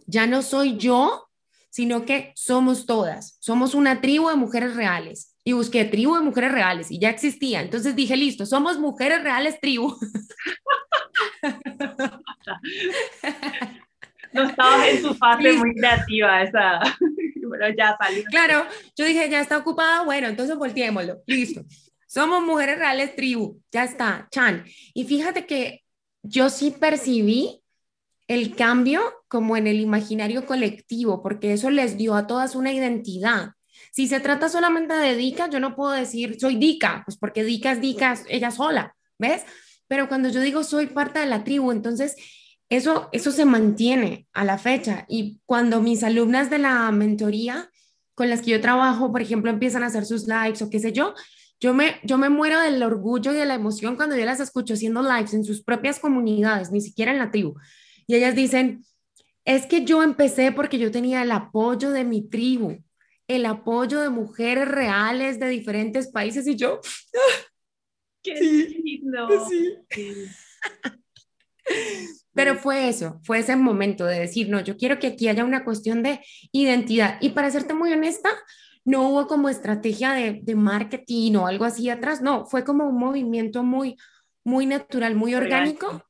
ya 0.08 0.28
no 0.28 0.42
soy 0.42 0.76
yo, 0.76 1.30
sino 1.70 2.04
que 2.06 2.34
somos 2.36 2.86
todas, 2.86 3.38
somos 3.40 3.76
una 3.76 4.02
tribu 4.02 4.28
de 4.28 4.36
mujeres 4.36 4.76
reales 4.76 5.33
y 5.44 5.54
busqué 5.54 5.86
tribu 5.86 6.16
de 6.16 6.22
mujeres 6.22 6.52
reales 6.52 6.92
y 6.92 7.00
ya 7.00 7.10
existía. 7.10 7.62
Entonces 7.62 7.96
dije, 7.96 8.16
listo, 8.16 8.46
somos 8.46 8.80
mujeres 8.80 9.22
reales 9.24 9.60
tribu. 9.60 9.96
No 14.32 14.44
estabas 14.50 14.88
en 14.88 15.02
su 15.02 15.14
fase 15.14 15.54
muy 15.54 15.76
creativa 15.76 16.42
esa, 16.42 16.80
pero 17.52 17.76
ya 17.78 17.96
salió. 18.02 18.24
Claro, 18.26 18.66
yo 18.96 19.06
dije, 19.06 19.30
ya 19.30 19.42
está 19.42 19.58
ocupada, 19.58 20.04
bueno, 20.04 20.28
entonces 20.28 20.58
volteémoslo, 20.58 21.22
listo. 21.28 21.64
somos 22.08 22.42
mujeres 22.42 22.80
reales 22.80 23.16
tribu, 23.16 23.62
ya 23.72 23.84
está, 23.84 24.28
Chan. 24.32 24.66
Y 24.94 25.04
fíjate 25.04 25.46
que 25.46 25.84
yo 26.24 26.50
sí 26.50 26.72
percibí 26.72 27.62
el 28.28 28.56
cambio 28.56 29.02
como 29.28 29.58
en 29.58 29.68
el 29.68 29.80
imaginario 29.80 30.46
colectivo, 30.46 31.22
porque 31.22 31.54
eso 31.54 31.70
les 31.70 31.98
dio 31.98 32.16
a 32.16 32.26
todas 32.26 32.56
una 32.56 32.72
identidad. 32.72 33.52
Si 33.92 34.08
se 34.08 34.20
trata 34.20 34.50
solamente 34.50 34.94
de 34.94 35.16
Dica, 35.16 35.50
yo 35.50 35.60
no 35.60 35.76
puedo 35.76 35.92
decir 35.92 36.40
soy 36.40 36.56
Dica, 36.56 37.04
pues 37.06 37.18
porque 37.18 37.44
Dica 37.44 37.72
es 37.72 37.82
Dica 37.82 38.18
ella 38.30 38.52
sola, 38.52 38.96
¿ves? 39.20 39.44
Pero 39.88 40.08
cuando 40.08 40.30
yo 40.30 40.42
digo 40.42 40.64
soy 40.64 40.88
parte 40.88 41.20
de 41.20 41.26
la 41.26 41.44
tribu, 41.44 41.72
entonces 41.72 42.16
eso, 42.70 43.10
eso 43.12 43.32
se 43.32 43.46
mantiene 43.46 44.28
a 44.34 44.46
la 44.46 44.58
fecha. 44.58 45.06
Y 45.08 45.40
cuando 45.46 45.82
mis 45.82 46.04
alumnas 46.04 46.50
de 46.50 46.58
la 46.58 46.92
mentoría 46.92 47.70
con 48.16 48.30
las 48.30 48.42
que 48.42 48.52
yo 48.52 48.62
trabajo, 48.62 49.12
por 49.12 49.22
ejemplo, 49.22 49.52
empiezan 49.52 49.84
a 49.84 49.88
hacer 49.88 50.06
sus 50.06 50.28
lives 50.28 50.62
o 50.62 50.70
qué 50.70 50.80
sé 50.80 50.92
yo, 50.92 51.14
yo 51.60 51.74
me, 51.74 52.00
yo 52.04 52.18
me 52.18 52.30
muero 52.30 52.60
del 52.60 52.82
orgullo 52.84 53.32
y 53.32 53.36
de 53.36 53.46
la 53.46 53.54
emoción 53.54 53.96
cuando 53.96 54.18
yo 54.18 54.26
las 54.26 54.40
escucho 54.40 54.74
haciendo 54.74 55.02
lives 55.02 55.34
en 55.34 55.44
sus 55.44 55.64
propias 55.64 56.00
comunidades, 56.00 56.72
ni 56.72 56.82
siquiera 56.82 57.12
en 57.12 57.20
la 57.20 57.32
tribu. 57.32 57.56
Y 58.08 58.16
ellas 58.16 58.36
dicen, 58.36 58.84
es 59.46 59.66
que 59.66 59.86
yo 59.86 60.04
empecé 60.04 60.52
porque 60.52 60.78
yo 60.78 60.92
tenía 60.92 61.22
el 61.22 61.32
apoyo 61.32 61.92
de 61.92 62.04
mi 62.04 62.28
tribu, 62.28 62.78
el 63.28 63.46
apoyo 63.46 64.00
de 64.02 64.10
mujeres 64.10 64.68
reales 64.68 65.40
de 65.40 65.48
diferentes 65.50 66.12
países 66.12 66.48
y 66.48 66.56
yo... 66.56 66.80
¡Qué 68.24 68.36
lindo! 68.36 69.28
Pero 72.34 72.56
fue 72.56 72.90
eso, 72.90 73.20
fue 73.24 73.40
ese 73.40 73.56
momento 73.56 74.06
de 74.06 74.20
decir, 74.20 74.50
no, 74.50 74.62
yo 74.62 74.76
quiero 74.76 74.98
que 74.98 75.08
aquí 75.08 75.28
haya 75.28 75.44
una 75.46 75.64
cuestión 75.64 76.02
de 76.04 76.20
identidad. 76.52 77.18
Y 77.22 77.30
para 77.30 77.52
serte 77.52 77.74
muy 77.74 77.94
honesta, 77.94 78.30
no 78.86 79.10
hubo 79.10 79.28
como 79.28 79.50
estrategia 79.50 80.14
de, 80.14 80.42
de 80.44 80.56
marketing 80.56 81.36
o 81.36 81.48
algo 81.48 81.66
así 81.66 81.90
atrás, 81.90 82.22
no, 82.22 82.46
fue 82.46 82.64
como 82.64 82.88
un 82.88 82.98
movimiento 82.98 83.64
muy, 83.64 83.98
muy 84.44 84.66
natural, 84.66 85.16
muy 85.16 85.36
orgánico. 85.36 86.04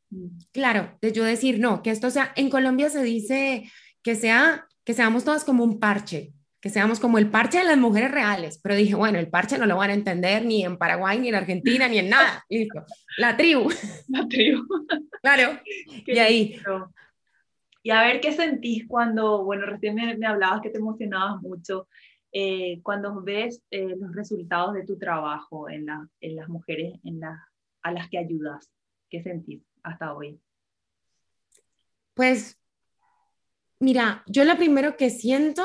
Claro, 0.52 0.98
de 1.02 1.12
yo 1.12 1.24
decir, 1.24 1.60
no, 1.60 1.82
que 1.82 1.92
esto 1.92 2.10
sea, 2.10 2.32
en 2.36 2.50
Colombia 2.50 2.90
se 2.90 3.04
dice 3.04 3.70
que 4.02 4.16
sea, 4.16 4.68
que 4.84 4.94
seamos 4.94 5.24
todas 5.24 5.44
como 5.44 5.64
un 5.64 5.80
parche, 5.80 6.34
que 6.64 6.70
seamos 6.70 7.02
como 7.02 7.18
el 7.18 7.30
parche 7.30 7.58
de 7.58 7.66
las 7.66 7.78
mujeres 7.78 8.10
reales, 8.10 8.58
pero 8.64 8.74
dije, 8.74 8.96
bueno, 8.96 9.20
el 9.20 9.28
parche 9.28 9.58
no 9.58 9.66
lo 9.66 9.76
van 9.76 9.90
a 9.90 9.96
entender 9.96 10.46
ni 10.46 10.64
en 10.64 10.78
Paraguay, 10.78 11.20
ni 11.20 11.28
en 11.28 11.36
Argentina, 11.36 11.90
ni 11.90 11.98
en 11.98 12.08
nada. 12.08 12.46
Listo. 12.50 12.86
La 13.18 13.36
tribu. 13.36 13.70
La 14.08 14.26
tribu. 14.30 14.64
Claro. 15.22 15.60
y 16.08 16.20
ahí. 16.20 16.56
Y 17.84 17.90
a 17.90 18.04
ver 18.04 18.22
qué 18.22 18.32
sentís 18.32 18.88
cuando, 18.88 19.44
bueno, 19.44 19.66
recién 19.66 19.96
me, 19.96 20.26
hablabas 20.26 20.62
que 20.62 20.70
te 20.70 20.78
emocionabas 20.78 21.42
mucho, 21.42 21.90
eh, 22.32 22.80
cuando 22.82 23.22
ves 23.22 23.62
eh, 23.70 23.98
los 24.00 24.16
resultados 24.16 24.74
de 24.74 24.86
tu 24.86 24.98
trabajo 24.98 25.70
en, 25.70 25.88
la, 25.88 26.08
en 26.22 26.38
las 26.38 26.48
mujeres 26.48 26.94
en 27.04 27.20
la, 27.20 27.46
a 27.82 27.92
las 27.92 28.08
que 28.08 28.20
ayudas. 28.20 28.72
¿Qué 29.10 29.22
sentís 29.22 29.64
hasta 29.84 30.14
hoy? 30.14 30.40
Pues, 32.14 32.58
mira, 33.82 34.24
yo 34.28 34.46
lo 34.46 34.56
primero 34.56 34.96
que 34.96 35.10
siento 35.10 35.62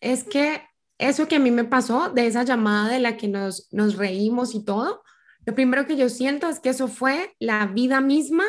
es 0.00 0.24
que 0.24 0.62
eso 0.98 1.28
que 1.28 1.36
a 1.36 1.40
mí 1.40 1.50
me 1.50 1.64
pasó, 1.64 2.10
de 2.10 2.26
esa 2.26 2.42
llamada 2.42 2.88
de 2.88 3.00
la 3.00 3.16
que 3.16 3.28
nos, 3.28 3.68
nos 3.72 3.96
reímos 3.96 4.54
y 4.54 4.64
todo, 4.64 5.02
lo 5.44 5.54
primero 5.54 5.86
que 5.86 5.96
yo 5.96 6.08
siento 6.08 6.48
es 6.48 6.58
que 6.58 6.70
eso 6.70 6.88
fue 6.88 7.34
la 7.38 7.66
vida 7.66 8.00
misma 8.00 8.44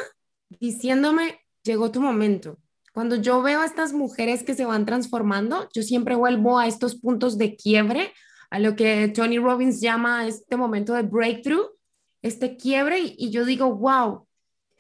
diciéndome, 0.49 1.39
llegó 1.63 1.91
tu 1.91 2.01
momento. 2.01 2.57
Cuando 2.93 3.15
yo 3.15 3.41
veo 3.43 3.61
a 3.61 3.65
estas 3.65 3.93
mujeres 3.93 4.43
que 4.43 4.55
se 4.55 4.65
van 4.65 4.85
transformando, 4.85 5.69
yo 5.73 5.83
siempre 5.83 6.15
vuelvo 6.15 6.57
a 6.57 6.67
estos 6.67 6.95
puntos 6.95 7.37
de 7.37 7.55
quiebre, 7.55 8.13
a 8.49 8.59
lo 8.59 8.75
que 8.75 9.09
Tony 9.09 9.37
Robbins 9.37 9.81
llama 9.81 10.25
este 10.25 10.55
momento 10.55 10.93
de 10.93 11.03
breakthrough, 11.03 11.67
este 12.21 12.57
quiebre, 12.57 12.99
y, 12.99 13.15
y 13.17 13.29
yo 13.29 13.45
digo, 13.45 13.75
wow, 13.75 14.25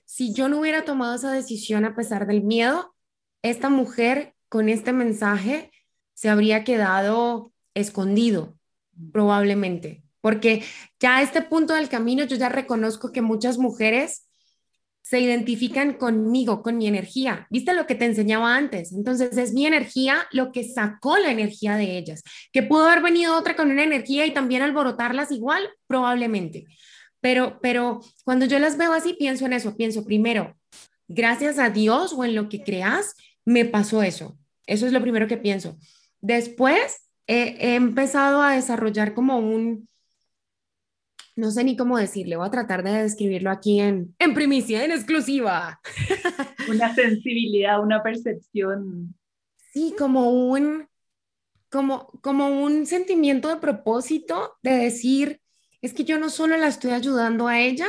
si 0.05 0.33
yo 0.33 0.47
no 0.47 0.59
hubiera 0.59 0.85
tomado 0.85 1.15
esa 1.15 1.31
decisión 1.31 1.85
a 1.85 1.95
pesar 1.95 2.25
del 2.25 2.41
miedo, 2.41 2.95
esta 3.43 3.69
mujer 3.69 4.33
con 4.49 4.69
este 4.69 4.93
mensaje 4.93 5.69
se 6.17 6.29
habría 6.29 6.63
quedado 6.63 7.53
escondido, 7.75 8.57
probablemente, 9.13 10.01
porque 10.19 10.63
ya 10.99 11.17
a 11.17 11.21
este 11.21 11.43
punto 11.43 11.75
del 11.75 11.89
camino 11.89 12.23
yo 12.23 12.35
ya 12.35 12.49
reconozco 12.49 13.11
que 13.11 13.21
muchas 13.21 13.59
mujeres 13.59 14.27
se 15.03 15.19
identifican 15.19 15.93
conmigo, 15.93 16.63
con 16.63 16.77
mi 16.77 16.87
energía. 16.87 17.45
¿Viste 17.51 17.75
lo 17.75 17.85
que 17.85 17.93
te 17.93 18.05
enseñaba 18.05 18.55
antes? 18.55 18.93
Entonces 18.93 19.37
es 19.37 19.53
mi 19.53 19.67
energía 19.67 20.27
lo 20.31 20.51
que 20.51 20.63
sacó 20.63 21.19
la 21.19 21.31
energía 21.31 21.75
de 21.75 21.99
ellas. 21.99 22.23
¿Que 22.51 22.63
pudo 22.63 22.87
haber 22.87 23.03
venido 23.03 23.37
otra 23.37 23.55
con 23.55 23.69
una 23.69 23.83
energía 23.83 24.25
y 24.25 24.33
también 24.33 24.63
alborotarlas 24.63 25.31
igual? 25.31 25.69
Probablemente. 25.85 26.65
Pero, 27.21 27.59
pero 27.61 28.01
cuando 28.25 28.47
yo 28.47 28.57
las 28.57 28.75
veo 28.75 28.91
así, 28.91 29.13
pienso 29.13 29.45
en 29.45 29.53
eso. 29.53 29.77
Pienso 29.77 30.03
primero, 30.03 30.57
gracias 31.07 31.59
a 31.59 31.69
Dios 31.69 32.11
o 32.11 32.25
en 32.25 32.33
lo 32.33 32.49
que 32.49 32.63
creas, 32.63 33.13
me 33.45 33.65
pasó 33.65 34.01
eso. 34.01 34.35
Eso 34.65 34.87
es 34.87 34.93
lo 34.93 35.01
primero 35.01 35.27
que 35.27 35.37
pienso. 35.37 35.77
Después 36.21 37.09
he, 37.27 37.75
empezado 37.75 38.41
a 38.41 38.53
desarrollar 38.53 39.13
como 39.13 39.37
un, 39.37 39.87
no 41.35 41.51
sé 41.51 41.63
ni 41.63 41.77
cómo 41.77 41.97
decirle, 41.97 42.37
voy 42.37 42.47
a 42.47 42.51
tratar 42.51 42.83
de 42.83 43.03
describirlo 43.03 43.51
aquí 43.51 43.79
en, 43.79 44.15
en 44.19 44.33
primicia, 44.33 44.83
en 44.83 44.91
exclusiva. 44.91 45.79
Una 46.69 46.93
sensibilidad, 46.93 47.81
una 47.81 48.03
percepción. 48.03 49.15
Sí, 49.71 49.93
como 49.97 50.31
un, 50.31 50.87
como, 51.69 52.07
como 52.21 52.47
un 52.47 52.85
sentimiento 52.85 53.49
de 53.49 53.57
propósito 53.57 54.57
de 54.63 54.71
decir, 54.71 55.39
es 55.81 55.93
que 55.93 56.03
yo 56.03 56.17
no 56.19 56.29
solo 56.29 56.57
la 56.57 56.67
estoy 56.67 56.91
ayudando 56.91 57.47
a 57.47 57.59
ella, 57.59 57.87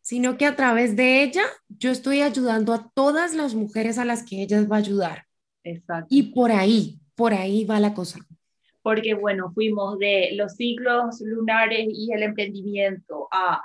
sino 0.00 0.36
que 0.36 0.46
a 0.46 0.56
través 0.56 0.96
de 0.96 1.22
ella 1.22 1.42
yo 1.68 1.90
estoy 1.90 2.22
ayudando 2.22 2.72
a 2.74 2.90
todas 2.94 3.34
las 3.34 3.54
mujeres 3.54 3.98
a 3.98 4.04
las 4.04 4.22
que 4.24 4.42
ella 4.42 4.62
va 4.64 4.76
a 4.76 4.80
ayudar. 4.80 5.26
Exacto. 5.62 6.06
Y 6.10 6.34
por 6.34 6.52
ahí, 6.52 6.99
por 7.20 7.34
ahí 7.34 7.66
va 7.66 7.78
la 7.78 7.92
cosa. 7.92 8.18
Porque, 8.80 9.12
bueno, 9.12 9.52
fuimos 9.52 9.98
de 9.98 10.30
los 10.36 10.56
ciclos 10.56 11.20
lunares 11.20 11.86
y 11.86 12.10
el 12.14 12.22
emprendimiento 12.22 13.28
a 13.30 13.62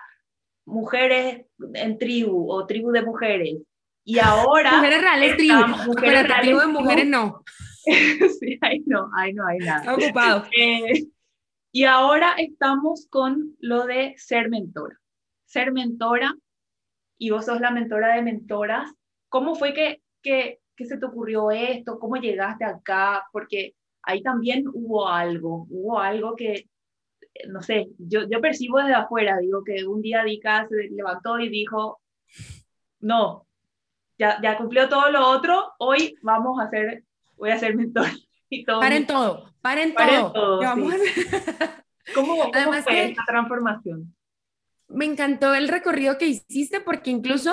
mujeres 0.65 1.45
en 1.73 1.97
tribu 1.97 2.51
o 2.51 2.65
tribu 2.67 2.91
de 2.91 3.01
mujeres. 3.01 3.61
Y 4.03 4.19
ahora... 4.19 4.73
mujeres 4.75 5.01
reales 5.01 5.37
tribu, 5.37 5.67
mujeres 5.85 6.27
reales, 6.27 6.41
tribu 6.41 6.59
de 6.59 6.67
mujeres 6.67 7.07
no. 7.07 7.43
sí, 7.85 8.59
ahí 8.59 8.83
no, 8.85 9.09
ahí 9.15 9.33
no 9.33 9.47
hay 9.47 9.59
nada. 9.59 9.79
Está 9.79 9.95
ocupado. 9.95 10.43
Eh, 10.59 11.07
y 11.71 11.85
ahora 11.85 12.35
estamos 12.37 13.07
con 13.09 13.55
lo 13.59 13.85
de 13.85 14.15
ser 14.17 14.49
mentora. 14.49 14.99
Ser 15.45 15.71
mentora, 15.71 16.35
y 17.17 17.29
vos 17.29 17.45
sos 17.45 17.61
la 17.61 17.71
mentora 17.71 18.15
de 18.15 18.21
mentoras. 18.21 18.91
¿Cómo 19.29 19.55
fue 19.55 19.73
que, 19.73 20.01
que 20.21 20.59
¿qué 20.75 20.85
se 20.85 20.97
te 20.97 21.05
ocurrió 21.05 21.51
esto? 21.51 21.99
¿Cómo 21.99 22.17
llegaste 22.17 22.65
acá? 22.65 23.25
Porque 23.31 23.75
ahí 24.03 24.21
también 24.21 24.65
hubo 24.73 25.07
algo, 25.07 25.65
hubo 25.69 25.99
algo 25.99 26.35
que, 26.35 26.69
no 27.47 27.61
sé, 27.61 27.89
yo, 27.97 28.27
yo 28.29 28.41
percibo 28.41 28.79
desde 28.79 28.93
afuera, 28.93 29.37
digo 29.37 29.63
que 29.63 29.85
un 29.85 30.01
día 30.01 30.23
Dika 30.23 30.67
se 30.67 30.89
levantó 30.89 31.39
y 31.39 31.49
dijo, 31.49 31.99
no, 32.99 33.45
ya, 34.17 34.39
ya 34.41 34.57
cumplió 34.57 34.87
todo 34.89 35.09
lo 35.11 35.27
otro, 35.27 35.73
hoy 35.79 36.17
vamos 36.21 36.59
a 36.59 36.65
hacer, 36.65 37.03
voy 37.37 37.51
a 37.51 37.59
ser 37.59 37.75
mentor. 37.75 38.07
Y 38.47 38.63
todo 38.63 38.79
paren 38.79 39.07
todo, 39.07 39.51
paren, 39.59 39.95
todo. 39.95 40.31
todo 40.31 40.59
¿Cómo, 42.13 42.51
Además 42.53 42.83
fue 42.83 43.09
esta 43.09 43.23
transformación? 43.25 44.15
Me 44.87 45.05
encantó 45.05 45.55
el 45.55 45.67
recorrido 45.67 46.19
que 46.19 46.27
hiciste 46.27 46.79
porque 46.79 47.09
incluso, 47.09 47.51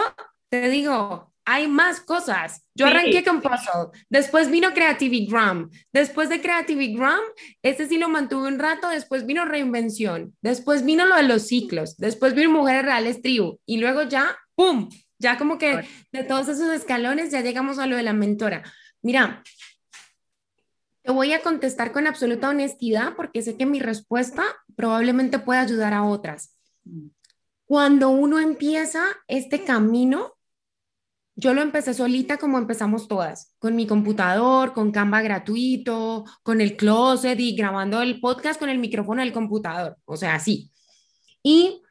te 0.51 0.69
digo, 0.69 1.32
hay 1.45 1.69
más 1.69 2.01
cosas. 2.01 2.65
Yo 2.75 2.87
arranqué 2.87 3.25
con 3.25 3.41
Puzzle, 3.41 3.91
después 4.09 4.51
vino 4.51 4.73
Creativigram, 4.73 5.71
después 5.93 6.29
de 6.29 6.41
Creativigram, 6.41 7.21
este 7.63 7.87
sí 7.87 7.99
lo 7.99 8.09
mantuve 8.09 8.49
un 8.49 8.59
rato, 8.59 8.89
después 8.89 9.27
vino 9.27 9.45
Reinvención, 9.45 10.35
después 10.41 10.85
vino 10.85 11.07
lo 11.07 11.17
de 11.17 11.25
los 11.25 11.47
ciclos, 11.47 11.97
después 11.97 12.35
vino 12.35 12.51
Mujeres 12.51 12.85
Reales 12.85 13.23
Tribu 13.23 13.59
y 13.67 13.79
luego 13.79 14.03
ya, 14.03 14.37
¡pum! 14.55 14.89
Ya 15.19 15.39
como 15.39 15.59
que 15.59 15.87
de 16.11 16.25
todos 16.25 16.49
esos 16.49 16.73
escalones 16.73 17.31
ya 17.31 17.43
llegamos 17.43 17.79
a 17.79 17.87
lo 17.87 17.97
de 17.97 18.03
la 18.03 18.13
mentora. 18.13 18.63
Mira, 19.03 19.43
te 21.03 21.13
voy 21.13 21.33
a 21.33 21.43
contestar 21.43 21.93
con 21.93 22.07
absoluta 22.07 22.49
honestidad 22.49 23.15
porque 23.17 23.43
sé 23.43 23.57
que 23.57 23.67
mi 23.67 23.81
respuesta 23.81 24.45
probablemente 24.75 25.39
puede 25.39 25.61
ayudar 25.61 25.93
a 25.93 26.05
otras. 26.05 26.57
Mm. 26.85 27.09
Cuando 27.67 28.11
uno 28.11 28.39
empieza 28.39 29.05
este 29.29 29.65
camino, 29.65 30.32
yo 31.35 31.55
lo 31.55 31.63
empecé 31.63 31.95
solita 31.95 32.39
como 32.39 32.59
empezamos 32.59 33.09
todas, 33.09 33.55
con 33.59 33.75
mi 33.75 33.87
computador, 33.87 34.73
con 34.73 34.93
Canva 34.93 35.23
gratuito, 35.23 36.25
con 36.43 36.61
el 36.61 36.77
closet 36.77 37.39
y 37.41 37.57
grabando 37.57 38.03
el 38.03 38.21
podcast 38.21 38.61
con 38.61 38.69
el 38.69 38.79
micrófono 38.79 39.23
del 39.23 39.33
computador, 39.33 39.99
o 40.05 40.17
sea, 40.17 40.35
así. 40.35 40.71
Y 41.43 41.83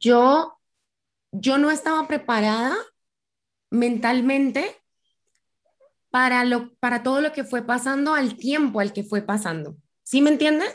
yo, 0.00 0.58
yo 1.30 1.58
no 1.58 1.70
estaba 1.70 2.06
preparada 2.08 2.76
mentalmente 3.70 4.76
para, 6.10 6.44
lo, 6.44 6.74
para 6.74 7.02
todo 7.02 7.20
lo 7.20 7.32
que 7.32 7.44
fue 7.44 7.62
pasando 7.62 8.14
al 8.14 8.36
tiempo 8.36 8.80
al 8.80 8.92
que 8.92 9.04
fue 9.04 9.22
pasando. 9.22 9.76
¿Sí 10.02 10.20
me 10.20 10.30
entiendes? 10.30 10.74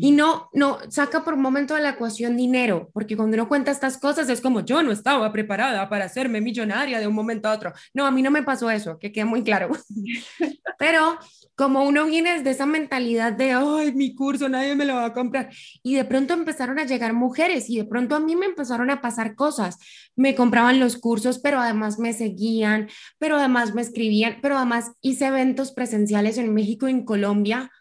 Y 0.00 0.10
no, 0.12 0.48
no, 0.52 0.78
saca 0.88 1.24
por 1.24 1.34
un 1.34 1.42
momento 1.42 1.74
de 1.74 1.80
la 1.80 1.90
ecuación 1.90 2.36
dinero, 2.36 2.90
porque 2.92 3.16
cuando 3.16 3.34
uno 3.34 3.48
cuenta 3.48 3.70
estas 3.70 3.98
cosas 3.98 4.28
es 4.28 4.40
como, 4.40 4.60
yo 4.64 4.82
no 4.82 4.92
estaba 4.92 5.32
preparada 5.32 5.88
para 5.88 6.04
hacerme 6.04 6.40
millonaria 6.40 7.00
de 7.00 7.06
un 7.06 7.14
momento 7.14 7.48
a 7.48 7.54
otro. 7.54 7.72
No, 7.94 8.06
a 8.06 8.10
mí 8.10 8.22
no 8.22 8.30
me 8.30 8.42
pasó 8.42 8.70
eso, 8.70 8.98
que 8.98 9.12
quede 9.12 9.24
muy 9.24 9.42
claro. 9.42 9.70
Pero 10.78 11.18
como 11.58 11.82
uno 11.82 12.06
viene 12.06 12.34
desde 12.34 12.50
esa 12.50 12.66
mentalidad 12.66 13.32
de, 13.32 13.50
ay, 13.50 13.92
mi 13.92 14.14
curso, 14.14 14.48
nadie 14.48 14.76
me 14.76 14.84
lo 14.84 14.94
va 14.94 15.06
a 15.06 15.12
comprar. 15.12 15.50
Y 15.82 15.96
de 15.96 16.04
pronto 16.04 16.34
empezaron 16.34 16.78
a 16.78 16.84
llegar 16.84 17.14
mujeres 17.14 17.68
y 17.68 17.78
de 17.78 17.84
pronto 17.84 18.14
a 18.14 18.20
mí 18.20 18.36
me 18.36 18.46
empezaron 18.46 18.90
a 18.90 19.00
pasar 19.00 19.34
cosas. 19.34 19.78
Me 20.14 20.36
compraban 20.36 20.78
los 20.78 20.96
cursos, 20.96 21.40
pero 21.40 21.58
además 21.58 21.98
me 21.98 22.12
seguían, 22.12 22.88
pero 23.18 23.38
además 23.38 23.74
me 23.74 23.82
escribían, 23.82 24.38
pero 24.40 24.56
además 24.56 24.92
hice 25.00 25.26
eventos 25.26 25.72
presenciales 25.72 26.38
en 26.38 26.54
México 26.54 26.86
y 26.86 26.92
en 26.92 27.04
Colombia 27.04 27.72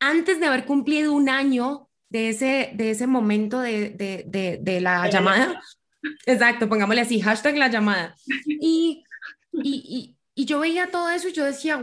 antes 0.00 0.40
de 0.40 0.46
haber 0.46 0.64
cumplido 0.64 1.12
un 1.12 1.28
año 1.28 1.88
de 2.10 2.30
ese, 2.30 2.70
de 2.74 2.90
ese 2.90 3.06
momento 3.06 3.60
de, 3.60 3.90
de, 3.90 4.58
de, 4.60 4.80
la 4.80 5.08
llamada. 5.08 5.60
Exacto, 6.26 6.68
pongámosle 6.68 7.02
así, 7.02 7.20
hashtag 7.20 7.56
la 7.56 7.68
llamada. 7.68 8.14
Y, 8.46 9.04
y, 9.52 10.16
y, 10.34 10.44
yo 10.44 10.60
veía 10.60 10.90
todo 10.90 11.10
eso 11.10 11.28
y 11.28 11.32
yo 11.32 11.44
decía, 11.44 11.82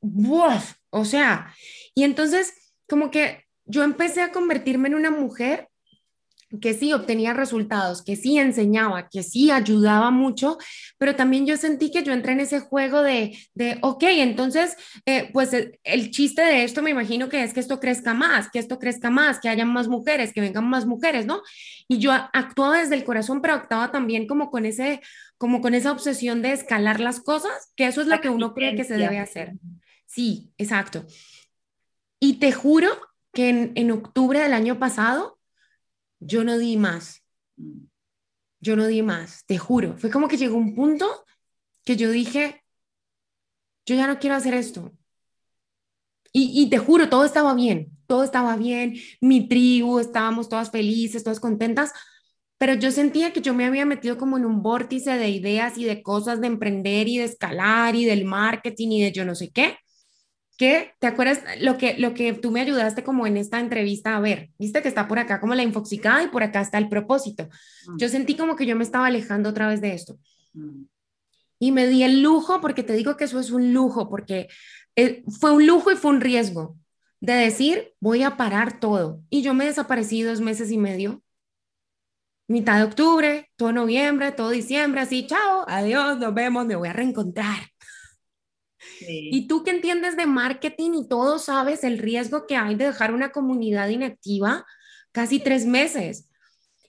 wow, 0.00 0.60
o 0.90 1.04
sea, 1.04 1.54
y 1.94 2.04
entonces 2.04 2.54
como 2.88 3.10
que 3.10 3.44
yo 3.64 3.84
empecé 3.84 4.22
a 4.22 4.32
convertirme 4.32 4.88
en 4.88 4.94
una 4.94 5.10
mujer 5.10 5.68
que 6.60 6.74
sí 6.74 6.92
obtenía 6.92 7.32
resultados, 7.32 8.02
que 8.02 8.16
sí 8.16 8.38
enseñaba, 8.38 9.08
que 9.08 9.22
sí 9.22 9.50
ayudaba 9.50 10.10
mucho, 10.10 10.58
pero 10.98 11.16
también 11.16 11.46
yo 11.46 11.56
sentí 11.56 11.90
que 11.90 12.02
yo 12.02 12.12
entré 12.12 12.32
en 12.32 12.40
ese 12.40 12.60
juego 12.60 13.02
de, 13.02 13.38
de 13.54 13.78
ok, 13.80 14.04
entonces, 14.08 14.76
eh, 15.06 15.30
pues 15.32 15.52
el, 15.52 15.78
el, 15.84 16.10
chiste 16.10 16.42
de 16.42 16.64
esto 16.64 16.82
me 16.82 16.90
imagino 16.90 17.28
que 17.28 17.42
es 17.42 17.54
que 17.54 17.60
esto 17.60 17.80
crezca 17.80 18.14
más, 18.14 18.50
que 18.50 18.58
esto 18.58 18.78
crezca 18.78 19.10
más, 19.10 19.40
que 19.40 19.48
haya 19.48 19.64
más 19.64 19.88
mujeres, 19.88 20.32
que 20.32 20.40
vengan 20.40 20.68
más 20.68 20.86
mujeres, 20.86 21.26
¿no? 21.26 21.42
Y 21.88 21.98
yo 21.98 22.12
actuaba 22.12 22.78
desde 22.78 22.94
el 22.94 23.04
corazón, 23.04 23.40
pero 23.40 23.54
actuaba 23.54 23.90
también 23.90 24.26
como 24.26 24.50
con 24.50 24.66
ese, 24.66 25.00
como 25.38 25.60
con 25.60 25.74
esa 25.74 25.92
obsesión 25.92 26.42
de 26.42 26.52
escalar 26.52 27.00
las 27.00 27.20
cosas, 27.20 27.72
que 27.76 27.86
eso 27.86 28.00
es 28.00 28.06
lo 28.06 28.20
que 28.20 28.28
uno 28.28 28.54
cree 28.54 28.76
que 28.76 28.84
se 28.84 28.94
debe 28.94 29.18
hacer. 29.18 29.54
Sí, 30.06 30.52
exacto. 30.58 31.06
Y 32.20 32.34
te 32.34 32.52
juro 32.52 32.90
que 33.32 33.48
en, 33.48 33.72
en 33.74 33.90
octubre 33.90 34.38
del 34.38 34.52
año 34.52 34.78
pasado, 34.78 35.38
yo 36.24 36.44
no 36.44 36.58
di 36.58 36.76
más. 36.76 37.22
Yo 38.60 38.76
no 38.76 38.86
di 38.86 39.02
más, 39.02 39.44
te 39.46 39.58
juro. 39.58 39.96
Fue 39.98 40.10
como 40.10 40.28
que 40.28 40.36
llegó 40.36 40.56
un 40.56 40.74
punto 40.74 41.24
que 41.84 41.96
yo 41.96 42.10
dije, 42.10 42.62
yo 43.86 43.96
ya 43.96 44.06
no 44.06 44.18
quiero 44.18 44.36
hacer 44.36 44.54
esto. 44.54 44.92
Y, 46.34 46.70
te 46.70 46.78
juro, 46.78 47.10
todo 47.10 47.26
estaba 47.26 47.52
bien, 47.52 47.90
todo 48.06 48.24
estaba 48.24 48.56
bien, 48.56 48.94
mi 49.20 49.48
tribu, 49.48 49.98
estábamos 49.98 50.48
todas 50.48 50.70
felices, 50.70 51.22
todas 51.22 51.40
contentas, 51.40 51.92
pero 52.56 52.72
yo 52.72 52.90
sentía 52.90 53.34
que 53.34 53.42
yo 53.42 53.52
me 53.52 53.66
había 53.66 53.84
metido 53.84 54.16
como 54.16 54.38
en 54.38 54.46
un 54.46 54.62
vórtice 54.62 55.18
de 55.18 55.28
ideas 55.28 55.76
y 55.76 55.84
de 55.84 56.02
cosas 56.02 56.40
de 56.40 56.46
emprender 56.46 57.06
y 57.06 57.18
de 57.18 57.24
escalar 57.24 57.96
y 57.96 58.06
del 58.06 58.24
marketing 58.24 58.88
y 58.92 59.02
de 59.02 59.12
yo 59.12 59.26
no 59.26 59.34
sé 59.34 59.50
qué, 59.50 59.76
que, 60.62 60.94
¿te 61.00 61.08
acuerdas 61.08 61.42
lo 61.58 61.76
que, 61.76 61.98
lo 61.98 62.14
que 62.14 62.34
tú 62.34 62.52
me 62.52 62.60
ayudaste 62.60 63.02
como 63.02 63.26
en 63.26 63.36
esta 63.36 63.58
entrevista 63.58 64.16
a 64.16 64.20
ver? 64.20 64.50
Viste 64.60 64.80
que 64.80 64.86
está 64.86 65.08
por 65.08 65.18
acá 65.18 65.40
como 65.40 65.56
la 65.56 65.64
infoxicada 65.64 66.22
y 66.22 66.28
por 66.28 66.44
acá 66.44 66.60
está 66.60 66.78
el 66.78 66.88
propósito. 66.88 67.48
Mm. 67.88 67.96
Yo 67.96 68.08
sentí 68.08 68.36
como 68.36 68.54
que 68.54 68.64
yo 68.64 68.76
me 68.76 68.84
estaba 68.84 69.06
alejando 69.06 69.48
otra 69.48 69.66
vez 69.66 69.80
de 69.80 69.92
esto. 69.92 70.20
Mm. 70.52 70.84
Y 71.58 71.72
me 71.72 71.88
di 71.88 72.04
el 72.04 72.22
lujo, 72.22 72.60
porque 72.60 72.84
te 72.84 72.92
digo 72.92 73.16
que 73.16 73.24
eso 73.24 73.40
es 73.40 73.50
un 73.50 73.74
lujo, 73.74 74.08
porque 74.08 74.46
eh, 74.94 75.24
fue 75.40 75.50
un 75.50 75.66
lujo 75.66 75.90
y 75.90 75.96
fue 75.96 76.12
un 76.12 76.20
riesgo 76.20 76.76
de 77.18 77.32
decir, 77.32 77.94
voy 77.98 78.22
a 78.22 78.36
parar 78.36 78.78
todo. 78.78 79.20
Y 79.30 79.42
yo 79.42 79.54
me 79.54 79.64
desaparecí 79.64 80.22
dos 80.22 80.40
meses 80.40 80.70
y 80.70 80.78
medio. 80.78 81.24
Mitad 82.46 82.76
de 82.76 82.84
octubre, 82.84 83.50
todo 83.56 83.72
noviembre, 83.72 84.30
todo 84.30 84.50
diciembre, 84.50 85.00
así, 85.00 85.26
chao, 85.26 85.64
adiós, 85.66 86.20
nos 86.20 86.32
vemos, 86.32 86.66
me 86.66 86.76
voy 86.76 86.86
a 86.86 86.92
reencontrar. 86.92 87.71
Y 89.08 89.46
tú 89.46 89.64
que 89.64 89.70
entiendes 89.70 90.16
de 90.16 90.26
marketing 90.26 90.92
y 90.94 91.08
todo 91.08 91.38
sabes 91.38 91.84
el 91.84 91.98
riesgo 91.98 92.46
que 92.46 92.56
hay 92.56 92.74
de 92.74 92.86
dejar 92.86 93.12
una 93.14 93.32
comunidad 93.32 93.88
inactiva 93.88 94.66
casi 95.12 95.40
tres 95.40 95.66
meses. 95.66 96.28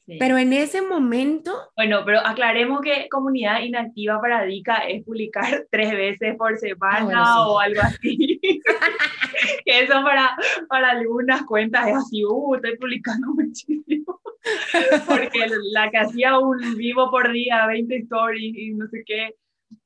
Pero 0.06 0.38
en 0.38 0.52
ese 0.52 0.82
momento... 0.82 1.54
Bueno, 1.78 2.02
pero 2.06 2.20
aclaremos 2.20 2.82
que 2.82 3.08
comunidad 3.10 3.62
inactiva 3.62 4.20
para 4.20 4.44
Dica 4.44 4.78
es 4.88 5.04
publicar 5.04 5.66
tres 5.72 5.92
veces 5.92 6.36
por 6.36 6.58
semana 6.58 7.24
ah, 7.26 7.48
o 7.48 7.60
algo 7.60 7.82
así. 7.82 8.40
que 9.66 9.80
eso 9.80 10.04
para, 10.04 10.36
para 10.68 10.90
algunas 10.90 11.44
cuentas 11.44 11.88
es 11.88 11.96
así, 11.96 12.26
uh, 12.26 12.56
estoy 12.56 12.78
publicando 12.78 13.28
muchísimo. 13.28 14.20
Porque 15.08 15.48
la 15.72 15.90
que 15.90 15.98
hacía 15.98 16.38
un 16.38 16.76
vivo 16.76 17.10
por 17.10 17.32
día, 17.32 17.66
20 17.68 17.96
stories 18.00 18.58
y 18.58 18.74
no 18.74 18.88
sé 18.88 19.04
qué, 19.06 19.36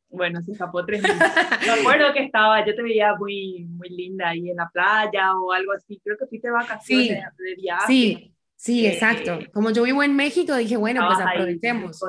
bueno, 0.10 0.42
se 0.42 0.52
escapó 0.52 0.86
tres 0.86 1.02
meses. 1.04 1.20
Me 1.66 1.72
acuerdo 1.72 2.14
que 2.14 2.24
estaba, 2.24 2.66
yo 2.66 2.76
te 2.76 2.82
veía 2.82 3.16
muy, 3.16 3.66
muy 3.66 3.90
linda 3.90 4.30
ahí 4.30 4.50
en 4.50 4.58
la 4.58 4.70
playa 4.70 5.36
o 5.36 5.52
algo 5.52 5.74
así. 5.74 6.00
Creo 6.04 6.18
que 6.18 6.28
fuiste 6.28 6.48
de 6.48 6.54
vacaciones, 6.54 7.24
sí, 7.38 7.44
de 7.44 7.56
viaje. 7.56 7.86
Sí, 7.88 8.36
sí, 8.56 8.86
eh, 8.86 8.94
exacto. 8.94 9.40
Como 9.54 9.72
yo 9.72 9.84
vivo 9.84 10.04
en 10.04 10.16
México, 10.16 10.56
dije, 10.56 10.78
bueno, 10.78 11.06
pues 11.08 11.20
aprovechemos. 11.20 12.00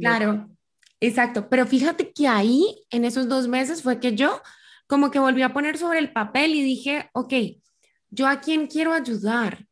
Claro, 0.00 0.48
exacto. 1.00 1.48
Pero 1.48 1.66
fíjate 1.66 2.12
que 2.12 2.28
ahí, 2.28 2.84
en 2.90 3.04
esos 3.04 3.28
dos 3.28 3.48
meses, 3.48 3.82
fue 3.82 4.00
que 4.00 4.14
yo 4.14 4.42
como 4.86 5.10
que 5.10 5.18
volví 5.18 5.42
a 5.42 5.52
poner 5.52 5.78
sobre 5.78 5.98
el 5.98 6.12
papel 6.12 6.54
y 6.54 6.62
dije, 6.62 7.10
ok, 7.12 7.32
yo 8.10 8.28
a 8.28 8.40
quién 8.40 8.68
quiero 8.68 8.92
ayudar 8.92 9.66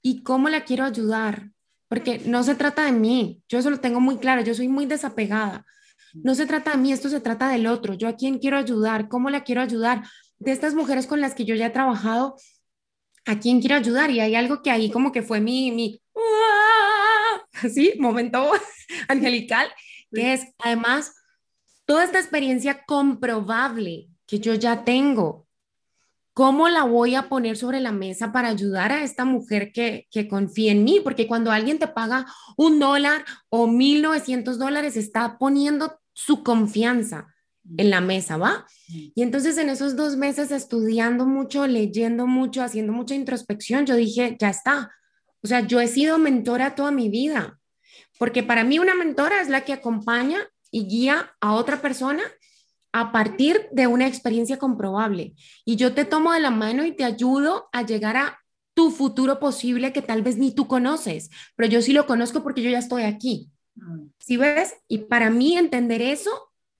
y 0.00 0.22
cómo 0.22 0.48
la 0.48 0.64
quiero 0.64 0.84
ayudar. 0.84 1.50
Porque 1.86 2.20
no 2.24 2.42
se 2.42 2.54
trata 2.54 2.86
de 2.86 2.92
mí, 2.92 3.42
yo 3.46 3.58
eso 3.58 3.70
lo 3.70 3.78
tengo 3.78 4.00
muy 4.00 4.16
claro, 4.16 4.42
yo 4.42 4.54
soy 4.54 4.68
muy 4.68 4.86
desapegada 4.86 5.64
no 6.14 6.34
se 6.34 6.46
trata 6.46 6.72
de 6.72 6.76
mí, 6.78 6.92
esto 6.92 7.08
se 7.08 7.20
trata 7.20 7.48
del 7.48 7.66
otro. 7.66 7.94
Yo 7.94 8.08
a 8.08 8.16
quién 8.16 8.38
quiero 8.38 8.56
ayudar, 8.56 9.08
cómo 9.08 9.30
la 9.30 9.42
quiero 9.42 9.60
ayudar. 9.60 10.04
De 10.38 10.52
estas 10.52 10.74
mujeres 10.74 11.06
con 11.06 11.20
las 11.20 11.34
que 11.34 11.44
yo 11.44 11.54
ya 11.54 11.66
he 11.66 11.70
trabajado, 11.70 12.36
¿a 13.24 13.38
quién 13.38 13.60
quiero 13.60 13.76
ayudar? 13.76 14.10
Y 14.10 14.20
hay 14.20 14.34
algo 14.34 14.62
que 14.62 14.70
ahí 14.70 14.90
como 14.90 15.10
que 15.10 15.22
fue 15.22 15.40
mi, 15.40 15.70
mi, 15.72 16.00
así, 17.62 17.94
momento 17.98 18.50
angelical, 19.08 19.68
que 20.12 20.34
es 20.34 20.46
además 20.58 21.14
toda 21.84 22.04
esta 22.04 22.20
experiencia 22.20 22.84
comprobable 22.86 24.08
que 24.26 24.38
yo 24.38 24.54
ya 24.54 24.84
tengo. 24.84 25.46
¿Cómo 26.32 26.68
la 26.68 26.82
voy 26.82 27.14
a 27.14 27.28
poner 27.28 27.56
sobre 27.56 27.80
la 27.80 27.92
mesa 27.92 28.32
para 28.32 28.48
ayudar 28.48 28.90
a 28.90 29.04
esta 29.04 29.24
mujer 29.24 29.70
que, 29.72 30.08
que 30.10 30.26
confía 30.26 30.72
en 30.72 30.82
mí? 30.82 31.00
Porque 31.02 31.28
cuando 31.28 31.52
alguien 31.52 31.78
te 31.78 31.86
paga 31.86 32.26
un 32.56 32.80
dólar 32.80 33.24
o 33.50 33.68
mil 33.68 34.02
novecientos 34.02 34.58
dólares, 34.58 34.96
está 34.96 35.38
poniendo 35.38 36.00
su 36.14 36.42
confianza 36.42 37.34
en 37.76 37.90
la 37.90 38.00
mesa, 38.00 38.36
¿va? 38.36 38.66
Y 38.88 39.22
entonces 39.22 39.58
en 39.58 39.68
esos 39.68 39.96
dos 39.96 40.16
meses 40.16 40.50
estudiando 40.50 41.26
mucho, 41.26 41.66
leyendo 41.66 42.26
mucho, 42.26 42.62
haciendo 42.62 42.92
mucha 42.92 43.14
introspección, 43.14 43.86
yo 43.86 43.96
dije, 43.96 44.36
ya 44.38 44.50
está. 44.50 44.90
O 45.42 45.46
sea, 45.46 45.60
yo 45.60 45.80
he 45.80 45.88
sido 45.88 46.18
mentora 46.18 46.74
toda 46.74 46.90
mi 46.90 47.08
vida, 47.08 47.58
porque 48.18 48.42
para 48.42 48.64
mí 48.64 48.78
una 48.78 48.94
mentora 48.94 49.40
es 49.42 49.48
la 49.48 49.62
que 49.62 49.72
acompaña 49.72 50.38
y 50.70 50.86
guía 50.86 51.34
a 51.40 51.54
otra 51.54 51.80
persona 51.80 52.22
a 52.92 53.12
partir 53.12 53.68
de 53.72 53.86
una 53.86 54.06
experiencia 54.06 54.58
comprobable. 54.58 55.34
Y 55.64 55.76
yo 55.76 55.94
te 55.94 56.04
tomo 56.04 56.32
de 56.32 56.40
la 56.40 56.50
mano 56.50 56.84
y 56.84 56.92
te 56.92 57.04
ayudo 57.04 57.68
a 57.72 57.82
llegar 57.82 58.16
a 58.16 58.38
tu 58.74 58.90
futuro 58.90 59.38
posible 59.38 59.92
que 59.92 60.02
tal 60.02 60.22
vez 60.22 60.36
ni 60.36 60.54
tú 60.54 60.66
conoces, 60.66 61.30
pero 61.56 61.68
yo 61.68 61.80
sí 61.80 61.92
lo 61.92 62.06
conozco 62.06 62.42
porque 62.42 62.62
yo 62.62 62.70
ya 62.70 62.78
estoy 62.78 63.04
aquí. 63.04 63.50
¿Sí 64.18 64.36
ves? 64.36 64.74
Y 64.88 64.98
para 64.98 65.30
mí 65.30 65.56
entender 65.56 66.02
eso 66.02 66.30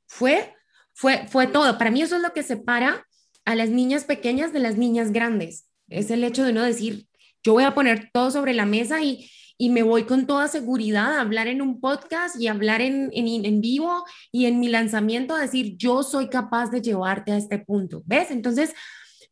fue, 0.07 0.55
fue, 0.93 1.27
fue 1.29 1.47
todo. 1.47 1.77
Para 1.79 1.91
mí 1.91 2.03
eso 2.03 2.17
es 2.17 2.23
lo 2.23 2.33
que 2.33 2.43
separa 2.43 3.07
a 3.45 3.55
las 3.55 3.71
niñas 3.71 4.05
pequeñas 4.05 4.53
de 4.53 4.61
las 4.61 4.77
niñas 4.77 5.13
grandes. 5.13 5.69
Es 5.89 6.11
el 6.11 6.25
hecho 6.25 6.45
de 6.45 6.53
no 6.53 6.63
decir, 6.63 7.07
yo 7.43 7.53
voy 7.53 7.65
a 7.65 7.75
poner 7.75 8.11
todo 8.13 8.31
sobre 8.31 8.55
la 8.55 8.65
mesa 8.65 9.03
y, 9.03 9.29
y 9.59 9.69
me 9.71 9.83
voy 9.83 10.05
con 10.05 10.27
toda 10.27 10.49
seguridad 10.49 11.17
a 11.17 11.21
hablar 11.21 11.47
en 11.47 11.61
un 11.61 11.81
podcast 11.81 12.41
y 12.41 12.49
hablar 12.49 12.81
en, 12.81 13.11
en, 13.13 13.45
en, 13.45 13.61
vivo 13.61 14.05
y 14.33 14.47
en 14.47 14.61
mi 14.61 14.69
lanzamiento 14.69 15.35
a 15.35 15.41
decir, 15.41 15.77
yo 15.77 16.03
soy 16.03 16.29
capaz 16.29 16.71
de 16.71 16.81
llevarte 16.81 17.33
a 17.33 17.37
este 17.37 17.59
punto. 17.59 18.03
¿Ves? 18.07 18.31
Entonces, 18.31 18.73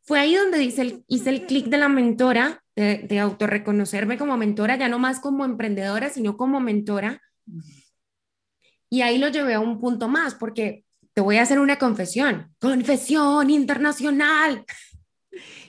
fue 0.02 0.18
ahí 0.18 0.34
donde 0.34 0.62
hice 0.62 0.82
el, 0.82 1.04
hice 1.08 1.30
el 1.30 1.46
clic 1.46 1.66
de 1.66 1.78
la 1.78 1.88
mentora, 1.88 2.62
de, 2.76 2.98
de 2.98 3.18
autorreconocerme 3.18 4.18
como 4.18 4.36
mentora, 4.36 4.76
ya 4.76 4.88
no 4.88 4.98
más 4.98 5.20
como 5.20 5.44
emprendedora, 5.44 6.10
sino 6.10 6.36
como 6.36 6.60
mentora 6.60 7.20
y 8.92 9.00
ahí 9.00 9.16
lo 9.16 9.28
llevé 9.28 9.54
a 9.54 9.60
un 9.60 9.80
punto 9.80 10.06
más, 10.06 10.34
porque 10.34 10.84
te 11.14 11.22
voy 11.22 11.38
a 11.38 11.42
hacer 11.42 11.58
una 11.58 11.78
confesión, 11.78 12.54
confesión 12.60 13.48
internacional. 13.50 14.64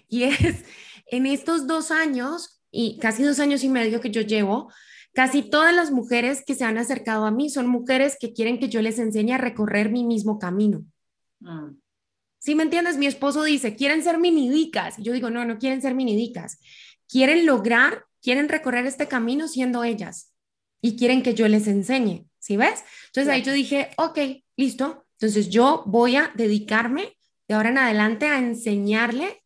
Y 0.10 0.24
es, 0.24 0.64
en 1.08 1.26
estos 1.26 1.66
dos 1.66 1.90
años, 1.90 2.62
y 2.70 3.00
casi 3.00 3.24
dos 3.24 3.40
años 3.40 3.64
y 3.64 3.70
medio 3.70 4.00
que 4.00 4.12
yo 4.12 4.22
llevo, 4.22 4.72
casi 5.12 5.42
todas 5.42 5.74
las 5.74 5.90
mujeres 5.90 6.44
que 6.46 6.54
se 6.54 6.66
han 6.66 6.78
acercado 6.78 7.26
a 7.26 7.32
mí 7.32 7.50
son 7.50 7.66
mujeres 7.66 8.18
que 8.20 8.32
quieren 8.32 8.60
que 8.60 8.70
yo 8.70 8.82
les 8.84 9.00
enseñe 9.00 9.32
a 9.32 9.40
recorrer 9.40 9.90
mi 9.90 10.04
mismo 10.04 10.38
camino. 10.38 10.86
Mm. 11.40 11.78
Si 12.38 12.54
me 12.54 12.62
entiendes? 12.62 12.98
Mi 12.98 13.08
esposo 13.08 13.42
dice, 13.44 13.76
quieren 13.76 14.04
ser 14.04 14.20
minidicas. 14.20 15.00
Y 15.00 15.04
yo 15.04 15.14
digo, 15.14 15.32
no, 15.32 15.46
no 15.46 15.58
quieren 15.58 15.82
ser 15.82 15.96
minidicas. 15.96 16.60
quieren 17.10 17.46
lograr, 17.48 18.06
quieren 18.22 18.50
recorrer 18.50 18.86
este 18.86 19.08
camino 19.08 19.48
siendo 19.48 19.84
ellas 19.84 20.33
y 20.84 20.98
quieren 20.98 21.24
que 21.24 21.34
yo 21.34 21.48
les 21.48 21.66
enseñe, 21.68 22.28
¿sí 22.40 22.58
ves? 22.58 22.84
Entonces 23.08 23.34
ahí 23.34 23.42
yo 23.42 23.54
dije, 23.54 23.92
ok, 23.98 24.20
listo, 24.58 25.06
entonces 25.18 25.50
yo 25.50 25.84
voy 25.88 26.18
a 26.18 26.32
dedicarme 26.36 27.16
de 27.48 27.56
ahora 27.56 27.70
en 27.70 27.78
adelante 27.78 28.28
a 28.28 28.38
enseñarle 28.38 29.42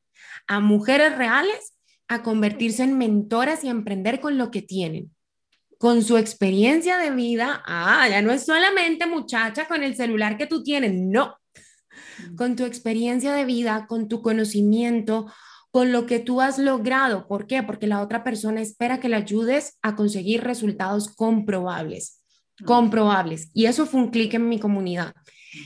a 0.48 0.60
mujeres 0.60 1.16
reales 1.16 1.76
a 2.08 2.24
convertirse 2.24 2.84
en 2.84 2.98
mentoras 2.98 3.64
y 3.64 3.70
emprender 3.70 4.20
con 4.20 4.40
lo 4.40 4.50
que 4.50 4.64
tienen. 4.64 5.12
Con 5.78 6.04
su 6.04 6.18
experiencia 6.18 6.98
de 6.98 7.12
vida, 7.12 7.62
ah, 7.68 8.08
ya 8.10 8.24
no 8.24 8.32
es 8.32 8.44
solamente 8.44 9.06
muchacha 9.06 9.68
con 9.68 9.84
el 9.84 9.96
celular 9.96 10.38
que 10.38 10.48
tú 10.48 10.64
tienes, 10.64 10.92
no, 10.96 11.38
con 12.36 12.56
tu 12.56 12.66
experiencia 12.66 13.34
de 13.34 13.46
vida, 13.46 13.86
con 13.88 14.08
tu 14.08 14.24
conocimiento, 14.24 15.32
con 15.72 15.92
lo 15.92 16.06
que 16.06 16.20
tú 16.20 16.42
has 16.42 16.58
logrado. 16.60 17.28
¿Por 17.28 17.48
qué? 17.48 17.64
Porque 17.64 17.88
la 17.88 18.02
otra 18.02 18.24
persona 18.24 18.62
espera 18.62 19.00
que 19.00 19.10
le 19.10 19.16
ayudes 19.16 19.78
a 19.82 19.96
conseguir 19.96 20.44
resultados 20.44 21.14
comprobables, 21.16 22.24
comprobables. 22.66 23.52
Y 23.54 23.66
eso 23.66 23.86
fue 23.86 24.02
un 24.02 24.10
clic 24.10 24.34
en 24.34 24.50
mi 24.50 24.60
comunidad. 24.60 25.14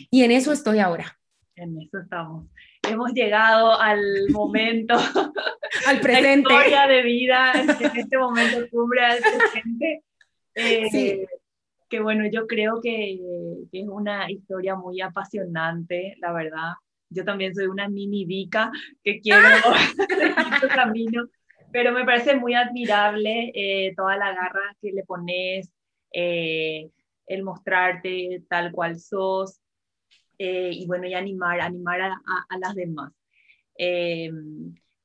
Y 0.10 0.24
en 0.24 0.32
eso 0.32 0.52
estoy 0.52 0.80
ahora. 0.80 1.18
En 1.56 1.80
eso 1.82 1.99
estamos. 1.99 2.47
Hemos 2.88 3.14
llegado 3.14 3.80
al 3.80 4.02
momento, 4.30 4.95
al 5.88 5.99
presente. 6.02 6.49
La 6.52 6.60
historia 6.60 6.88
de 6.88 7.02
vida, 7.04 7.52
en 7.54 7.70
este 7.70 8.18
momento 8.18 8.70
cumbre 8.72 9.06
al 9.06 9.20
presente. 9.20 10.04
Eh, 10.56 10.88
sí 10.91 11.26
que 11.91 11.99
bueno, 11.99 12.24
yo 12.32 12.47
creo 12.47 12.80
que, 12.82 13.20
es 13.72 13.88
una 13.88 14.32
historia 14.32 14.76
muy 14.76 15.02
apasionante, 15.02 16.16
la 16.20 16.32
verdad. 16.32 16.72
Yo 17.12 17.26
también 17.26 17.53
soy 17.53 17.68
una 17.68 17.88
mini 17.89 18.26
Vika 18.26 18.72
que 19.03 19.20
quiero 19.20 19.41
este 20.55 20.68
camino, 20.68 21.28
pero 21.72 21.91
me 21.91 22.05
parece 22.05 22.36
muy 22.36 22.55
admirable 22.55 23.51
eh, 23.53 23.93
toda 23.95 24.18
la 24.18 24.34
garra 24.34 24.76
que 24.82 24.91
le 24.91 25.03
pones, 25.03 25.72
eh, 26.14 26.89
el 27.28 27.43
mostrarte 27.43 28.43
tal 28.49 28.72
cual 28.72 28.99
sos, 28.99 29.62
eh, 30.38 30.72
y 30.74 30.88
bueno, 30.88 31.07
y 31.07 31.14
animar, 31.14 31.62
animar 31.62 32.01
a, 32.01 32.22
a 32.49 32.57
las 32.57 32.76
demás 32.76 33.12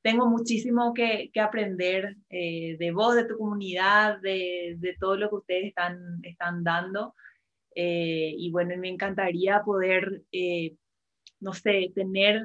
tengo 0.07 0.25
muchísimo 0.25 0.93
que, 0.93 1.31
que 1.33 1.41
aprender 1.41 2.15
eh, 2.29 2.77
de 2.79 2.91
vos, 2.91 3.13
de 3.13 3.25
tu 3.25 3.37
comunidad, 3.37 4.21
de, 4.21 4.75
de, 4.77 4.95
todo 4.97 5.17
lo 5.17 5.27
que 5.27 5.35
ustedes 5.35 5.65
están, 5.65 6.19
están 6.23 6.63
dando. 6.63 7.13
Y 7.75 8.49
bueno, 8.51 8.75
me 8.77 8.87
encantaría 8.87 9.61
poder, 9.63 10.23
no 11.39 11.53
sé, 11.53 11.91
tener 11.93 12.41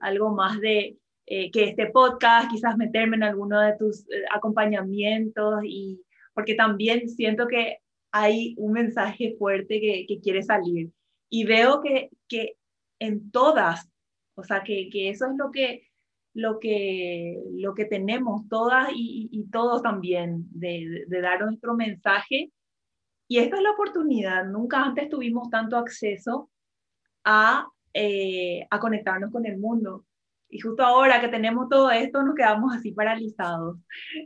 algo 0.00 0.34
más 0.34 0.60
de 0.60 0.98
que 1.26 1.64
este 1.64 1.86
podcast, 1.86 2.50
quizás 2.50 2.76
meterme 2.76 3.16
en 3.16 3.24
alguno 3.24 3.60
de 3.60 3.76
tus 3.76 4.06
acompañamientos, 4.32 5.60
y, 5.64 6.00
porque 6.34 6.54
también 6.54 7.08
siento 7.08 7.48
que 7.48 7.78
hay 8.12 8.54
un 8.58 8.72
mensaje 8.72 9.34
fuerte 9.38 9.80
que, 9.80 10.06
que 10.06 10.20
quiere 10.20 10.42
salir. 10.42 10.90
Y 11.28 11.44
veo 11.44 11.80
que, 11.80 12.10
que 12.28 12.56
en 13.00 13.30
todas, 13.30 13.90
o 14.36 14.44
sea, 14.44 14.62
que, 14.62 14.88
que 14.90 15.10
eso 15.10 15.26
es 15.26 15.36
lo 15.36 15.50
que 15.50 15.86
lo 16.36 16.60
que, 16.60 17.42
lo 17.54 17.72
que 17.72 17.86
tenemos 17.86 18.46
todas 18.48 18.90
y, 18.94 19.48
todos 19.50 19.82
también, 19.82 20.46
de, 20.50 21.06
dar 21.08 21.40
nuestro 21.40 21.74
mensaje. 21.74 22.52
Y 23.26 23.38
esta 23.38 23.56
es 23.56 23.62
la 23.62 23.70
oportunidad. 23.70 24.44
Nunca 24.44 24.82
antes 24.82 25.08
tuvimos 25.08 25.48
tanto 25.48 25.78
acceso 25.78 26.50
a, 27.24 27.66
eh, 27.98 28.66
a 28.70 28.78
conectarnos 28.78 29.32
con 29.32 29.46
el 29.46 29.56
mundo. 29.56 30.04
Y 30.50 30.60
justo 30.60 30.82
ahora 30.84 31.18
que 31.18 31.28
tenemos 31.28 31.70
todo 31.70 31.90
esto, 31.90 32.22
nos 32.22 32.34
quedamos 32.34 32.74
así 32.74 32.92
paralizados. 32.92 33.78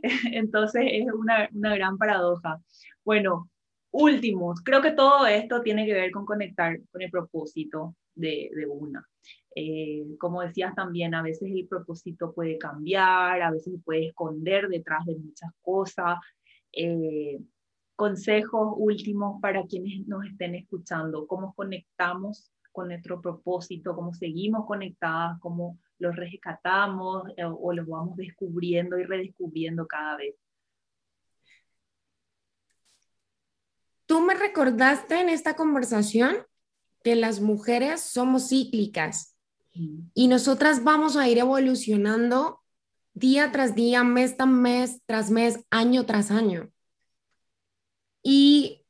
Entonces 0.33 0.83
es 0.87 1.07
una, 1.13 1.47
una 1.53 1.73
gran 1.75 1.97
paradoja. 1.97 2.59
Bueno, 3.05 3.49
últimos, 3.91 4.61
creo 4.61 4.81
que 4.81 4.91
todo 4.91 5.25
esto 5.25 5.61
tiene 5.61 5.85
que 5.85 5.93
ver 5.93 6.11
con 6.11 6.25
conectar 6.25 6.79
con 6.91 7.01
el 7.01 7.09
propósito 7.09 7.95
de, 8.13 8.49
de 8.53 8.67
una. 8.67 9.07
Eh, 9.55 10.03
como 10.19 10.41
decías 10.41 10.75
también, 10.75 11.15
a 11.15 11.21
veces 11.21 11.49
el 11.49 11.65
propósito 11.65 12.33
puede 12.33 12.57
cambiar, 12.57 13.41
a 13.41 13.51
veces 13.51 13.75
puede 13.85 14.07
esconder 14.07 14.67
detrás 14.67 15.05
de 15.05 15.15
muchas 15.15 15.51
cosas. 15.61 16.19
Eh, 16.73 17.39
consejos 17.95 18.73
últimos 18.75 19.39
para 19.41 19.65
quienes 19.65 20.05
nos 20.07 20.25
estén 20.25 20.55
escuchando, 20.55 21.25
cómo 21.25 21.53
conectamos 21.53 22.51
con 22.71 22.87
nuestro 22.87 23.21
propósito, 23.21 23.95
cómo 23.95 24.13
seguimos 24.13 24.65
conectadas, 24.65 25.39
cómo 25.39 25.77
los 25.99 26.15
rescatamos 26.15 27.23
eh, 27.37 27.43
o 27.45 27.73
los 27.73 27.87
vamos 27.87 28.15
descubriendo 28.15 28.97
y 28.97 29.03
redescubriendo 29.03 29.87
cada 29.87 30.17
vez. 30.17 30.35
Tú 34.05 34.21
me 34.21 34.33
recordaste 34.33 35.21
en 35.21 35.29
esta 35.29 35.55
conversación 35.55 36.35
que 37.03 37.15
las 37.15 37.39
mujeres 37.39 38.01
somos 38.01 38.49
cíclicas 38.49 39.37
y 40.13 40.27
nosotras 40.27 40.83
vamos 40.83 41.15
a 41.15 41.29
ir 41.29 41.37
evolucionando 41.37 42.59
día 43.13 43.51
tras 43.51 43.73
día, 43.73 44.03
mes 44.03 44.35
tras 44.35 44.49
mes, 44.49 45.01
tras 45.05 45.31
mes, 45.31 45.65
año 45.69 46.05
tras 46.05 46.29
año. 46.29 46.69
Y 48.21 48.80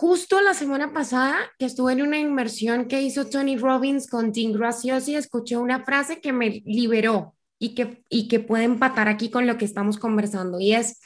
justo 0.00 0.40
la 0.40 0.54
semana 0.54 0.94
pasada 0.94 1.36
que 1.58 1.66
estuve 1.66 1.92
en 1.92 2.00
una 2.00 2.18
inmersión 2.18 2.88
que 2.88 3.02
hizo 3.02 3.26
Tony 3.26 3.58
Robbins 3.58 4.08
con 4.08 4.32
Tim 4.32 4.54
Graciosi, 4.54 5.14
escuché 5.14 5.58
una 5.58 5.84
frase 5.84 6.22
que 6.22 6.32
me 6.32 6.62
liberó 6.64 7.36
y 7.58 7.74
que, 7.74 8.02
y 8.08 8.26
que 8.26 8.40
puede 8.40 8.64
empatar 8.64 9.08
aquí 9.08 9.30
con 9.30 9.46
lo 9.46 9.58
que 9.58 9.66
estamos 9.66 9.98
conversando. 9.98 10.58
Y 10.58 10.72
es, 10.72 11.00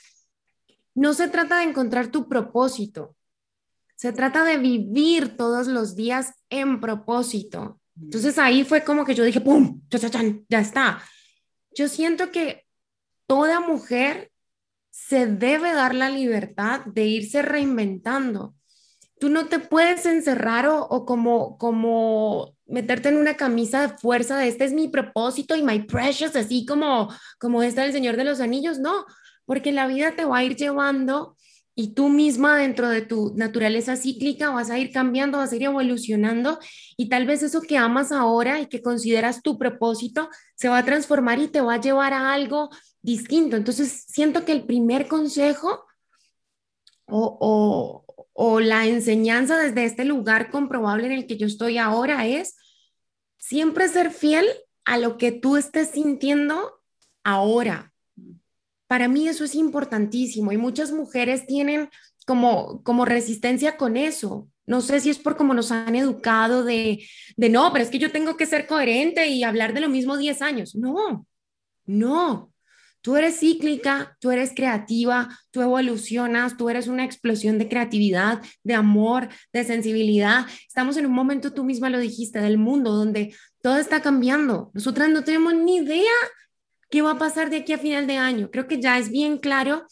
no 0.94 1.12
se 1.12 1.26
trata 1.26 1.58
de 1.58 1.64
encontrar 1.64 2.12
tu 2.12 2.28
propósito, 2.28 3.16
se 3.96 4.12
trata 4.12 4.44
de 4.44 4.58
vivir 4.58 5.36
todos 5.36 5.66
los 5.66 5.96
días 5.96 6.32
en 6.48 6.80
propósito. 6.80 7.80
Entonces 8.00 8.38
ahí 8.38 8.62
fue 8.62 8.84
como 8.84 9.04
que 9.04 9.16
yo 9.16 9.24
dije, 9.24 9.40
¡pum! 9.40 9.82
Ya 10.48 10.60
está. 10.60 11.02
Yo 11.74 11.88
siento 11.88 12.30
que 12.30 12.64
toda 13.26 13.58
mujer 13.58 14.30
se 14.90 15.26
debe 15.26 15.72
dar 15.72 15.96
la 15.96 16.10
libertad 16.10 16.82
de 16.86 17.06
irse 17.06 17.42
reinventando. 17.42 18.54
Tú 19.24 19.30
no 19.30 19.46
te 19.46 19.58
puedes 19.58 20.04
encerrar 20.04 20.66
o, 20.68 21.06
como, 21.06 21.56
como 21.56 22.54
meterte 22.66 23.08
en 23.08 23.16
una 23.16 23.38
camisa 23.38 23.80
de 23.80 23.96
fuerza 23.96 24.36
de 24.36 24.48
este 24.48 24.66
es 24.66 24.74
mi 24.74 24.88
propósito 24.88 25.56
y 25.56 25.62
my 25.62 25.80
precious, 25.84 26.36
así 26.36 26.66
como, 26.66 27.08
como 27.38 27.62
está 27.62 27.86
el 27.86 27.94
Señor 27.94 28.18
de 28.18 28.24
los 28.24 28.40
Anillos. 28.40 28.80
No, 28.80 29.06
porque 29.46 29.72
la 29.72 29.86
vida 29.86 30.14
te 30.14 30.26
va 30.26 30.36
a 30.36 30.44
ir 30.44 30.56
llevando 30.56 31.38
y 31.74 31.94
tú 31.94 32.10
misma 32.10 32.58
dentro 32.58 32.90
de 32.90 33.00
tu 33.00 33.32
naturaleza 33.34 33.96
cíclica 33.96 34.50
vas 34.50 34.68
a 34.68 34.78
ir 34.78 34.92
cambiando, 34.92 35.38
vas 35.38 35.52
a 35.52 35.56
ir 35.56 35.62
evolucionando 35.62 36.58
y 36.98 37.08
tal 37.08 37.24
vez 37.24 37.42
eso 37.42 37.62
que 37.62 37.78
amas 37.78 38.12
ahora 38.12 38.60
y 38.60 38.66
que 38.66 38.82
consideras 38.82 39.40
tu 39.40 39.56
propósito 39.56 40.28
se 40.54 40.68
va 40.68 40.76
a 40.76 40.84
transformar 40.84 41.38
y 41.38 41.48
te 41.48 41.62
va 41.62 41.76
a 41.76 41.80
llevar 41.80 42.12
a 42.12 42.34
algo 42.34 42.68
distinto. 43.00 43.56
Entonces, 43.56 44.04
siento 44.06 44.44
que 44.44 44.52
el 44.52 44.66
primer 44.66 45.08
consejo 45.08 45.86
o, 47.06 47.38
o 47.40 48.13
la 48.60 48.86
enseñanza 48.86 49.58
desde 49.58 49.84
este 49.84 50.04
lugar 50.04 50.50
comprobable 50.50 51.06
en 51.06 51.12
el 51.12 51.26
que 51.26 51.36
yo 51.36 51.46
estoy 51.46 51.78
ahora 51.78 52.26
es 52.26 52.56
siempre 53.38 53.88
ser 53.88 54.10
fiel 54.10 54.46
a 54.84 54.98
lo 54.98 55.16
que 55.18 55.32
tú 55.32 55.56
estés 55.56 55.90
sintiendo 55.90 56.80
ahora, 57.22 57.94
para 58.86 59.08
mí 59.08 59.28
eso 59.28 59.44
es 59.44 59.54
importantísimo 59.54 60.52
y 60.52 60.56
muchas 60.56 60.92
mujeres 60.92 61.46
tienen 61.46 61.88
como, 62.26 62.82
como 62.84 63.04
resistencia 63.04 63.76
con 63.76 63.96
eso. 63.96 64.48
No 64.66 64.80
sé 64.80 65.00
si 65.00 65.10
es 65.10 65.18
por 65.18 65.36
cómo 65.36 65.52
nos 65.52 65.72
han 65.72 65.96
educado 65.96 66.64
de, 66.64 67.04
de 67.36 67.48
no, 67.48 67.72
pero 67.72 67.84
es 67.84 67.90
que 67.90 67.98
yo 67.98 68.12
tengo 68.12 68.36
que 68.36 68.46
ser 68.46 68.66
coherente 68.66 69.26
y 69.26 69.42
hablar 69.42 69.74
de 69.74 69.80
lo 69.80 69.88
mismo 69.88 70.16
10 70.16 70.42
años. 70.42 70.76
No, 70.76 71.26
no. 71.86 72.53
Tú 73.04 73.16
eres 73.16 73.38
cíclica, 73.38 74.16
tú 74.18 74.30
eres 74.30 74.54
creativa, 74.56 75.28
tú 75.50 75.60
evolucionas, 75.60 76.56
tú 76.56 76.70
eres 76.70 76.88
una 76.88 77.04
explosión 77.04 77.58
de 77.58 77.68
creatividad, 77.68 78.40
de 78.62 78.72
amor, 78.72 79.28
de 79.52 79.62
sensibilidad. 79.62 80.46
Estamos 80.66 80.96
en 80.96 81.04
un 81.04 81.12
momento, 81.12 81.52
tú 81.52 81.64
misma 81.64 81.90
lo 81.90 81.98
dijiste, 81.98 82.40
del 82.40 82.56
mundo 82.56 82.92
donde 82.92 83.36
todo 83.60 83.76
está 83.76 84.00
cambiando. 84.00 84.70
Nosotras 84.72 85.10
no 85.10 85.22
tenemos 85.22 85.54
ni 85.54 85.76
idea 85.76 86.14
¿Qué 86.94 87.02
va 87.02 87.10
a 87.10 87.18
pasar 87.18 87.50
de 87.50 87.56
aquí 87.56 87.72
a 87.72 87.78
final 87.78 88.06
de 88.06 88.18
año? 88.18 88.52
Creo 88.52 88.68
que 88.68 88.80
ya 88.80 88.96
es 88.98 89.10
bien 89.10 89.38
claro 89.38 89.84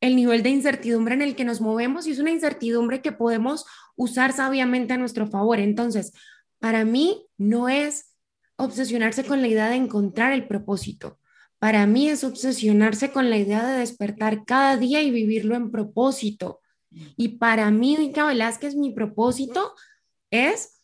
el 0.00 0.16
nivel 0.16 0.42
de 0.42 0.50
incertidumbre 0.50 1.14
en 1.14 1.22
el 1.22 1.36
que 1.36 1.44
nos 1.44 1.60
movemos 1.60 2.04
y 2.06 2.10
es 2.10 2.18
una 2.18 2.32
incertidumbre 2.32 3.00
que 3.00 3.12
podemos 3.12 3.64
usar 3.94 4.32
sabiamente 4.32 4.94
a 4.94 4.96
nuestro 4.96 5.28
favor. 5.28 5.60
Entonces, 5.60 6.12
para 6.58 6.84
mí 6.84 7.28
no 7.36 7.68
es 7.68 8.16
obsesionarse 8.56 9.22
con 9.22 9.40
la 9.40 9.46
idea 9.46 9.68
de 9.68 9.76
encontrar 9.76 10.32
el 10.32 10.48
propósito. 10.48 11.20
Para 11.58 11.86
mí 11.86 12.08
es 12.08 12.24
obsesionarse 12.24 13.10
con 13.10 13.30
la 13.30 13.36
idea 13.36 13.66
de 13.66 13.78
despertar 13.78 14.44
cada 14.44 14.76
día 14.76 15.02
y 15.02 15.10
vivirlo 15.10 15.54
en 15.56 15.70
propósito. 15.70 16.60
Y 17.16 17.28
para 17.38 17.70
mí, 17.70 17.96
Mica 17.98 18.26
Velázquez, 18.26 18.74
mi 18.74 18.92
propósito 18.92 19.74
es 20.30 20.80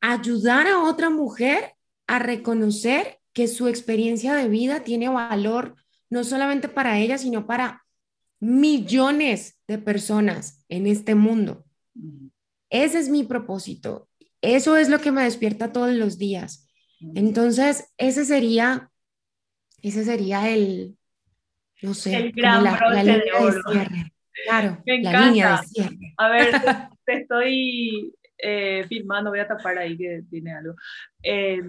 ayudar 0.00 0.66
a 0.66 0.82
otra 0.82 1.10
mujer 1.10 1.74
a 2.06 2.18
reconocer 2.18 3.18
que 3.32 3.48
su 3.48 3.68
experiencia 3.68 4.34
de 4.34 4.48
vida 4.48 4.84
tiene 4.84 5.08
valor 5.08 5.76
no 6.10 6.24
solamente 6.24 6.68
para 6.68 6.98
ella, 6.98 7.18
sino 7.18 7.46
para 7.46 7.84
millones 8.40 9.58
de 9.66 9.78
personas 9.78 10.64
en 10.68 10.86
este 10.86 11.14
mundo. 11.14 11.64
Ese 12.70 12.98
es 12.98 13.08
mi 13.08 13.24
propósito. 13.24 14.08
Eso 14.40 14.76
es 14.76 14.88
lo 14.88 15.00
que 15.00 15.12
me 15.12 15.24
despierta 15.24 15.72
todos 15.72 15.92
los 15.92 16.18
días. 16.18 16.68
Entonces, 17.14 17.92
ese 17.96 18.24
sería, 18.24 18.87
ese 19.82 20.04
sería 20.04 20.48
el, 20.48 20.96
no 21.82 21.94
sé, 21.94 22.16
el 22.16 22.32
gran 22.32 22.64
la, 22.64 23.02
línea 23.02 23.16
de, 23.16 23.62
cierre. 23.72 24.12
Claro, 24.44 24.82
la 24.84 25.26
línea 25.26 25.60
de 25.60 25.66
cierre. 25.66 26.14
A 26.16 26.28
ver, 26.28 26.50
te, 27.04 27.20
estoy 27.20 28.14
eh, 28.38 28.84
filmando, 28.88 29.30
voy 29.30 29.40
a 29.40 29.48
tapar 29.48 29.78
ahí 29.78 29.96
que 29.96 30.22
tiene 30.30 30.52
algo. 30.52 30.74
Eh, 31.22 31.62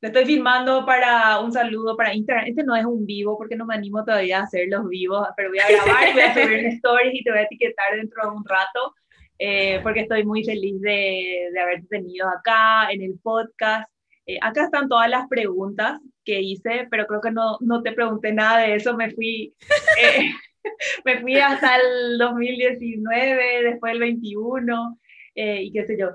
te 0.00 0.06
estoy 0.06 0.24
filmando 0.24 0.86
para 0.86 1.40
un 1.40 1.52
saludo 1.52 1.94
para 1.94 2.14
Instagram. 2.14 2.46
Este 2.46 2.64
no 2.64 2.74
es 2.74 2.86
un 2.86 3.04
vivo 3.04 3.36
porque 3.36 3.54
no 3.54 3.66
me 3.66 3.74
animo 3.74 4.02
todavía 4.02 4.40
a 4.40 4.44
hacer 4.44 4.66
los 4.70 4.88
vivos, 4.88 5.28
pero 5.36 5.50
voy 5.50 5.58
a 5.58 5.68
grabar, 5.68 6.12
voy 6.14 6.22
a 6.22 6.32
subir 6.32 6.66
stories 6.78 7.14
y 7.14 7.22
te 7.22 7.30
voy 7.30 7.40
a 7.40 7.42
etiquetar 7.42 7.96
dentro 7.96 8.22
de 8.22 8.36
un 8.36 8.44
rato. 8.44 8.94
Eh, 9.38 9.80
porque 9.82 10.00
estoy 10.00 10.24
muy 10.24 10.44
feliz 10.44 10.80
de, 10.80 11.48
de 11.52 11.60
haberte 11.60 11.86
tenido 11.88 12.28
acá 12.28 12.90
en 12.90 13.02
el 13.02 13.18
podcast. 13.22 13.90
Eh, 14.26 14.38
acá 14.40 14.64
están 14.64 14.88
todas 14.88 15.08
las 15.08 15.28
preguntas 15.28 15.98
que 16.30 16.40
hice, 16.40 16.86
pero 16.90 17.06
creo 17.06 17.20
que 17.20 17.32
no, 17.32 17.58
no 17.60 17.82
te 17.82 17.92
pregunté 17.92 18.32
nada 18.32 18.60
de 18.60 18.76
eso. 18.76 18.96
Me 18.96 19.10
fui, 19.10 19.52
eh, 20.00 20.30
me 21.04 21.20
fui 21.20 21.36
hasta 21.36 21.76
el 21.76 22.18
2019, 22.18 23.64
después 23.64 23.92
el 23.92 23.98
21 23.98 24.98
y 25.34 25.72
qué 25.72 25.86
sé 25.86 25.98
yo. 25.98 26.10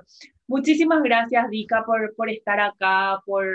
Muchísimas 0.48 1.02
gracias, 1.02 1.48
Vika, 1.50 1.84
por, 1.84 2.14
por 2.14 2.30
estar 2.30 2.60
acá, 2.60 3.20
por, 3.26 3.46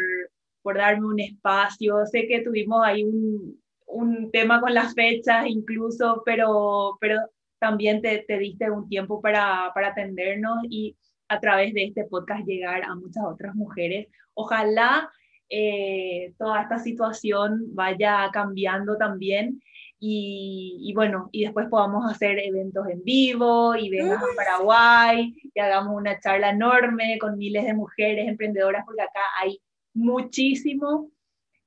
por 0.61 0.77
darme 0.77 1.07
un 1.07 1.19
espacio. 1.19 2.05
Sé 2.05 2.27
que 2.27 2.41
tuvimos 2.41 2.81
ahí 2.85 3.03
un, 3.03 3.59
un 3.87 4.31
tema 4.31 4.59
con 4.61 4.73
las 4.73 4.93
fechas 4.93 5.45
incluso, 5.47 6.21
pero, 6.25 6.97
pero 6.99 7.17
también 7.59 8.01
te, 8.01 8.25
te 8.27 8.37
diste 8.37 8.69
un 8.69 8.87
tiempo 8.87 9.21
para, 9.21 9.71
para 9.73 9.89
atendernos 9.89 10.57
y 10.69 10.95
a 11.29 11.39
través 11.39 11.73
de 11.73 11.85
este 11.85 12.03
podcast 12.03 12.45
llegar 12.45 12.83
a 12.83 12.93
muchas 12.95 13.23
otras 13.23 13.55
mujeres. 13.55 14.07
Ojalá 14.33 15.09
eh, 15.51 16.33
toda 16.37 16.61
esta 16.61 16.79
situación 16.79 17.75
vaya 17.75 18.29
cambiando 18.31 18.97
también 18.97 19.61
y, 19.99 20.77
y, 20.81 20.93
bueno, 20.93 21.29
y 21.31 21.43
después 21.43 21.67
podamos 21.69 22.09
hacer 22.09 22.39
eventos 22.39 22.87
en 22.89 23.03
vivo 23.03 23.75
y 23.75 23.89
vengas 23.89 24.23
a 24.23 24.35
Paraguay 24.35 25.35
y 25.53 25.59
hagamos 25.59 25.95
una 25.95 26.19
charla 26.19 26.49
enorme 26.49 27.19
con 27.19 27.37
miles 27.37 27.65
de 27.65 27.75
mujeres 27.75 28.27
emprendedoras, 28.27 28.83
porque 28.85 29.03
acá 29.03 29.19
hay 29.39 29.61
muchísimo 29.93 31.11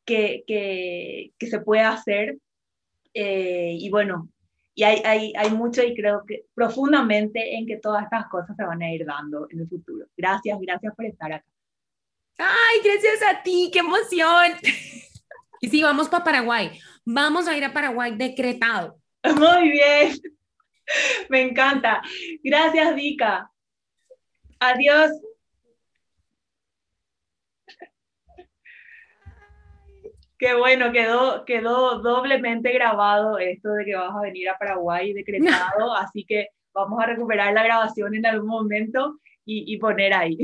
que, 0.05 0.43
que, 0.47 1.33
que 1.39 1.47
se 1.47 1.61
puede 1.61 1.83
hacer. 1.83 2.39
Eh, 3.13 3.77
y 3.79 3.89
bueno, 3.91 4.29
y 4.75 4.83
hay, 4.83 5.01
hay, 5.05 5.33
hay 5.37 5.51
mucho 5.51 5.85
y 5.85 5.95
creo 5.95 6.25
que 6.27 6.47
profundamente 6.55 7.55
en 7.55 7.67
que 7.67 7.77
todas 7.77 8.03
estas 8.03 8.27
cosas 8.27 8.57
se 8.57 8.65
van 8.65 8.83
a 8.83 8.93
ir 8.93 9.05
dando 9.07 9.47
en 9.51 9.61
el 9.61 9.69
futuro. 9.69 10.07
Gracias, 10.17 10.59
gracias 10.61 10.93
por 10.97 11.05
estar 11.05 11.33
acá. 11.33 11.54
Ay, 12.39 12.81
gracias 12.83 13.23
a 13.23 13.43
ti, 13.43 13.71
qué 13.73 13.81
emoción. 13.81 14.53
y 15.61 15.69
sí, 15.69 15.83
vamos 15.83 16.09
para 16.09 16.25
Paraguay. 16.25 16.79
Vamos 17.05 17.47
a 17.49 17.57
ir 17.57 17.65
a 17.65 17.73
Paraguay 17.73 18.15
decretado. 18.17 18.99
Muy 19.23 19.71
bien. 19.71 20.17
Me 21.29 21.43
encanta. 21.43 22.03
Gracias, 22.43 22.95
Vika. 22.95 23.51
Adiós. 24.61 25.11
Qué 30.39 30.55
bueno, 30.55 30.93
quedó, 30.93 31.45
quedó 31.45 32.01
doblemente 32.01 32.73
grabado 32.73 33.39
esto 33.39 33.71
de 33.71 33.85
que 33.85 33.95
vas 33.95 34.15
a 34.15 34.21
venir 34.21 34.49
a 34.49 34.59
Paraguay 34.59 35.13
decretado, 35.13 35.95
así 35.97 36.25
que 36.25 36.49
vamos 36.73 37.03
a 37.03 37.07
recuperar 37.07 37.55
la 37.55 37.63
grabación 37.63 38.15
en 38.15 38.27
algún 38.27 38.49
momento 38.49 39.21
y, 39.47 39.77
poner 39.79 40.13
ahí. 40.13 40.39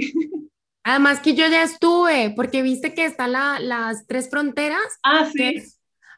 Además 0.83 1.21
que 1.21 1.35
yo 1.35 1.47
ya 1.49 1.63
estuve, 1.63 2.33
porque 2.35 2.63
viste 2.63 2.95
que 2.95 3.05
están 3.05 3.33
las 3.33 4.07
tres 4.07 4.31
fronteras. 4.31 4.81
Ah, 5.03 5.29
sí. 5.31 5.63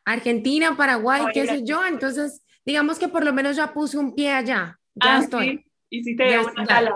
Argentina, 0.04 0.76
Paraguay, 0.76 1.22
qué 1.32 1.46
sé 1.46 1.62
yo, 1.64 1.86
entonces 1.86 2.44
digamos 2.64 2.98
que 2.98 3.08
por 3.08 3.24
lo 3.24 3.32
menos 3.32 3.56
ya 3.56 3.72
puse 3.72 3.98
un 3.98 4.14
pie 4.14 4.32
allá. 4.32 4.78
Ya 4.94 5.16
ah, 5.16 5.18
estoy. 5.18 5.48
Sí. 5.48 5.64
Hiciste 5.90 6.38
una 6.38 6.66
sala. 6.66 6.94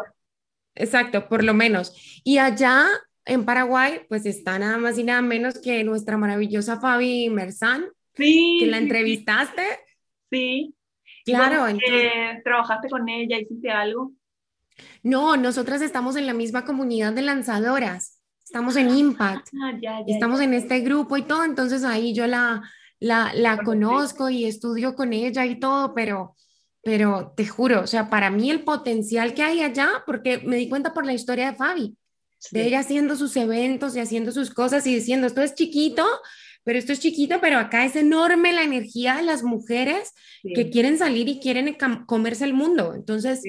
Exacto, 0.74 1.28
por 1.28 1.42
lo 1.42 1.54
menos. 1.54 2.20
Y 2.24 2.38
allá 2.38 2.86
en 3.24 3.44
Paraguay, 3.44 4.02
pues 4.08 4.26
está 4.26 4.58
nada 4.58 4.78
más 4.78 4.98
y 4.98 5.04
nada 5.04 5.22
menos 5.22 5.58
que 5.58 5.82
nuestra 5.84 6.16
maravillosa 6.16 6.80
Fabi 6.80 7.28
Merzán, 7.30 7.86
sí, 8.14 8.58
que 8.60 8.66
la 8.66 8.78
entrevistaste. 8.78 9.62
Sí. 10.30 10.74
Claro. 11.24 11.66
Entonces... 11.66 12.42
¿Trabajaste 12.44 12.88
con 12.88 13.08
ella? 13.08 13.38
¿Hiciste 13.38 13.70
algo? 13.70 14.12
No, 15.02 15.36
nosotras 15.36 15.82
estamos 15.82 16.16
en 16.16 16.26
la 16.26 16.34
misma 16.34 16.64
comunidad 16.64 17.12
de 17.12 17.22
lanzadoras. 17.22 18.20
Estamos 18.44 18.76
en 18.76 18.90
Impact. 18.90 19.48
Ah, 19.62 19.72
ya, 19.80 20.00
ya, 20.06 20.14
estamos 20.14 20.40
en 20.40 20.54
este 20.54 20.80
grupo 20.80 21.16
y 21.16 21.22
todo. 21.22 21.44
Entonces 21.44 21.84
ahí 21.84 22.14
yo 22.14 22.26
la, 22.26 22.62
la, 23.00 23.32
la 23.34 23.58
conozco 23.58 24.28
y 24.28 24.44
estudio 24.44 24.94
con 24.94 25.12
ella 25.12 25.44
y 25.44 25.58
todo, 25.58 25.94
pero, 25.94 26.36
pero 26.82 27.32
te 27.36 27.46
juro, 27.46 27.82
o 27.82 27.86
sea, 27.86 28.08
para 28.08 28.30
mí 28.30 28.50
el 28.50 28.62
potencial 28.62 29.34
que 29.34 29.42
hay 29.42 29.62
allá, 29.62 29.88
porque 30.06 30.38
me 30.38 30.56
di 30.56 30.68
cuenta 30.68 30.94
por 30.94 31.04
la 31.04 31.12
historia 31.12 31.50
de 31.50 31.56
Fabi 31.56 31.96
de 32.50 32.66
ella 32.66 32.80
haciendo 32.80 33.16
sus 33.16 33.36
eventos 33.36 33.96
y 33.96 34.00
haciendo 34.00 34.32
sus 34.32 34.50
cosas 34.50 34.86
y 34.86 34.94
diciendo, 34.94 35.26
esto 35.26 35.42
es 35.42 35.54
chiquito, 35.54 36.06
pero 36.64 36.78
esto 36.78 36.92
es 36.92 37.00
chiquito, 37.00 37.40
pero 37.40 37.58
acá 37.58 37.84
es 37.84 37.96
enorme 37.96 38.52
la 38.52 38.62
energía 38.62 39.16
de 39.16 39.22
las 39.22 39.42
mujeres 39.42 40.12
que 40.42 40.70
quieren 40.70 40.98
salir 40.98 41.28
y 41.28 41.40
quieren 41.40 41.76
comerse 42.06 42.44
el 42.44 42.54
mundo. 42.54 42.94
Entonces... 42.94 43.42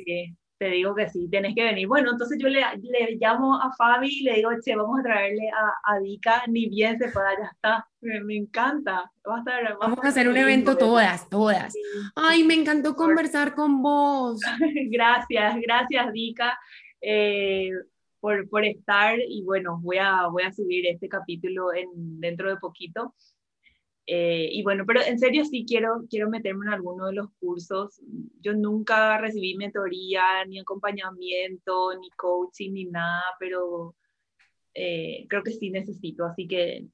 te 0.58 0.70
digo 0.70 0.95
que 0.95 1.08
sí, 1.10 1.28
tienes 1.30 1.53
que 1.55 1.64
venir. 1.64 1.88
Bueno, 1.88 2.12
entonces 2.12 2.38
yo 2.41 2.47
le, 2.47 2.62
le 2.82 3.18
llamo 3.20 3.55
a 3.55 3.72
Fabi 3.74 4.08
y 4.08 4.24
le 4.24 4.36
digo, 4.36 4.49
che, 4.64 4.76
vamos 4.76 4.99
a 4.99 5.03
traerle 5.03 5.49
a, 5.49 5.93
a 5.93 5.99
Dika, 5.99 6.43
ni 6.47 6.68
bien 6.68 6.97
se 6.97 7.10
pueda, 7.10 7.30
ya 7.38 7.49
está. 7.53 7.88
Me, 8.01 8.36
encanta. 8.36 9.12
Va 9.28 9.36
a 9.36 9.39
estar, 9.39 9.78
vamos 9.80 9.99
a 10.03 10.08
hacer 10.08 10.28
un 10.28 10.38
evento 10.38 10.78
todas, 10.78 11.30
todas. 11.30 11.76
Ay, 12.16 12.43
me 12.43 12.55
encantó 12.55 12.95
conversar 12.95 13.53
con 13.53 13.82
vos. 13.82 14.39
gracias, 14.91 15.55
gracias, 15.62 16.12
Dika. 16.12 16.58
Eh, 17.01 17.72
por, 18.20 18.49
por, 18.49 18.66
estar 18.66 19.20
y 19.20 19.43
bueno, 19.43 19.80
voy 19.82 19.97
a, 19.97 20.28
voy 20.28 20.43
a 20.43 20.51
subir 20.51 20.88
este 20.88 21.08
capítulo 21.08 21.74
en, 21.74 22.20
dentro 22.20 22.49
de 22.49 22.58
poquito. 22.58 23.14
Eh, 24.10 24.47
y 24.53 24.64
bueno, 24.64 24.86
pero 24.88 25.01
en 25.01 25.20
serio 25.20 25.43
sí 25.43 25.66
quiero, 25.68 26.05
quiero 26.10 26.30
meterme 26.30 26.66
en 26.66 26.74
alguno 26.74 27.08
de 27.08 27.14
los 27.14 27.30
cursos. 27.41 28.01
Yo 28.39 28.53
nunca 28.53 29.18
recibí 29.18 29.55
mentoría, 29.55 30.45
ni 30.47 30.60
acompañamiento, 30.60 31.93
ni 31.99 32.10
coaching, 32.12 32.72
ni 32.72 32.86
nada, 32.86 33.24
pero 33.38 33.95
eh, 34.74 35.26
creo 35.28 35.43
que 35.43 35.51
sí 35.51 35.70
necesito. 35.72 36.26
Así 36.26 36.47
que, 36.47 36.86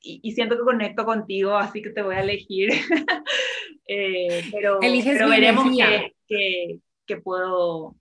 y, 0.00 0.32
siento 0.32 0.56
que 0.56 0.62
conecto 0.62 1.04
contigo, 1.04 1.56
así 1.56 1.82
que 1.82 1.90
te 1.90 2.02
voy 2.02 2.14
a 2.14 2.22
elegir. 2.22 2.70
eh, 3.88 4.44
pero, 4.52 4.78
pero 4.80 5.28
veremos 5.28 5.64
que, 6.28 6.80
que, 7.04 7.16
puedo, 7.16 7.96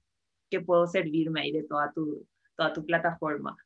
que 0.52 0.62
puedo 0.62 0.86
servirme 0.86 1.42
ahí 1.42 1.52
de 1.52 1.64
toda 1.64 1.92
tu, 1.92 2.28
toda 2.56 2.72
tu 2.72 2.86
plataforma. 2.86 3.58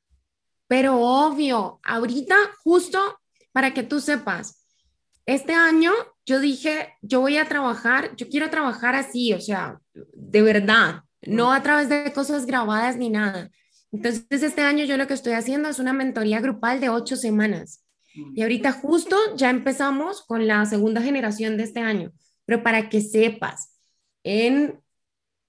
Pero 0.68 0.98
obvio, 1.02 1.82
ahorita 1.84 2.36
justo 2.64 3.20
para 3.52 3.74
que 3.74 3.84
tú 3.84 4.00
sepas, 4.00 4.67
este 5.28 5.54
año 5.54 5.92
yo 6.26 6.40
dije, 6.40 6.94
yo 7.02 7.20
voy 7.20 7.38
a 7.38 7.46
trabajar, 7.46 8.16
yo 8.16 8.28
quiero 8.30 8.50
trabajar 8.50 8.96
así, 8.96 9.34
o 9.34 9.42
sea, 9.42 9.80
de 9.94 10.42
verdad, 10.42 11.04
no 11.22 11.52
a 11.52 11.62
través 11.62 11.90
de 11.90 12.12
cosas 12.14 12.46
grabadas 12.46 12.98
ni 12.98 13.10
nada. 13.10 13.52
Entonces, 13.92 14.42
este 14.44 14.62
año 14.62 14.86
yo 14.86 14.98
lo 14.98 15.06
que 15.06 15.14
estoy 15.14 15.34
haciendo 15.34 15.70
es 15.70 15.80
una 15.80 15.94
mentoría 15.94 16.40
grupal 16.40 16.80
de 16.80 16.90
ocho 16.90 17.16
semanas. 17.16 17.84
Y 18.34 18.42
ahorita 18.42 18.72
justo 18.72 19.16
ya 19.36 19.50
empezamos 19.50 20.26
con 20.26 20.48
la 20.48 20.66
segunda 20.66 21.02
generación 21.02 21.56
de 21.56 21.64
este 21.64 21.82
año. 21.82 22.12
Pero 22.46 22.64
para 22.64 22.90
que 22.90 23.02
sepas, 23.02 23.80
en 24.24 24.80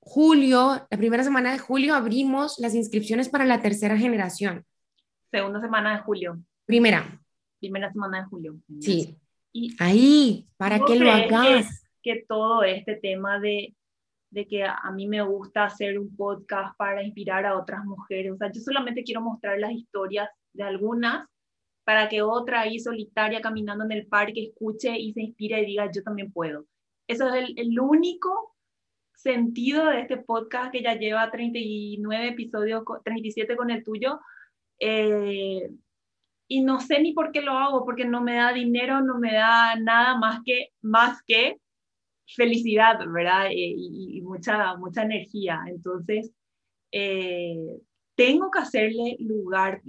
julio, 0.00 0.86
la 0.90 0.98
primera 0.98 1.24
semana 1.24 1.52
de 1.52 1.58
julio, 1.58 1.94
abrimos 1.94 2.58
las 2.58 2.74
inscripciones 2.74 3.28
para 3.28 3.44
la 3.44 3.62
tercera 3.62 3.96
generación. 3.96 4.64
Segunda 5.30 5.60
semana 5.60 5.96
de 5.96 6.02
julio. 6.02 6.42
Primera. 6.66 7.20
Primera 7.58 7.90
semana 7.92 8.22
de 8.22 8.24
julio. 8.26 8.56
Sí. 8.80 9.16
Y 9.58 9.76
Ahí, 9.80 10.46
para 10.56 10.78
que 10.78 10.94
lo 10.96 11.10
hagas. 11.10 11.84
Que, 12.02 12.24
todo 12.26 12.62
este 12.62 12.94
tema 12.94 13.38
de, 13.40 13.74
de 14.30 14.46
que 14.46 14.64
a 14.64 14.90
mí 14.94 15.06
me 15.06 15.20
gusta 15.20 15.64
hacer 15.64 15.98
un 15.98 16.14
podcast 16.16 16.76
para 16.78 17.02
inspirar 17.02 17.44
a 17.44 17.58
otras 17.58 17.84
mujeres. 17.84 18.32
O 18.32 18.36
sea, 18.36 18.50
yo 18.52 18.60
solamente 18.60 19.02
quiero 19.02 19.20
mostrar 19.20 19.58
las 19.58 19.72
historias 19.72 20.28
de 20.54 20.62
algunas 20.62 21.26
para 21.84 22.08
que 22.08 22.22
otra 22.22 22.60
ahí 22.60 22.78
solitaria 22.78 23.40
caminando 23.40 23.84
en 23.84 23.92
el 23.92 24.06
parque 24.06 24.44
escuche 24.44 24.96
y 24.96 25.12
se 25.12 25.22
inspire 25.22 25.62
y 25.62 25.66
diga, 25.66 25.90
yo 25.90 26.02
también 26.02 26.32
puedo. 26.32 26.66
Eso 27.08 27.28
es 27.28 27.34
el, 27.34 27.58
el 27.58 27.80
único 27.80 28.54
sentido 29.14 29.86
de 29.86 30.02
este 30.02 30.18
podcast 30.18 30.70
que 30.70 30.82
ya 30.82 30.94
lleva 30.94 31.30
39 31.30 32.28
episodios, 32.28 32.84
37 33.04 33.56
con 33.56 33.70
el 33.70 33.82
tuyo, 33.82 34.20
eh, 34.78 35.68
y 36.48 36.62
no 36.62 36.80
sé 36.80 37.00
ni 37.00 37.12
por 37.12 37.30
qué 37.30 37.42
lo 37.42 37.52
hago, 37.52 37.84
porque 37.84 38.06
no 38.06 38.22
me 38.22 38.36
da 38.36 38.52
dinero, 38.52 39.02
no 39.02 39.18
me 39.18 39.34
da 39.34 39.76
nada 39.76 40.18
más 40.18 40.40
que, 40.44 40.70
más 40.80 41.22
que 41.24 41.58
felicidad, 42.26 42.98
¿verdad? 43.06 43.48
Eh, 43.50 43.74
y, 43.76 44.20
mucha, 44.22 44.76
mucha 44.76 45.02
energía. 45.02 45.60
Entonces, 45.68 46.32
eh, 46.92 47.80
tengo 48.16 48.50
que 48.50 48.60
hacerle 48.60 49.16
lugar. 49.20 49.82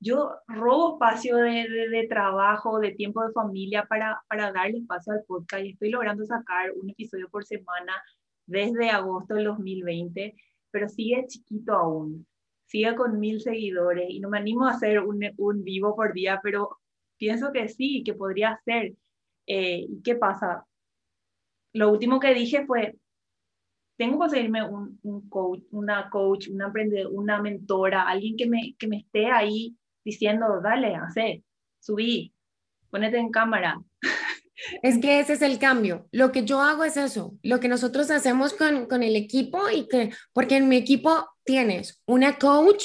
Yo 0.00 0.32
robo 0.46 0.94
espacio 0.94 1.36
de, 1.38 1.66
de, 1.90 2.06
trabajo, 2.08 2.78
de 2.78 2.92
tiempo 2.92 3.26
de 3.26 3.32
familia 3.32 3.86
para, 3.86 4.22
para 4.28 4.52
darle 4.52 4.78
espacio 4.78 5.14
al 5.14 5.24
podcast 5.26 5.64
y 5.64 5.70
estoy 5.70 5.90
logrando 5.90 6.24
sacar 6.26 6.72
un 6.72 6.90
episodio 6.90 7.28
por 7.30 7.46
semana 7.46 8.02
desde 8.46 8.90
agosto 8.90 9.34
del 9.34 9.44
2020, 9.44 10.34
pero 10.70 10.88
sigue 10.88 11.24
chiquito 11.26 11.72
aún 11.72 12.26
sigue 12.74 12.96
con 12.96 13.20
mil 13.20 13.40
seguidores 13.40 14.06
y 14.10 14.18
no 14.18 14.28
me 14.28 14.38
animo 14.38 14.66
a 14.66 14.72
hacer 14.72 14.98
un, 14.98 15.24
un 15.36 15.62
vivo 15.62 15.94
por 15.94 16.12
día, 16.12 16.40
pero 16.42 16.80
pienso 17.16 17.52
que 17.52 17.68
sí, 17.68 18.02
que 18.04 18.14
podría 18.14 18.60
ser. 18.64 18.94
Eh, 19.46 19.86
¿Y 19.88 20.02
qué 20.02 20.16
pasa? 20.16 20.66
Lo 21.72 21.92
último 21.92 22.18
que 22.18 22.34
dije 22.34 22.66
fue, 22.66 22.96
tengo 23.96 24.14
que 24.14 24.18
conseguirme 24.18 24.68
un, 24.68 24.98
un 25.04 25.28
coach, 25.28 25.62
una 25.70 26.10
coach, 26.10 26.48
una 26.48 26.72
una 27.12 27.40
mentora, 27.40 28.08
alguien 28.08 28.36
que 28.36 28.48
me, 28.48 28.74
que 28.76 28.88
me 28.88 28.96
esté 28.96 29.26
ahí 29.26 29.76
diciendo, 30.04 30.60
dale, 30.60 30.96
hace, 30.96 31.44
subí, 31.78 32.34
ponete 32.90 33.18
en 33.18 33.30
cámara. 33.30 33.80
Es 34.82 34.98
que 34.98 35.20
ese 35.20 35.34
es 35.34 35.42
el 35.42 35.58
cambio. 35.58 36.08
Lo 36.12 36.32
que 36.32 36.44
yo 36.44 36.60
hago 36.60 36.84
es 36.84 36.96
eso, 36.96 37.34
lo 37.42 37.60
que 37.60 37.68
nosotros 37.68 38.10
hacemos 38.10 38.54
con, 38.54 38.86
con 38.86 39.02
el 39.02 39.16
equipo 39.16 39.68
y 39.70 39.88
que, 39.88 40.10
porque 40.32 40.56
en 40.56 40.68
mi 40.68 40.76
equipo 40.76 41.28
tienes 41.44 42.02
una 42.06 42.38
coach, 42.38 42.84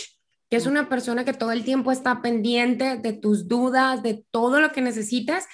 que 0.49 0.57
es 0.57 0.65
una 0.65 0.89
persona 0.89 1.25
que 1.25 1.33
todo 1.33 1.51
el 1.51 1.63
tiempo 1.63 1.91
está 1.91 2.21
pendiente 2.21 2.97
de 2.97 3.13
tus 3.13 3.47
dudas, 3.47 4.01
de 4.01 4.25
todo 4.31 4.59
lo 4.59 4.71
que 4.71 4.81
necesitas, 4.81 5.45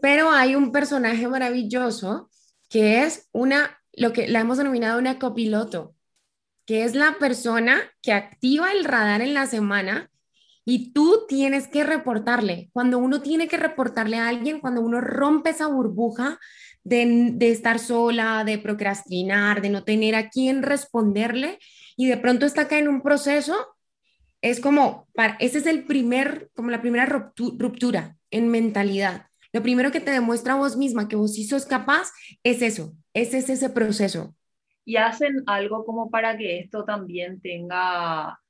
pero 0.00 0.30
hay 0.30 0.54
un 0.54 0.72
personaje 0.72 1.26
maravilloso 1.26 2.28
que 2.68 3.02
es 3.02 3.28
una, 3.32 3.78
lo 3.92 4.12
que 4.12 4.28
la 4.28 4.40
hemos 4.40 4.58
denominado 4.58 4.98
una 4.98 5.18
copiloto, 5.18 5.94
que 6.66 6.84
es 6.84 6.94
la 6.94 7.18
persona 7.18 7.80
que 8.02 8.12
activa 8.12 8.72
el 8.72 8.84
radar 8.84 9.20
en 9.22 9.34
la 9.34 9.46
semana 9.46 10.10
y 10.64 10.92
tú 10.92 11.24
tienes 11.28 11.68
que 11.68 11.84
reportarle. 11.84 12.70
Cuando 12.72 12.98
uno 12.98 13.20
tiene 13.20 13.48
que 13.48 13.56
reportarle 13.56 14.18
a 14.18 14.28
alguien, 14.28 14.60
cuando 14.60 14.80
uno 14.80 15.00
rompe 15.00 15.50
esa 15.50 15.66
burbuja 15.66 16.38
de, 16.84 17.36
estar 17.40 17.78
sola, 17.78 18.44
de 18.44 18.58
procrastinar, 18.58 19.62
de 19.62 19.70
no 19.70 19.84
tener 19.84 20.14
a 20.14 20.28
quién 20.28 20.62
responderle, 20.62 21.58
y 21.96 22.06
de 22.06 22.16
pronto 22.16 22.46
está 22.46 22.62
acá 22.62 22.78
en 22.78 22.88
un 22.88 23.02
proceso, 23.02 23.56
es 24.40 24.60
como, 24.60 25.06
para, 25.14 25.36
ese 25.40 25.58
es 25.58 25.66
el 25.66 25.84
primer, 25.84 26.50
como 26.54 26.70
la 26.70 26.80
primera 26.80 27.06
ruptura 27.06 28.16
en 28.30 28.48
mentalidad. 28.48 29.26
Lo 29.52 29.62
primero 29.62 29.92
que 29.92 30.00
te 30.00 30.10
demuestra 30.10 30.54
vos 30.54 30.76
misma 30.76 31.08
que 31.08 31.16
vos 31.16 31.34
sí 31.34 31.44
sos 31.44 31.66
capaz 31.66 32.10
es 32.42 32.62
eso, 32.62 32.94
ese 33.12 33.38
es 33.38 33.50
ese 33.50 33.68
proceso. 33.68 34.34
Y 34.84 34.96
hacen 34.96 35.44
algo 35.46 35.84
como 35.84 36.10
para 36.10 36.36
que 36.36 36.58
esto 36.58 36.84
también 36.84 37.40
tenga, 37.40 38.40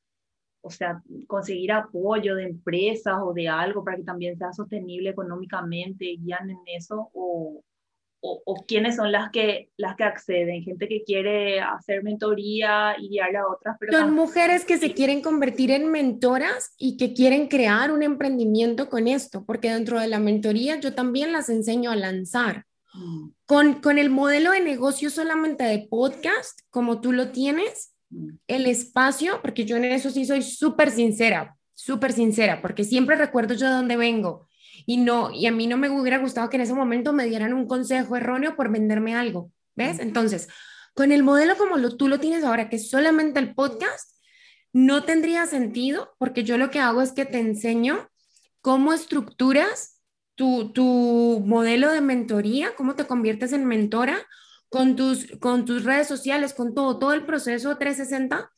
o 0.63 0.71
sea, 0.71 1.03
conseguir 1.27 1.73
apoyo 1.73 2.37
de 2.37 2.45
empresas 2.45 3.17
o 3.23 3.33
de 3.33 3.49
algo 3.49 3.85
para 3.85 3.97
que 3.97 4.05
también 4.05 4.39
sea 4.39 4.53
sostenible 4.53 5.11
económicamente, 5.11 6.17
guían 6.19 6.51
en 6.51 6.59
eso 6.67 7.11
o, 7.13 7.63
o, 8.23 8.65
quiénes 8.67 8.97
son 8.97 9.11
las 9.11 9.31
que, 9.31 9.71
las 9.77 9.97
que 9.97 10.05
acceden, 10.05 10.63
gente 10.63 10.87
que 10.87 11.03
quiere 11.03 11.61
hacer 11.61 12.05
mentoría 12.05 12.95
y 12.99 13.09
guiar 13.09 13.35
a 13.37 13.49
otras 13.49 13.77
personas. 13.79 14.07
Son 14.07 14.15
mujeres 14.15 14.65
que 14.65 14.79
se 14.79 14.95
quieren 14.95 15.21
convertir 15.21 15.73
en 15.73 15.91
mentoras 15.91 16.73
y 16.79 16.97
que 16.97 17.15
quieren 17.15 17.49
crear 17.49 17.91
un 17.91 18.03
emprendimiento 18.03 18.89
con 18.89 19.09
esto, 19.09 19.45
porque 19.45 19.71
dentro 19.71 19.99
de 19.99 20.07
la 20.07 20.21
mentoría 20.21 20.79
yo 20.79 20.95
también 20.95 21.33
las 21.33 21.49
enseño 21.49 21.91
a 21.91 21.97
lanzar. 21.97 22.65
Mm. 22.95 23.31
Con, 23.47 23.75
con 23.81 23.99
el 23.99 24.11
modelo 24.11 24.53
de 24.53 24.61
negocio 24.61 25.11
solamente 25.11 25.65
de 25.65 25.87
podcast, 25.91 26.61
como 26.71 27.01
tú 27.01 27.13
lo 27.13 27.33
tienes. 27.33 27.92
El 28.47 28.67
espacio, 28.67 29.41
porque 29.43 29.65
yo 29.65 29.77
en 29.77 29.85
eso 29.85 30.11
sí 30.11 30.25
soy 30.25 30.43
súper 30.43 30.91
sincera, 30.91 31.57
súper 31.75 32.13
sincera, 32.13 32.61
porque 32.61 32.85
siempre 32.85 33.17
recuerdo 33.17 33.55
yo 33.55 33.67
de 33.67 33.75
dónde 33.75 33.97
vengo 33.97 34.49
y 34.87 34.99
no, 34.99 35.31
y 35.31 35.47
a 35.47 35.53
mí 35.53 35.67
no 35.67 35.77
me 35.77 35.89
hubiera 35.91 36.19
gustado 36.19 36.49
que 36.49 36.57
en 36.57 36.63
ese 36.63 36.75
momento 36.75 37.13
me 37.13 37.27
dieran 37.27 37.53
un 37.55 37.67
consejo 37.67 38.17
erróneo 38.17 38.57
por 38.57 38.71
venderme 38.71 39.15
algo, 39.15 39.51
¿ves? 39.75 39.99
Entonces, 39.99 40.49
con 40.95 41.13
el 41.13 41.23
modelo 41.23 41.57
como 41.57 41.77
lo, 41.77 41.97
tú 41.97 42.09
lo 42.09 42.21
tienes 42.21 42.45
ahora, 42.45 42.69
que 42.69 42.77
es 42.77 42.91
solamente 42.91 43.39
el 43.41 43.55
podcast, 43.55 44.17
no 44.73 45.05
tendría 45.05 45.47
sentido 45.47 46.15
porque 46.19 46.45
yo 46.45 46.59
lo 46.59 46.71
que 46.71 46.81
hago 46.81 47.03
es 47.03 47.13
que 47.13 47.25
te 47.25 47.39
enseño 47.39 48.09
cómo 48.61 48.93
estructuras 48.93 50.01
tu, 50.35 50.73
tu 50.73 51.43
modelo 51.45 51.91
de 51.93 52.01
mentoría, 52.01 52.75
cómo 52.75 52.95
te 52.95 53.07
conviertes 53.07 53.53
en 53.53 53.67
mentora 53.67 54.27
con 54.73 54.97
tus, 54.97 55.27
con 55.39 55.65
tus 55.65 55.85
redes 55.85 56.09
sociales, 56.09 56.55
con 56.55 56.75
todo, 56.75 56.99
todo 56.99 57.13
el 57.13 57.25
proceso 57.25 57.77
360 57.77 58.51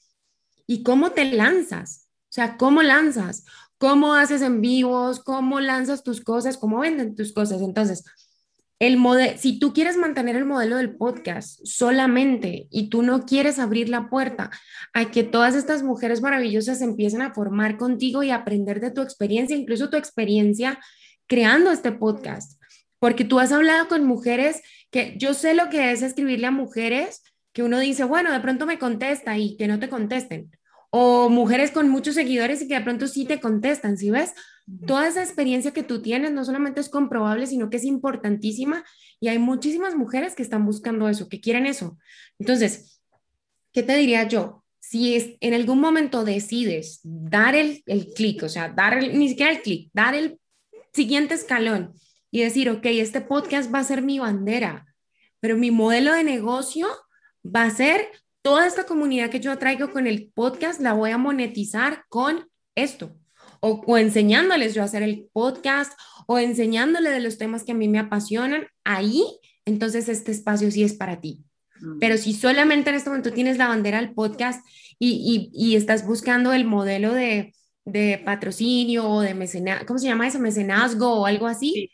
y 0.67 0.83
cómo 0.83 1.11
te 1.11 1.27
lanzas. 1.27 2.09
O 2.31 2.35
sea, 2.35 2.57
¿cómo 2.57 2.83
lanzas? 2.83 3.45
cómo 3.85 4.15
haces 4.15 4.41
en 4.41 4.63
vivos, 4.63 5.21
cómo 5.21 5.61
lanzas 5.61 6.03
tus 6.03 6.23
cosas, 6.23 6.57
cómo 6.57 6.79
venden 6.79 7.15
tus 7.15 7.35
cosas. 7.35 7.61
Entonces, 7.61 8.05
el 8.79 8.97
modelo, 8.97 9.37
si 9.39 9.59
tú 9.59 9.75
quieres 9.75 9.99
mantener 9.99 10.37
el 10.37 10.47
modelo 10.47 10.77
del 10.77 10.97
podcast 10.97 11.61
solamente 11.65 12.67
y 12.71 12.89
tú 12.89 13.03
no 13.03 13.25
quieres 13.27 13.59
abrir 13.59 13.91
la 13.91 14.09
puerta 14.09 14.51
a 14.95 15.11
que 15.11 15.23
todas 15.23 15.55
estas 15.55 15.83
mujeres 15.83 16.23
maravillosas 16.23 16.81
empiecen 16.81 17.21
a 17.21 17.35
formar 17.35 17.77
contigo 17.77 18.23
y 18.23 18.31
aprender 18.31 18.81
de 18.81 18.91
tu 18.91 19.03
experiencia, 19.03 19.55
incluso 19.55 19.91
tu 19.91 19.99
experiencia 19.99 20.79
creando 21.27 21.71
este 21.71 21.93
podcast, 21.93 22.61
porque 22.99 23.25
tú 23.25 23.39
has 23.39 23.53
hablado 23.53 23.89
con 23.89 24.05
mujeres 24.05 24.63
que 24.95 25.17
yo 25.17 25.35
sé 25.35 25.55
lo 25.55 25.71
que 25.71 25.91
es 25.91 26.03
escribirle 26.03 26.47
a 26.47 26.53
mujeres 26.53 27.25
que 27.53 27.65
uno 27.65 27.81
dice, 27.81 28.05
bueno, 28.05 28.31
de 28.31 28.39
pronto 28.39 28.65
me 28.65 28.79
contesta 28.79 29.37
y 29.37 29.57
que 29.57 29.67
no 29.67 29.81
te 29.81 29.89
contesten 29.89 30.53
o 30.91 31.29
mujeres 31.29 31.73
con 31.73 31.89
muchos 31.89 32.15
seguidores 32.15 32.63
y 32.63 32.69
que 32.69 32.75
de 32.75 32.81
pronto 32.83 33.09
sí 33.09 33.25
te 33.25 33.41
contestan, 33.41 33.99
¿sí 33.99 34.13
ves? 34.13 34.35
Toda 34.87 35.09
esa 35.09 35.21
experiencia 35.21 35.73
que 35.73 35.83
tú 35.83 36.01
tienes 36.01 36.31
no 36.31 36.45
solamente 36.45 36.81
es 36.81 36.89
comprobable, 36.89 37.49
sino 37.49 37.71
que 37.71 37.79
es 37.79 37.85
importantísima 37.85 38.85
y 39.19 39.27
hay 39.27 39.41
muchísimas 39.41 39.97
mujeres 39.97 40.37
que 40.37 40.45
están 40.45 40.65
buscando 40.65 41.09
eso, 41.09 41.29
que 41.29 41.41
quieren 41.41 41.67
eso. 41.67 41.99
Entonces, 42.39 43.01
¿qué 43.73 43.83
te 43.83 43.97
diría 43.97 44.29
yo? 44.29 44.63
Si 44.79 45.17
es, 45.17 45.31
en 45.41 45.55
algún 45.55 45.81
momento 45.81 46.25
decides 46.25 47.01
dar 47.03 47.57
el, 47.57 47.83
el 47.87 48.15
clic, 48.15 48.45
o 48.45 48.49
sea, 48.49 48.69
dar 48.69 49.03
ni 49.03 49.29
siquiera 49.29 49.51
el 49.51 49.61
clic, 49.61 49.91
dar 49.93 50.15
el 50.15 50.39
siguiente 50.93 51.35
escalón 51.35 51.95
y 52.35 52.43
decir, 52.43 52.69
ok, 52.69 52.85
este 52.87 53.21
podcast 53.21 53.73
va 53.73 53.79
a 53.79 53.85
ser 53.85 54.03
mi 54.03 54.19
bandera, 54.19 54.93
pero 55.39 55.57
mi 55.57 55.71
modelo 55.71 56.13
de 56.13 56.25
negocio 56.25 56.89
va 57.47 57.63
a 57.63 57.71
ser 57.71 58.09
toda 58.43 58.67
esta 58.67 58.87
comunidad 58.87 59.31
que 59.31 59.39
yo 59.39 59.57
traigo 59.57 59.93
con 59.93 60.09
el 60.09 60.33
podcast 60.35 60.81
la 60.81 60.95
voy 60.95 61.13
a 61.13 61.17
monetizar 61.17 62.03
con 62.09 62.49
esto. 62.75 63.17
O, 63.61 63.97
enseñándoles 63.99 64.75
yo 64.75 64.83
a 64.83 64.87
hacer 64.87 65.05
el 65.05 65.29
podcast 65.33 65.93
o 66.27 66.41
enseñándole 66.41 67.11
de 67.11 67.21
los 67.21 67.39
temas 67.39 67.63
que 67.63 67.71
a 67.71 67.77
mí 67.77 67.87
me 67.87 68.01
apasionan, 68.01 68.67
ahí 68.83 69.25
entonces 69.65 70.09
este 70.09 70.33
espacio 70.33 70.73
sí 70.73 70.83
es 70.83 70.95
para 70.95 71.21
ti. 71.21 71.45
Mm. 71.81 72.01
Pero 72.01 72.17
si 72.17 72.33
solamente 72.33 72.91
en 72.91 72.97
este 72.97 73.11
momento 73.11 73.33
tienes 73.33 73.59
la 73.59 73.69
bandera 73.69 74.01
del 74.01 74.13
podcast 74.13 74.67
y, 74.99 75.53
y, 75.55 75.77
estás 75.77 76.05
buscando 76.05 76.53
el 76.53 76.65
modelo 76.65 77.13
de, 77.15 77.55
de 77.85 78.21
patrocinio 78.25 79.09
o 79.09 79.21
de 79.21 79.35
mecenazgo, 79.35 79.87
¿cómo 79.87 80.01
se 80.01 80.09
llama 80.09 80.27
eso? 80.27 80.41
Mecenazgo 80.41 81.21
o 81.21 81.27
algo 81.27 81.47
así. 81.47 81.93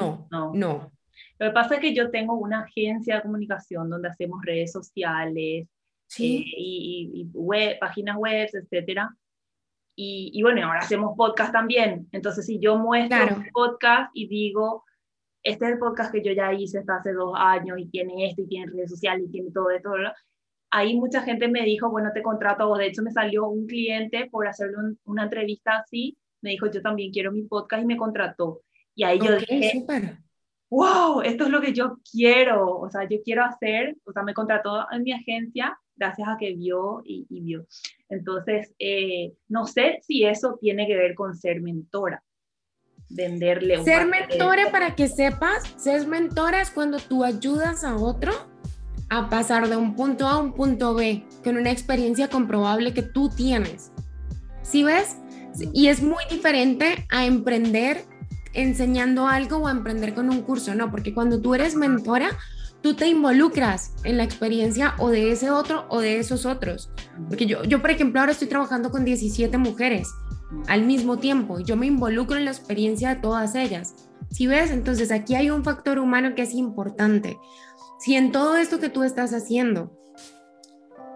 No, 0.00 0.26
no, 0.30 0.52
no. 0.54 0.92
Lo 1.38 1.46
que 1.46 1.52
pasa 1.52 1.74
es 1.74 1.80
que 1.80 1.94
yo 1.94 2.10
tengo 2.10 2.34
una 2.34 2.60
agencia 2.60 3.16
de 3.16 3.22
comunicación 3.22 3.90
donde 3.90 4.08
hacemos 4.08 4.40
redes 4.44 4.72
sociales, 4.72 5.68
¿Sí? 6.06 6.44
Eh, 6.46 6.54
y, 6.56 7.30
web, 7.32 7.78
páginas 7.80 8.16
web, 8.16 8.48
etcétera. 8.52 9.16
Y, 9.96 10.30
y, 10.32 10.42
bueno, 10.42 10.66
ahora 10.66 10.80
hacemos 10.80 11.16
podcast 11.16 11.52
también. 11.52 12.08
Entonces, 12.12 12.46
si 12.46 12.58
yo 12.58 12.78
muestro 12.78 13.36
un 13.36 13.46
podcast 13.52 14.10
y 14.14 14.26
digo, 14.28 14.84
este 15.42 15.66
es 15.66 15.72
el 15.72 15.78
podcast 15.78 16.12
que 16.12 16.22
yo 16.22 16.32
ya 16.32 16.52
hice 16.52 16.78
hasta 16.78 16.96
hace 16.96 17.12
dos 17.12 17.34
años 17.36 17.78
y 17.78 17.86
tiene 17.86 18.28
esto 18.28 18.42
y 18.42 18.48
tiene 18.48 18.72
redes 18.72 18.90
sociales 18.90 19.26
y 19.26 19.30
tiene 19.30 19.50
todo 19.52 19.70
esto, 19.70 19.92
ahí 20.70 20.96
mucha 20.96 21.22
gente 21.22 21.48
me 21.48 21.62
dijo, 21.62 21.90
bueno, 21.90 22.10
te 22.12 22.22
contrato. 22.22 22.68
O 22.68 22.76
de 22.76 22.86
hecho, 22.86 23.02
me 23.02 23.12
salió 23.12 23.46
un 23.46 23.66
cliente 23.66 24.28
por 24.30 24.48
hacerle 24.48 24.96
una 25.04 25.24
entrevista 25.24 25.78
así. 25.78 26.16
Me 26.42 26.50
dijo, 26.50 26.70
yo 26.70 26.82
también 26.82 27.12
quiero 27.12 27.30
mi 27.30 27.42
podcast 27.42 27.82
y 27.82 27.86
me 27.86 27.96
contrató. 27.96 28.62
Y 28.94 29.04
ahí 29.04 29.18
yo 29.18 29.36
dije, 29.36 29.84
wow, 30.70 31.20
esto 31.22 31.44
es 31.44 31.50
lo 31.50 31.60
que 31.60 31.72
yo 31.72 31.98
quiero. 32.10 32.78
O 32.78 32.90
sea, 32.90 33.08
yo 33.08 33.18
quiero 33.24 33.44
hacer, 33.44 33.96
o 34.04 34.12
sea, 34.12 34.22
me 34.22 34.34
contrató 34.34 34.86
en 34.92 35.02
mi 35.02 35.12
agencia 35.12 35.78
gracias 35.96 36.28
a 36.28 36.36
que 36.38 36.54
vio 36.54 37.02
y, 37.04 37.26
vio. 37.28 37.66
Entonces, 38.08 38.74
eh, 38.78 39.32
no 39.48 39.66
sé 39.66 39.98
si 40.02 40.24
eso 40.24 40.58
tiene 40.60 40.86
que 40.86 40.96
ver 40.96 41.14
con 41.14 41.34
ser 41.36 41.60
mentora, 41.60 42.22
venderle. 43.08 43.78
Un 43.78 43.84
ser 43.84 44.06
mentora, 44.06 44.70
para 44.70 44.94
que 44.94 45.08
sepas, 45.08 45.74
ser 45.76 46.06
mentora 46.06 46.60
es 46.60 46.70
cuando 46.70 46.98
tú 46.98 47.24
ayudas 47.24 47.84
a 47.84 47.96
otro 47.96 48.32
a 49.10 49.28
pasar 49.28 49.68
de 49.68 49.76
un 49.76 49.94
punto 49.94 50.26
A 50.26 50.32
a 50.32 50.38
un 50.38 50.54
punto 50.54 50.94
B 50.94 51.24
con 51.44 51.56
una 51.56 51.70
experiencia 51.70 52.28
comprobable 52.28 52.92
que 52.92 53.02
tú 53.02 53.28
tienes. 53.28 53.92
Si 54.62 54.82
ves, 54.82 55.18
Y 55.72 55.86
es 55.86 56.02
muy 56.02 56.24
diferente 56.28 57.06
a 57.10 57.26
emprender 57.26 58.02
enseñando 58.54 59.28
algo 59.28 59.58
o 59.58 59.68
a 59.68 59.72
emprender 59.72 60.14
con 60.14 60.30
un 60.30 60.42
curso, 60.42 60.74
no, 60.74 60.90
porque 60.90 61.12
cuando 61.12 61.40
tú 61.40 61.54
eres 61.54 61.74
mentora, 61.76 62.30
tú 62.80 62.94
te 62.94 63.08
involucras 63.08 63.92
en 64.04 64.16
la 64.18 64.24
experiencia 64.24 64.94
o 64.98 65.10
de 65.10 65.32
ese 65.32 65.50
otro 65.50 65.86
o 65.88 66.00
de 66.00 66.18
esos 66.18 66.46
otros. 66.46 66.90
Porque 67.28 67.46
yo, 67.46 67.64
yo 67.64 67.80
por 67.80 67.90
ejemplo, 67.90 68.20
ahora 68.20 68.32
estoy 68.32 68.48
trabajando 68.48 68.90
con 68.90 69.04
17 69.04 69.56
mujeres 69.58 70.08
al 70.68 70.84
mismo 70.84 71.18
tiempo 71.18 71.60
y 71.60 71.64
yo 71.64 71.76
me 71.76 71.86
involucro 71.86 72.36
en 72.36 72.44
la 72.44 72.50
experiencia 72.50 73.08
de 73.10 73.20
todas 73.20 73.54
ellas. 73.54 73.94
Si 74.30 74.46
ves, 74.46 74.70
entonces 74.70 75.10
aquí 75.10 75.34
hay 75.34 75.50
un 75.50 75.64
factor 75.64 75.98
humano 75.98 76.34
que 76.34 76.42
es 76.42 76.54
importante. 76.54 77.38
Si 78.00 78.16
en 78.16 78.32
todo 78.32 78.56
esto 78.56 78.80
que 78.80 78.88
tú 78.88 79.02
estás 79.02 79.32
haciendo, 79.32 79.96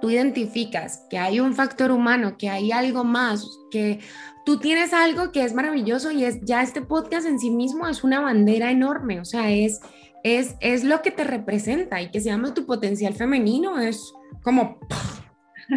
tú 0.01 0.11
identificas 0.11 1.05
que 1.11 1.19
hay 1.19 1.41
un 1.41 1.55
factor 1.55 1.91
humano, 1.91 2.37
que 2.39 2.49
hay 2.49 2.73
algo 2.73 3.05
más, 3.05 3.47
que 3.71 4.01
tú 4.49 4.57
tienes 4.57 4.95
algo 4.95 5.31
que 5.31 5.45
es 5.45 5.53
maravilloso 5.53 6.11
y 6.11 6.25
es 6.25 6.41
ya 6.41 6.63
este 6.63 6.81
podcast 6.81 7.27
en 7.27 7.39
sí 7.39 7.51
mismo 7.51 7.87
es 7.87 8.03
una 8.03 8.21
bandera 8.21 8.71
enorme, 8.71 9.21
o 9.21 9.25
sea, 9.27 9.51
es, 9.51 9.81
es, 10.25 10.55
es 10.61 10.85
lo 10.85 11.03
que 11.03 11.11
te 11.11 11.23
representa 11.23 12.01
y 12.01 12.11
que 12.11 12.23
se 12.23 12.31
llama 12.31 12.55
tu 12.55 12.65
potencial 12.65 13.13
femenino, 13.13 13.79
es 13.79 14.11
como, 14.43 14.79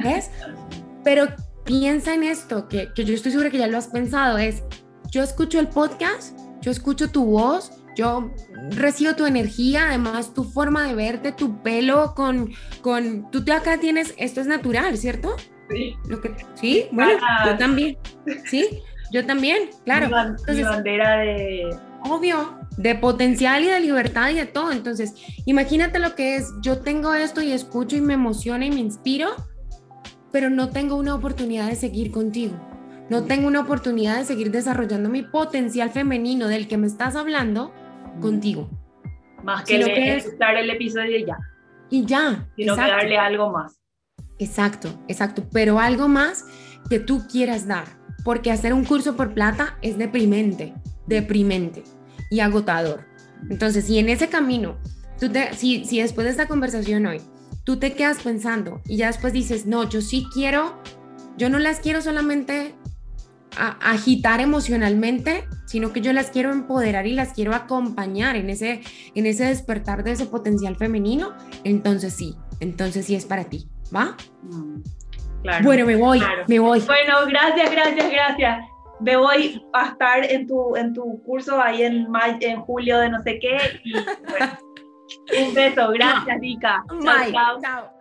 ¿ves? 0.02 0.32
Pero 1.04 1.28
piensa 1.66 2.14
en 2.14 2.24
esto, 2.24 2.70
que, 2.70 2.94
que 2.96 3.04
yo 3.04 3.14
estoy 3.14 3.34
segura 3.34 3.50
que 3.50 3.58
ya 3.58 3.68
lo 3.68 3.78
has 3.78 3.90
pensado, 3.90 4.38
es, 4.38 4.64
yo 5.12 5.22
escucho 5.22 5.60
el 5.60 5.68
podcast, 5.68 6.40
yo 6.62 6.72
escucho 6.72 7.12
tu 7.12 7.26
voz, 7.26 7.74
yo 7.98 8.32
recibo 8.70 9.16
tu 9.16 9.26
energía, 9.26 9.90
además 9.90 10.34
tu 10.34 10.46
forma 10.46 10.88
de 10.88 10.96
verte, 10.96 11.34
tu 11.34 11.62
pelo 11.62 12.14
con, 12.16 12.54
con, 12.82 13.30
tú 13.32 13.44
acá 13.52 13.82
tienes, 13.82 14.14
esto 14.16 14.40
es 14.40 14.48
natural, 14.48 14.98
¿cierto? 14.98 15.36
Sí. 15.72 15.96
Lo 16.08 16.22
que, 16.22 16.36
sí, 16.56 16.86
bueno, 16.92 17.20
yo 17.46 17.58
también, 17.58 17.98
sí, 18.46 18.68
yo 19.12 19.26
también, 19.26 19.70
claro. 19.86 20.08
Mi, 20.08 20.30
Entonces, 20.30 20.66
bandera 20.66 21.20
de... 21.20 21.76
Obvio, 22.04 22.60
de 22.78 22.96
potencial 22.96 23.64
y 23.64 23.68
de 23.68 23.80
libertad 23.80 24.30
y 24.32 24.34
de 24.34 24.46
todo. 24.46 24.72
Entonces, 24.72 25.14
imagínate 25.46 26.00
lo 26.00 26.16
que 26.16 26.36
es, 26.36 26.52
yo 26.62 26.80
tengo 26.80 27.14
esto 27.14 27.42
y 27.42 27.52
escucho 27.52 27.96
y 27.96 28.02
me 28.02 28.16
emociona 28.16 28.66
y 28.66 28.72
me 28.72 28.80
inspiro, 28.80 29.30
pero 30.32 30.50
no 30.50 30.70
tengo 30.70 30.96
una 30.96 31.14
oportunidad 31.14 31.68
de 31.68 31.76
seguir 31.76 32.12
contigo 32.12 32.56
no 33.12 33.26
tengo 33.26 33.50
una 33.50 33.60
oportunidad 33.60 34.20
de 34.20 34.24
seguir 34.24 34.52
desarrollando 34.52 35.10
mi 35.10 35.22
potencial 35.22 35.90
femenino 35.90 36.48
del 36.48 36.70
que 36.70 36.78
me 36.78 36.88
estás 36.88 37.18
hablando 37.18 37.74
contigo. 38.22 38.70
Más 39.44 39.66
que, 39.66 39.80
le, 39.80 40.16
escuchar 40.16 40.56
el 40.56 40.70
episodio 40.70 41.18
y 41.18 41.26
ya. 41.26 41.38
Y 41.90 42.06
ya. 42.06 42.48
Sino 42.56 42.74
que 42.74 42.82
darle 42.82 43.18
algo 43.18 43.52
más. 43.52 43.81
Exacto, 44.42 45.00
exacto. 45.08 45.48
Pero 45.52 45.80
algo 45.80 46.08
más 46.08 46.46
que 46.90 47.00
tú 47.00 47.28
quieras 47.28 47.68
dar. 47.68 47.86
Porque 48.24 48.52
hacer 48.52 48.74
un 48.74 48.86
curso 48.86 49.16
por 49.16 49.34
plata 49.34 49.78
es 49.84 49.98
deprimente, 49.98 50.74
deprimente 51.06 51.84
y 52.32 52.40
agotador. 52.40 53.06
Entonces, 53.50 53.86
si 53.86 54.00
en 54.00 54.10
ese 54.10 54.30
camino, 54.30 54.78
tú 55.20 55.30
te, 55.30 55.54
si, 55.54 55.86
si 55.86 56.02
después 56.02 56.26
de 56.26 56.32
esta 56.32 56.48
conversación 56.48 57.06
hoy, 57.06 57.22
tú 57.64 57.78
te 57.78 57.94
quedas 57.94 58.24
pensando 58.24 58.82
y 58.88 58.98
ya 58.98 59.08
después 59.08 59.32
dices, 59.32 59.68
no, 59.68 59.88
yo 59.88 60.02
sí 60.02 60.26
quiero, 60.34 60.82
yo 61.38 61.50
no 61.50 61.60
las 61.60 61.80
quiero 61.80 62.02
solamente 62.02 62.74
agitar 63.58 64.40
emocionalmente, 64.40 65.44
sino 65.68 65.92
que 65.92 66.02
yo 66.02 66.14
las 66.14 66.30
quiero 66.32 66.52
empoderar 66.52 67.06
y 67.06 67.14
las 67.14 67.34
quiero 67.34 67.54
acompañar 67.54 68.36
en 68.36 68.50
ese, 68.50 68.82
en 69.14 69.26
ese 69.26 69.46
despertar 69.46 70.04
de 70.04 70.14
ese 70.14 70.26
potencial 70.26 70.78
femenino, 70.78 71.34
entonces 71.64 72.14
sí, 72.14 72.38
entonces 72.60 73.06
sí 73.08 73.16
es 73.16 73.26
para 73.26 73.46
ti, 73.46 73.68
¿va? 73.96 74.16
Claro, 75.44 75.66
bueno, 75.66 75.86
me 75.86 75.96
voy, 75.96 76.22
me 76.48 76.60
voy. 76.60 76.80
Bueno, 76.82 77.26
gracias, 77.28 77.72
gracias, 77.72 78.12
gracias. 78.12 78.66
Me 79.00 79.18
voy 79.18 79.66
a 79.74 79.88
estar 79.88 80.24
en 80.24 80.48
tu, 80.48 80.76
en 80.76 80.94
tu 80.94 81.22
curso 81.24 81.60
ahí 81.60 81.82
en, 81.82 82.08
en 82.42 82.62
julio 82.62 83.00
de 83.00 83.10
no 83.10 83.22
sé 83.24 83.40
qué. 83.40 83.58
Y, 83.84 83.94
un 85.44 85.54
beso, 85.54 85.90
gracias, 85.90 86.40
Vika. 86.40 86.84
chao. 87.04 87.60
chao. 87.62 88.01